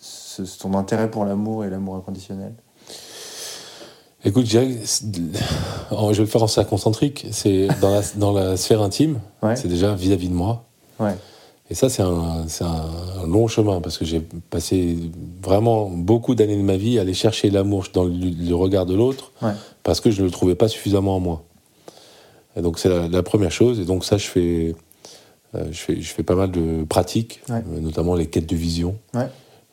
ce- 0.00 0.42
ton 0.58 0.74
intérêt 0.74 1.08
pour 1.10 1.24
l'amour 1.24 1.64
et 1.64 1.70
l'amour 1.70 1.94
inconditionnel? 1.94 2.52
Écoute, 4.24 4.44
je 4.46 4.50
dirais, 4.50 4.66
que 4.74 4.84
c'est- 4.84 5.04
je 5.06 5.94
vais 5.94 6.18
le 6.18 6.26
faire 6.26 6.42
en 6.42 6.46
cercle 6.48 6.68
concentrique. 6.70 7.26
C'est 7.30 7.68
dans 7.80 7.90
la, 7.90 8.02
dans 8.16 8.32
la 8.32 8.56
sphère 8.56 8.82
intime, 8.82 9.20
Ouais. 9.42 9.54
c'est 9.56 9.68
déjà 9.68 9.94
vis-à-vis 9.94 10.28
de 10.28 10.34
moi. 10.34 10.64
Ouais. 10.98 11.14
Et 11.70 11.74
ça, 11.74 11.88
c'est 11.88 12.02
un, 12.02 12.46
long 13.28 13.46
chemin 13.46 13.80
parce 13.80 13.96
que 13.96 14.04
j'ai 14.04 14.20
passé 14.50 14.98
vraiment 15.42 15.88
beaucoup 15.88 16.34
d'années 16.34 16.56
de 16.56 16.62
ma 16.62 16.76
vie 16.76 16.98
à 16.98 17.02
aller 17.02 17.14
chercher 17.14 17.48
l'amour 17.50 17.86
dans 17.92 18.04
le, 18.04 18.12
le 18.12 18.54
regard 18.54 18.86
de 18.86 18.94
l'autre 18.94 19.30
Ouais. 19.40 19.52
parce 19.84 20.00
que 20.00 20.10
je 20.10 20.20
ne 20.20 20.26
le 20.26 20.32
trouvais 20.32 20.56
pas 20.56 20.66
suffisamment 20.68 21.16
en 21.16 21.20
moi. 21.20 21.44
Et 22.56 22.62
donc, 22.62 22.78
c'est 22.80 22.88
la, 22.88 23.06
la 23.06 23.22
première 23.22 23.52
chose. 23.52 23.78
Et 23.78 23.84
donc, 23.84 24.04
ça, 24.04 24.16
je 24.18 24.26
fais, 24.26 24.74
euh, 25.54 25.64
je 25.70 25.78
fais, 25.78 26.00
je 26.00 26.12
fais 26.12 26.24
pas 26.24 26.34
mal 26.34 26.50
de 26.50 26.82
pratiques, 26.84 27.40
Ouais. 27.48 27.62
euh, 27.72 27.80
notamment 27.80 28.16
les 28.16 28.26
quêtes 28.26 28.46
de 28.48 28.56
vision. 28.56 28.96
Ouais. 29.14 29.28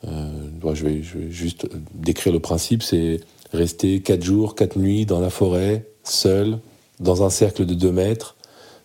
Euh, 0.08 0.30
je, 0.76 0.86
vais, 0.86 1.02
je 1.02 1.18
vais 1.18 1.32
juste 1.32 1.68
décrire 1.96 2.32
le 2.32 2.40
principe 2.40 2.84
c'est 2.84 3.20
rester 3.54 4.02
4 4.02 4.24
jours, 4.24 4.54
4 4.54 4.78
nuits 4.78 5.08
dans 5.08 5.20
la 5.20 5.32
forêt, 5.32 5.88
seul, 6.04 6.60
dans 7.00 7.24
un 7.24 7.32
cercle 7.32 7.66
de 7.66 7.74
2 7.74 7.92
mètres, 7.92 8.36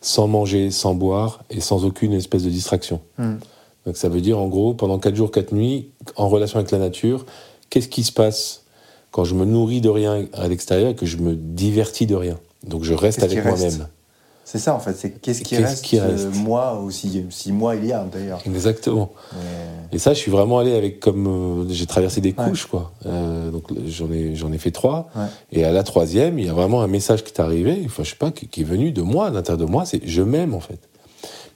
sans 0.02 0.26
manger, 0.26 0.70
sans 0.70 0.94
boire 0.94 1.42
et 1.48 1.60
sans 1.60 1.84
aucune 1.86 2.12
espèce 2.12 2.42
de 2.42 2.50
distraction. 2.50 3.00
Hmm. 3.16 3.36
Donc 3.86 3.96
ça 3.96 4.08
veut 4.08 4.20
dire 4.20 4.38
en 4.38 4.48
gros, 4.48 4.74
pendant 4.74 4.98
4 4.98 5.16
jours, 5.16 5.30
4 5.30 5.52
nuits, 5.52 5.88
en 6.16 6.28
relation 6.28 6.58
avec 6.58 6.70
la 6.70 6.78
nature, 6.78 7.24
qu'est-ce 7.70 7.88
qui 7.88 8.04
se 8.04 8.12
passe 8.12 8.64
quand 9.10 9.24
je 9.24 9.34
me 9.34 9.44
nourris 9.44 9.80
de 9.80 9.88
rien 9.88 10.26
à 10.34 10.48
l'extérieur 10.48 10.90
et 10.90 10.94
que 10.94 11.06
je 11.06 11.16
me 11.16 11.34
divertis 11.34 12.06
de 12.06 12.14
rien? 12.14 12.38
Donc 12.66 12.84
je 12.84 12.94
reste 12.94 13.22
avec 13.22 13.44
moi-même. 13.44 13.88
C'est 14.44 14.58
ça, 14.58 14.74
en 14.74 14.80
fait. 14.80 14.94
C'est 14.94 15.10
qu'est-ce 15.20 15.42
qui 15.42 15.50
Qu'est-ce 15.56 15.62
reste, 15.62 15.84
qui 15.84 15.98
euh, 15.98 16.06
reste 16.08 16.34
moi, 16.34 16.80
ou 16.82 16.90
si, 16.90 17.24
moi 17.52 17.76
il 17.76 17.86
y 17.86 17.92
a, 17.92 18.04
d'ailleurs. 18.04 18.40
Exactement. 18.44 19.12
Mais- 19.34 19.96
Et 19.96 19.98
ça, 19.98 20.12
je 20.14 20.18
suis 20.18 20.30
vraiment 20.30 20.58
allé 20.58 20.74
avec 20.74 21.00
comme 21.00 21.26
euh, 21.26 21.64
j'ai 21.70 21.86
traversé 21.86 22.20
des 22.20 22.34
Ouais. 22.36 22.48
couches, 22.50 22.66
quoi. 22.66 22.92
Euh, 23.06 23.50
donc 23.50 23.64
j'en 23.86 24.10
ai 24.10 24.34
j'en 24.34 24.52
ai 24.52 24.58
fait 24.58 24.70
trois. 24.72 25.08
Ouais. 25.14 25.26
Et 25.52 25.64
à 25.64 25.72
la 25.72 25.82
troisième, 25.84 26.38
il 26.38 26.46
y 26.46 26.48
a 26.48 26.52
vraiment 26.54 26.82
un 26.82 26.88
message 26.88 27.22
qui 27.24 27.32
est 27.32 27.40
arrivé, 27.40 27.82
enfin 27.86 28.02
je 28.02 28.10
sais 28.10 28.16
pas, 28.16 28.30
qui, 28.30 28.48
qui 28.48 28.62
est 28.62 28.64
venu 28.64 28.90
de 28.92 29.02
moi, 29.02 29.28
à 29.28 29.30
l'intérieur 29.30 29.64
de 29.64 29.70
moi, 29.70 29.84
c'est 29.86 30.00
je 30.04 30.22
m'aime 30.22 30.54
en 30.54 30.60
fait. 30.60 30.78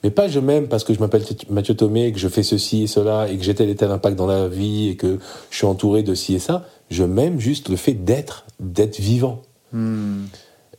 Mais 0.03 0.11
pas 0.11 0.27
je 0.27 0.39
m'aime 0.39 0.67
parce 0.67 0.83
que 0.83 0.93
je 0.93 0.99
m'appelle 0.99 1.23
Mathieu 1.49 1.75
Thomé, 1.75 2.11
que 2.13 2.19
je 2.19 2.27
fais 2.27 2.43
ceci 2.43 2.83
et 2.83 2.87
cela, 2.87 3.27
et 3.29 3.37
que 3.37 3.43
j'ai 3.43 3.53
tel 3.55 3.69
et 3.69 3.75
tel 3.75 3.91
impact 3.91 4.15
dans 4.15 4.27
la 4.27 4.47
vie, 4.47 4.89
et 4.89 4.95
que 4.95 5.19
je 5.49 5.57
suis 5.57 5.65
entouré 5.65 6.03
de 6.03 6.13
ci 6.15 6.35
et 6.35 6.39
ça. 6.39 6.65
Je 6.89 7.03
m'aime 7.03 7.39
juste 7.39 7.67
le 7.69 7.75
fait 7.75 7.93
d'être, 7.95 8.45
d'être 8.59 8.99
vivant. 8.99 9.41
Hmm. 9.73 10.25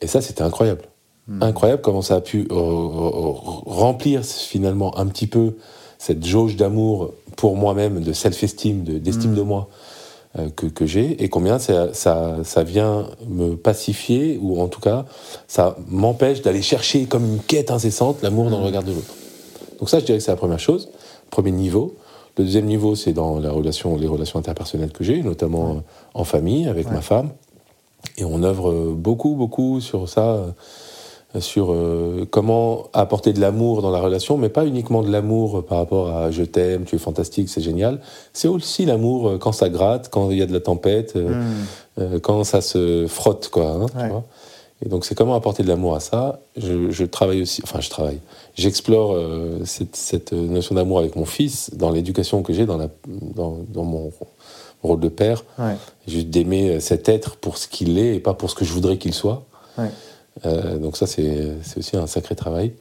Et 0.01 0.07
ça, 0.07 0.21
c'était 0.23 0.43
incroyable. 0.43 0.83
Incroyable 1.41 1.83
comment 1.83 2.01
ça 2.03 2.17
a 2.17 2.21
pu 2.21 2.49
euh, 2.51 2.55
euh, 2.55 3.33
remplir 3.67 4.25
finalement 4.25 4.97
un 4.99 5.07
petit 5.07 5.27
peu 5.27 5.57
cette 5.99 6.25
jauge 6.25 6.57
d'amour 6.57 7.13
pour 7.37 7.55
moi-même, 7.57 8.01
de 8.01 8.13
self-esteem, 8.13 8.83
de- 8.83 8.99
d'estime 8.99 9.33
Mm. 9.33 9.37
de 9.37 9.43
moi 9.43 9.69
euh, 10.39 10.49
que, 10.55 10.67
que 10.67 10.87
j'ai, 10.87 11.23
et 11.23 11.29
combien 11.29 11.59
ça, 11.59 11.93
ça, 11.93 12.37
ça 12.45 12.63
vient 12.63 13.09
me 13.29 13.57
pacifier, 13.57 14.39
ou 14.43 14.61
en 14.61 14.69
tout 14.69 14.81
cas, 14.81 15.05
ça 15.49 15.77
m'empêche 15.89 16.41
d'aller 16.43 16.63
chercher 16.63 17.05
comme 17.07 17.25
une 17.25 17.41
quête 17.41 17.71
incessante 17.71 18.23
l'amour 18.23 18.49
dans 18.51 18.59
le 18.61 18.67
regard 18.67 18.83
de 18.83 18.93
l'autre. 18.93 19.15
Donc 19.81 19.89
ça, 19.91 19.99
je 20.01 20.05
dirais 20.05 20.19
que 20.19 20.25
c'est 20.25 20.31
la 20.31 20.37
première 20.37 20.61
chose, 20.61 20.89
premier 21.31 21.51
niveau. 21.51 21.95
Le 22.37 22.45
deuxième 22.45 22.67
niveau, 22.67 22.95
c'est 22.95 23.13
dans 23.13 23.39
la 23.39 23.51
relation, 23.51 23.97
les 23.97 24.07
relations 24.07 24.39
interpersonnelles 24.39 24.93
que 24.93 25.03
j'ai, 25.05 25.23
notamment 25.23 25.83
en 26.15 26.25
famille, 26.25 26.69
avec 26.69 26.87
Ouais. 26.89 26.95
ma 26.95 27.01
femme. 27.03 27.31
Et 28.17 28.25
on 28.25 28.43
œuvre 28.45 28.93
beaucoup, 28.95 29.35
beaucoup 29.35 29.81
sur 29.81 30.09
ça, 30.09 30.55
sur 31.41 31.73
euh, 31.73 32.27
comment 32.31 32.85
apporter 32.95 33.33
de 33.35 33.41
l'amour 33.41 33.83
dans 33.83 33.91
la 33.91 34.01
relation, 34.01 34.39
mais 34.39 34.49
pas 34.49 34.65
uniquement 34.65 35.03
de 35.03 35.11
l'amour 35.11 35.65
par 35.67 35.79
rapport 35.79 36.09
à 36.09 36.31
je 36.31 36.43
t'aime, 36.43 36.85
tu 36.85 36.97
es 36.97 36.99
fantastique, 36.99 37.49
c'est 37.51 37.61
génial. 37.61 38.01
C'est 38.33 38.49
aussi 38.49 38.87
l'amour 38.87 39.29
euh, 39.29 39.39
quand 39.39 39.53
ça 39.53 39.69
gratte, 39.69 40.09
quand 40.09 40.31
il 40.31 40.39
y 40.39 40.43
a 40.43 40.47
de 40.47 40.53
la 40.55 40.61
tempête, 40.61 41.15
euh, 41.17 41.29
Hmm. 41.35 41.65
euh, 42.01 42.19
quand 42.21 42.45
ça 42.45 42.61
se 42.63 43.07
frotte, 43.07 43.49
quoi. 43.51 43.67
hein, 43.71 43.87
tu 43.91 43.97
Ouais. 43.99 44.09
vois. 44.09 44.25
Et 44.85 44.89
donc, 44.89 45.05
c'est 45.05 45.15
comment 45.17 45.35
apporter 45.35 45.63
de 45.65 45.69
l'amour 45.69 45.97
à 45.97 46.01
ça. 46.01 46.39
Je, 46.57 46.91
je 46.91 47.05
travaille 47.05 47.43
aussi, 47.43 47.61
enfin, 47.65 47.81
je 47.81 47.91
travaille. 47.91 48.21
J'explore 48.55 49.13
euh, 49.13 49.59
cette, 49.65 49.97
cette 49.97 50.33
notion 50.33 50.77
d'amour 50.77 51.01
avec 51.01 51.17
mon 51.17 51.25
fils 51.25 51.71
dans 51.75 51.91
l'éducation 51.91 52.43
que 52.43 52.53
j'ai, 52.53 52.65
dans, 52.65 52.77
la- 52.79 52.89
dans, 53.35 53.59
dans 53.69 53.83
mon 53.85 54.13
rôle 54.85 55.01
de 55.01 55.09
père. 55.09 55.45
Ouais. 55.59 55.75
Juste 56.07 56.29
d'aimer 56.29 56.79
cet 56.81 57.09
être 57.09 57.37
pour 57.37 57.59
ce 57.59 57.67
qu'il 57.67 57.99
est 57.99 58.15
et 58.17 58.21
pas 58.21 58.35
pour 58.35 58.49
ce 58.51 58.55
que 58.55 58.65
je 58.65 58.73
voudrais 58.73 58.99
qu'il 58.99 59.13
soit. 59.15 59.43
Ouais. 59.77 59.91
Euh, 60.47 60.79
donc, 60.79 60.97
ça, 60.97 61.07
c'est 61.07 61.53
aussi 61.77 61.97
un 61.97 62.07
sacré 62.07 62.35
travail. 62.35 62.73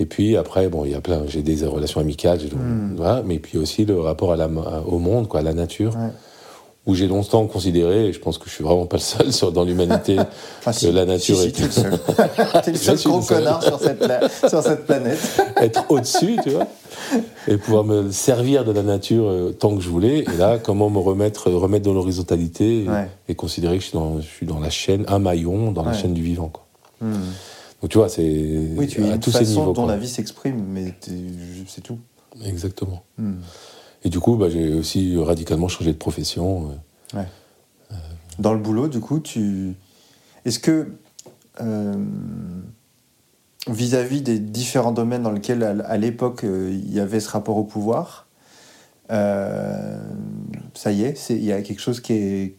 Et 0.00 0.06
puis 0.06 0.36
après, 0.36 0.68
bon, 0.68 0.84
il 0.84 0.92
y 0.92 0.94
a 0.94 1.00
plein, 1.00 1.22
j'ai 1.26 1.42
des 1.42 1.64
relations 1.66 2.00
amicales, 2.00 2.38
Mm. 2.54 2.94
voilà, 2.96 3.22
mais 3.24 3.38
puis 3.40 3.58
aussi 3.58 3.84
le 3.84 3.98
rapport 4.00 4.32
à 4.32 4.36
la, 4.36 4.48
au 4.86 4.98
monde, 4.98 5.26
quoi, 5.26 5.40
à 5.40 5.42
la 5.42 5.54
nature, 5.54 5.92
Ouais. 5.96 6.10
où 6.86 6.94
j'ai 6.94 7.08
longtemps 7.08 7.44
considéré, 7.48 8.06
et 8.06 8.12
je 8.12 8.20
pense 8.20 8.38
que 8.38 8.48
je 8.48 8.54
suis 8.54 8.62
vraiment 8.62 8.86
pas 8.86 8.98
le 8.98 9.02
seul 9.02 9.32
sur, 9.32 9.50
dans 9.50 9.64
l'humanité, 9.64 10.16
Ah, 10.66 10.70
que 10.72 10.86
la 10.86 11.04
nature 11.04 11.34
si, 11.36 11.42
si, 11.42 11.48
est 11.48 11.52
t'es 11.52 11.64
le 11.64 11.70
seul. 11.70 11.90
Le 12.68 12.74
seul 12.76 12.96
gros 12.98 13.16
le 13.18 13.22
seul. 13.24 13.38
connard 13.38 13.62
sur 13.64 13.80
cette, 13.80 13.98
pla- 13.98 14.28
sur 14.48 14.62
cette 14.62 14.86
planète. 14.86 15.18
être 15.56 15.84
au-dessus, 15.88 16.36
tu 16.44 16.50
vois, 16.50 16.66
et 17.48 17.56
pouvoir 17.56 17.82
me 17.82 18.12
servir 18.12 18.64
de 18.64 18.70
la 18.70 18.82
nature 18.84 19.24
euh, 19.26 19.50
tant 19.50 19.74
que 19.74 19.82
je 19.82 19.88
voulais. 19.88 20.20
Et 20.20 20.36
là, 20.38 20.58
comment 20.62 20.90
me 20.90 20.98
remettre, 21.00 21.50
remettre 21.50 21.86
dans 21.86 21.92
l'horizontalité 21.94 22.84
et, 22.84 22.88
Ouais. 22.88 23.08
et 23.28 23.34
considérer 23.34 23.78
que 23.78 23.82
je 23.82 23.88
suis, 23.88 23.98
dans, 23.98 24.20
je 24.20 24.26
suis 24.26 24.46
dans 24.46 24.60
la 24.60 24.70
chaîne, 24.70 25.04
un 25.08 25.18
maillon 25.18 25.72
dans 25.72 25.82
la 25.84 25.92
chaîne 25.92 26.14
du 26.14 26.22
vivant. 26.22 26.50
Quoi. 26.52 26.64
Hmm. 27.00 27.12
Donc 27.80 27.90
tu 27.90 27.98
vois, 27.98 28.08
c'est 28.08 28.68
Oui, 28.76 28.86
tu 28.88 29.02
à 29.04 29.14
une 29.14 29.20
tous 29.20 29.30
ces 29.30 29.38
façon 29.40 29.60
niveaux. 29.60 29.72
dont 29.72 29.84
quoi. 29.84 29.92
la 29.92 29.98
vie 29.98 30.08
s'exprime, 30.08 30.62
mais 30.68 30.94
c'est 31.68 31.80
tout. 31.80 31.98
Exactement. 32.44 33.04
Hmm. 33.18 33.34
Et 34.04 34.10
du 34.10 34.18
coup, 34.20 34.36
bah, 34.36 34.48
j'ai 34.48 34.72
aussi 34.74 35.16
radicalement 35.16 35.68
changé 35.68 35.92
de 35.92 35.98
profession. 35.98 36.72
euh. 37.14 37.22
Dans 38.38 38.52
le 38.52 38.60
boulot, 38.60 38.88
du 38.88 39.00
coup, 39.00 39.18
tu. 39.20 39.74
Est-ce 40.44 40.58
que. 40.60 40.92
euh, 41.60 41.94
Vis-à-vis 43.68 44.22
des 44.22 44.38
différents 44.38 44.92
domaines 44.92 45.22
dans 45.24 45.32
lesquels, 45.32 45.62
à 45.62 45.96
l'époque, 45.98 46.44
euh, 46.44 46.70
il 46.72 46.90
y 46.94 47.00
avait 47.00 47.20
ce 47.20 47.28
rapport 47.28 47.58
au 47.58 47.64
pouvoir, 47.64 48.26
euh, 49.10 50.00
ça 50.72 50.90
y 50.90 51.02
est, 51.02 51.28
il 51.30 51.44
y 51.44 51.52
a 51.52 51.60
quelque 51.60 51.80
chose 51.80 52.00
qui, 52.00 52.14
est, 52.14 52.56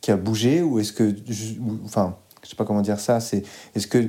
qui 0.00 0.10
a 0.10 0.16
bougé 0.16 0.62
Ou 0.62 0.78
est-ce 0.78 0.94
que. 0.94 1.14
Enfin, 1.84 2.16
je 2.42 2.48
sais 2.50 2.56
pas 2.56 2.64
comment 2.64 2.82
dire 2.82 2.98
ça, 3.00 3.20
c'est. 3.20 3.42
Est-ce 3.74 3.86
que 3.86 4.08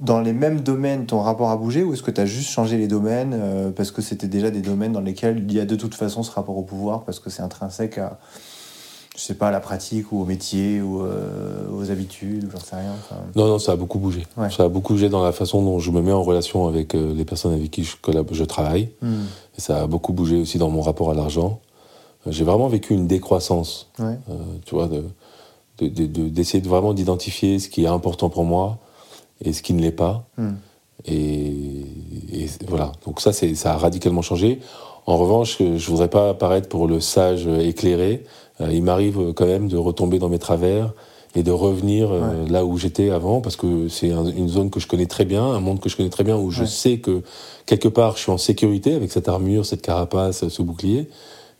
dans 0.00 0.20
les 0.20 0.32
mêmes 0.32 0.60
domaines, 0.60 1.06
ton 1.06 1.20
rapport 1.20 1.50
a 1.50 1.56
bougé 1.56 1.82
ou 1.84 1.92
est-ce 1.94 2.02
que 2.02 2.10
tu 2.10 2.20
as 2.20 2.26
juste 2.26 2.50
changé 2.50 2.76
les 2.76 2.88
domaines 2.88 3.32
euh, 3.34 3.70
parce 3.70 3.90
que 3.92 4.02
c'était 4.02 4.26
déjà 4.26 4.50
des 4.50 4.60
domaines 4.60 4.92
dans 4.92 5.00
lesquels 5.00 5.38
il 5.38 5.52
y 5.52 5.60
a 5.60 5.64
de 5.64 5.76
toute 5.76 5.94
façon 5.94 6.22
ce 6.22 6.32
rapport 6.32 6.56
au 6.56 6.62
pouvoir 6.62 7.04
parce 7.04 7.20
que 7.20 7.30
c'est 7.30 7.42
intrinsèque 7.42 7.98
à, 7.98 8.18
je 9.16 9.20
sais 9.20 9.34
pas, 9.34 9.48
à 9.48 9.50
la 9.52 9.60
pratique 9.60 10.10
ou 10.10 10.20
au 10.20 10.24
métier 10.24 10.82
ou 10.82 11.02
euh, 11.02 11.68
aux 11.72 11.92
habitudes 11.92 12.44
ou 12.44 12.50
j'en 12.50 12.58
sais 12.58 12.74
rien. 12.74 12.90
enfin. 12.92 13.20
Non, 13.36 13.46
non, 13.46 13.58
ça 13.60 13.72
a 13.72 13.76
beaucoup 13.76 14.00
bougé. 14.00 14.26
Ouais. 14.36 14.50
Ça 14.50 14.64
a 14.64 14.68
beaucoup 14.68 14.94
bougé 14.94 15.08
dans 15.08 15.22
la 15.22 15.30
façon 15.32 15.62
dont 15.62 15.78
je 15.78 15.92
me 15.92 16.02
mets 16.02 16.12
en 16.12 16.24
relation 16.24 16.66
avec 16.66 16.96
euh, 16.96 17.14
les 17.14 17.24
personnes 17.24 17.52
avec 17.54 17.70
qui 17.70 17.84
je, 17.84 18.44
travaille. 18.44 18.90
Hmm. 19.00 19.22
Et 19.56 19.60
ça 19.60 19.82
a 19.82 19.86
beaucoup 19.86 20.12
bougé 20.12 20.40
aussi 20.40 20.58
dans 20.58 20.70
mon 20.70 20.80
rapport 20.82 21.12
à 21.12 21.14
l'argent. 21.14 21.60
J'ai 22.26 22.44
vraiment 22.44 22.68
vécu 22.68 22.94
une 22.94 23.06
décroissance, 23.06 23.90
Ouais. 23.98 24.18
tu 24.64 24.74
vois, 24.74 24.88
de- 24.88 25.04
de- 25.78 25.88
de- 25.88 26.06
de- 26.06 26.28
d'essayer 26.28 26.60
de, 26.60 26.68
vraiment 26.68 26.94
d'identifier 26.94 27.58
ce 27.58 27.68
qui 27.68 27.84
est 27.84 27.88
important 27.88 28.28
pour 28.30 28.44
moi 28.44 28.78
et 29.44 29.52
ce 29.52 29.62
qui 29.62 29.72
ne 29.74 29.82
l'est 29.82 29.90
pas. 29.90 30.24
Hmm. 30.38 30.54
Et, 31.06 31.52
et 32.32 32.46
voilà. 32.68 32.92
Donc 33.06 33.20
ça, 33.20 33.32
c'est, 33.32 33.54
ça 33.54 33.72
a 33.74 33.76
radicalement 33.76 34.22
changé. 34.22 34.60
En 35.06 35.16
revanche, 35.18 35.58
euh, 35.60 35.76
je 35.76 35.90
voudrais 35.90 36.08
pas 36.08 36.30
apparaître 36.30 36.68
pour 36.68 36.86
le 36.86 37.00
sage 37.00 37.46
éclairé. 37.46 38.24
Euh, 38.60 38.72
il 38.72 38.82
m'arrive 38.82 39.18
euh, 39.20 39.32
quand 39.32 39.46
même 39.46 39.68
de 39.68 39.76
retomber 39.76 40.18
dans 40.18 40.28
mes 40.30 40.38
travers 40.38 40.92
et 41.36 41.42
de 41.42 41.50
revenir 41.50 42.10
là 42.48 42.64
où 42.64 42.78
j'étais 42.78 43.10
avant, 43.10 43.40
parce 43.40 43.56
que 43.56 43.88
c'est 43.88 44.12
un- 44.12 44.24
une 44.26 44.48
zone 44.48 44.70
que 44.70 44.78
je 44.78 44.86
connais 44.86 45.06
très 45.06 45.24
bien, 45.24 45.42
un 45.44 45.58
monde 45.58 45.80
que 45.80 45.88
je 45.88 45.96
connais 45.96 46.08
très 46.08 46.22
bien, 46.22 46.36
où 46.36 46.52
je 46.52 46.60
Ouais. 46.60 46.66
sais 46.68 46.98
que 46.98 47.22
quelque 47.66 47.88
part 47.88 48.14
je 48.16 48.22
suis 48.22 48.30
en 48.30 48.38
sécurité 48.38 48.94
avec 48.94 49.10
cette 49.10 49.26
armure, 49.28 49.66
cette 49.66 49.82
carapace, 49.82 50.46
ce 50.46 50.62
bouclier. 50.62 51.08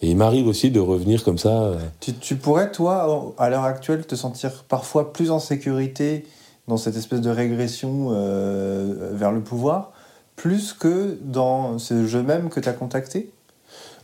Et 0.04 0.08
il 0.10 0.18
m'arrive 0.18 0.46
aussi 0.46 0.70
de 0.70 0.80
revenir 0.80 1.24
comme 1.24 1.38
ça. 1.38 1.48
euh, 1.62 1.76
Tu, 2.00 2.12
tu 2.12 2.36
pourrais, 2.36 2.70
toi, 2.70 3.32
à 3.38 3.48
l'heure 3.48 3.64
actuelle, 3.64 4.04
te 4.04 4.14
sentir 4.14 4.64
parfois 4.68 5.14
plus 5.14 5.30
en 5.30 5.38
sécurité 5.38 6.26
dans 6.68 6.76
cette 6.76 6.94
espèce 6.96 7.22
de 7.22 7.30
régression 7.30 8.08
euh, 8.10 9.12
vers 9.14 9.32
le 9.32 9.40
pouvoir, 9.40 9.92
plus 10.36 10.74
que 10.74 11.16
dans 11.22 11.78
ce 11.78 12.06
jeu 12.06 12.22
même 12.22 12.50
que 12.50 12.60
tu 12.60 12.68
as 12.68 12.74
contacté? 12.74 13.30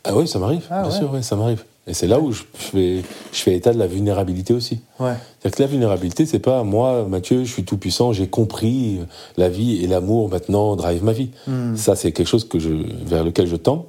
Ah 0.05 0.17
oui, 0.17 0.27
ça 0.27 0.39
m'arrive, 0.39 0.65
Ah 0.71 0.83
bien 0.83 0.91
ouais. 0.91 0.97
sûr, 0.97 1.13
ouais, 1.13 1.21
ça 1.21 1.37
m'arrive. 1.37 1.65
Et 1.87 1.93
c'est 1.93 2.07
là 2.07 2.19
où 2.19 2.33
je 2.33 2.45
fais, 2.55 3.03
je 3.33 3.39
fais 3.39 3.55
état 3.55 3.75
de 3.75 3.79
la 3.79 3.87
vulnérabilité 3.87 4.55
aussi. 4.55 4.81
Ouais. 5.01 5.13
C'est-à-dire 5.41 5.57
que 5.59 5.63
la 5.65 5.69
vulnérabilité, 5.69 6.25
c'est 6.25 6.39
pas 6.39 6.63
moi, 6.63 7.05
Mathieu, 7.07 7.45
je 7.45 7.53
suis 7.53 7.65
tout 7.65 7.77
puissant, 7.77 8.15
j'ai 8.15 8.29
compris 8.29 9.01
euh, 9.01 9.05
la 9.37 9.51
vie 9.51 9.85
et 9.85 9.87
l'amour 9.87 10.31
maintenant 10.31 10.77
drive 10.77 11.05
ma 11.05 11.13
vie. 11.13 11.31
Hmm. 11.47 11.77
Ça, 11.77 11.95
c'est 11.95 12.13
quelque 12.13 12.29
chose 12.29 12.49
que 12.49 12.59
je, 12.59 12.71
vers 13.05 13.23
lequel 13.23 13.47
je 13.47 13.57
tends. 13.57 13.85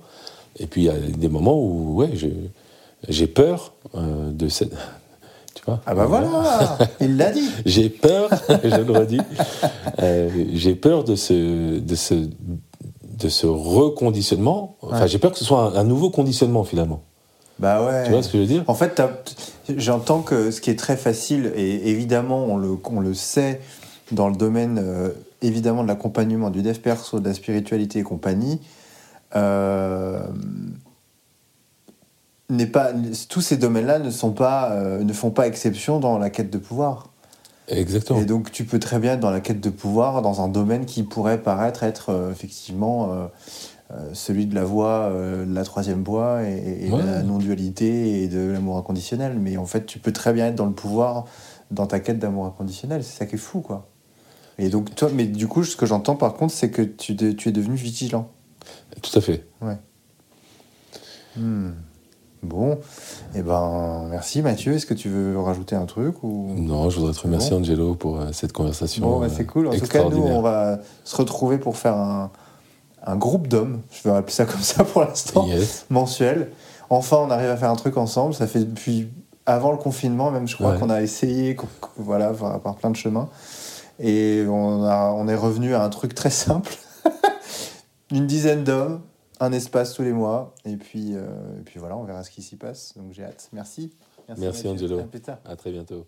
Et 0.60 0.68
puis 0.68 0.82
il 0.82 0.86
y 0.86 0.90
a 0.90 0.94
des 0.98 1.30
moments 1.30 1.58
où, 1.60 1.96
ouais, 1.96 2.12
j'ai 3.08 3.28
peur 3.28 3.74
euh, 3.96 4.32
de 4.32 4.48
cette. 4.48 4.74
Tu 5.54 5.64
vois 5.66 5.82
Ah 5.86 5.94
bah 5.94 6.06
voilà, 6.06 6.78
il 7.02 7.18
l'a 7.18 7.30
dit. 7.30 7.48
J'ai 7.66 7.90
peur, 7.90 8.30
je 8.64 8.82
le 8.82 8.92
redis, 8.94 9.20
euh, 10.02 10.30
j'ai 10.54 10.76
peur 10.76 11.04
de 11.04 11.16
ce, 11.16 11.78
de 11.78 11.96
ce, 11.96 12.14
de 12.14 13.28
ce 13.30 13.48
reconditionnement. 13.48 14.78
Enfin, 14.82 15.02
Ouais. 15.02 15.08
j'ai 15.10 15.20
peur 15.20 15.32
que 15.34 15.38
ce 15.38 15.44
soit 15.44 15.60
un, 15.62 15.76
un 15.76 15.84
nouveau 15.84 16.10
conditionnement 16.10 16.64
finalement. 16.64 17.02
Bah 17.60 17.86
ouais. 17.86 18.06
Tu 18.06 18.12
vois 18.12 18.24
ce 18.24 18.30
que 18.30 18.38
je 18.38 18.44
veux 18.44 18.48
dire? 18.48 18.64
En 18.68 18.74
fait, 18.76 19.02
j'entends 19.76 20.22
que 20.22 20.52
ce 20.52 20.62
qui 20.62 20.70
est 20.72 20.80
très 20.80 20.96
facile, 20.96 21.52
et 21.56 21.90
évidemment, 21.90 22.46
on 22.46 22.56
le, 22.58 22.78
on 22.86 23.02
le 23.02 23.14
sait 23.14 23.60
dans 24.14 24.30
le 24.30 24.36
domaine 24.38 24.80
euh, 24.82 25.10
évidemment 25.42 25.84
de 25.84 25.90
l'accompagnement, 25.90 26.50
du 26.50 26.62
dev 26.62 26.78
perso, 26.80 27.20
de 27.20 27.28
la 27.28 27.34
spiritualité 27.34 28.00
et 28.00 28.04
compagnie, 28.04 28.62
n'est 32.50 32.68
pas, 32.68 32.92
tous 33.30 33.42
ces 33.42 33.58
domaines-là 33.58 34.00
ne, 34.00 34.10
sont 34.10 34.32
pas, 34.32 34.72
euh, 34.72 35.04
ne 35.04 35.14
font 35.14 35.32
pas 35.32 35.48
exception 35.48 36.00
dans 36.00 36.18
la 36.18 36.30
quête 36.30 36.50
de 36.50 36.58
pouvoir. 36.58 37.08
Exactement. 37.70 38.20
Et 38.20 38.26
donc, 38.26 38.52
tu 38.52 38.66
peux 38.66 38.80
très 38.80 39.00
bien 39.00 39.14
être 39.14 39.22
dans 39.22 39.32
la 39.32 39.40
quête 39.40 39.62
de 39.62 39.70
pouvoir 39.70 40.22
dans 40.22 40.42
un 40.42 40.50
domaine 40.50 40.86
qui 40.86 41.04
pourrait 41.04 41.42
paraître 41.42 41.84
être 41.84 42.10
euh, 42.10 42.32
effectivement 42.32 43.14
euh, 43.14 43.28
euh, 43.92 44.10
celui 44.14 44.46
de 44.48 44.56
la 44.56 44.66
voie, 44.66 45.10
euh, 45.12 45.46
de 45.46 45.54
la 45.54 45.64
troisième 45.64 46.04
voie 46.04 46.44
et, 46.44 46.88
et 46.88 46.90
de 46.90 46.98
la 46.98 47.24
non-dualité 47.24 48.24
et 48.24 48.28
de 48.28 48.52
l'amour 48.52 48.78
inconditionnel. 48.78 49.38
Mais 49.40 49.56
en 49.56 49.66
fait, 49.66 49.86
tu 49.86 50.00
peux 50.00 50.12
très 50.12 50.34
bien 50.34 50.48
être 50.48 50.56
dans 50.56 50.66
le 50.66 50.74
pouvoir 50.74 51.26
dans 51.70 51.88
ta 51.88 52.02
quête 52.02 52.20
d'amour 52.20 52.46
inconditionnel. 52.46 53.02
C'est 53.06 53.18
ça 53.20 53.26
qui 53.26 53.36
est 53.36 53.38
fou, 53.38 53.62
quoi. 53.62 53.88
Et 54.58 54.68
donc, 54.68 54.94
toi, 54.94 55.10
mais 55.14 55.26
du 55.26 55.48
coup, 55.48 55.64
ce 55.64 55.78
que 55.78 55.86
j'entends 55.86 56.18
par 56.18 56.34
contre, 56.34 56.54
c'est 56.54 56.70
que 56.70 56.82
tu, 56.82 57.14
de- 57.16 57.32
tu 57.32 57.48
es 57.48 57.52
devenu 57.54 57.76
vigilant. 57.76 58.28
Tout 59.02 59.18
à 59.18 59.22
fait. 59.22 59.46
Hmm. 61.38 61.72
Bon, 62.44 62.80
et 63.36 63.44
ben 63.44 64.08
merci 64.10 64.42
Mathieu. 64.42 64.74
Est-ce 64.74 64.88
que 64.88 64.96
tu 64.96 65.10
veux 65.10 65.40
rajouter 65.40 65.76
un 65.76 65.86
truc 65.86 66.24
ou? 66.24 66.54
Non, 66.58 66.90
je 66.90 67.00
voudrais 67.00 67.14
te 67.14 67.20
remercier, 67.22 67.52
Bon. 67.52 67.58
Angelo, 67.58 67.94
pour 67.94 68.20
euh, 68.20 68.30
cette 68.34 68.52
conversation. 68.52 69.06
Bon, 69.06 69.20
bah, 69.20 69.28
c'est 69.30 69.46
cool. 69.46 69.68
En 69.68 69.72
tout 69.78 69.86
cas, 69.86 70.04
nous, 70.10 70.24
on 70.24 70.42
va 70.42 70.80
se 71.04 71.16
retrouver 71.16 71.60
pour 71.60 71.78
faire 71.78 71.96
un, 71.96 72.32
un 73.06 73.16
groupe 73.16 73.48
d'hommes. 73.48 73.82
Je 73.92 74.10
vais 74.10 74.16
appeler 74.16 74.34
ça 74.34 74.46
comme 74.46 74.62
ça 74.62 74.84
pour 74.84 75.02
l'instant. 75.04 75.46
Yes. 75.46 75.86
Mensuel. 75.92 76.50
Enfin, 76.90 77.18
on 77.18 77.30
arrive 77.30 77.50
à 77.50 77.58
faire 77.58 77.70
un 77.70 77.76
truc 77.76 77.96
ensemble. 77.98 78.34
Ça 78.34 78.48
fait 78.48 78.60
depuis 78.66 79.08
avant 79.46 79.72
le 79.72 79.78
confinement, 79.78 80.32
même, 80.32 80.48
je 80.48 80.56
crois 80.56 80.72
Ouais. 80.72 80.80
qu'on 80.80 80.90
a 80.90 81.02
essayé, 81.02 81.56
voilà, 81.98 82.30
par, 82.32 82.60
par 82.60 82.76
plein 82.76 82.90
de 82.90 82.96
chemins. 82.96 83.30
Et 84.00 84.46
on, 84.50 84.84
a, 84.84 85.12
on 85.16 85.28
est 85.28 85.36
revenu 85.36 85.76
à 85.76 85.84
un 85.84 85.90
truc 85.90 86.16
très 86.16 86.30
simple. 86.32 86.74
Une 88.12 88.28
dizaine 88.28 88.64
d'hommes, 88.64 89.02
un 89.40 89.52
espace 89.54 89.94
tous 89.94 90.04
les 90.04 90.12
mois. 90.12 90.54
Et 90.66 90.78
puis, 90.78 91.16
euh, 91.16 91.60
et 91.60 91.64
puis 91.64 91.80
voilà, 91.80 91.98
on 91.98 92.04
verra 92.04 92.24
ce 92.24 92.32
qui 92.32 92.42
s'y 92.42 92.58
passe. 92.58 92.94
Donc 92.98 93.14
j'ai 93.14 93.24
hâte. 93.24 93.50
Merci. 93.54 93.94
Merci. 94.38 94.68
Angelo. 94.68 95.00
À 95.00 95.04
plus 95.04 95.22
tard. 95.22 95.40
À 95.46 95.56
très 95.56 95.72
bientôt. 95.72 96.06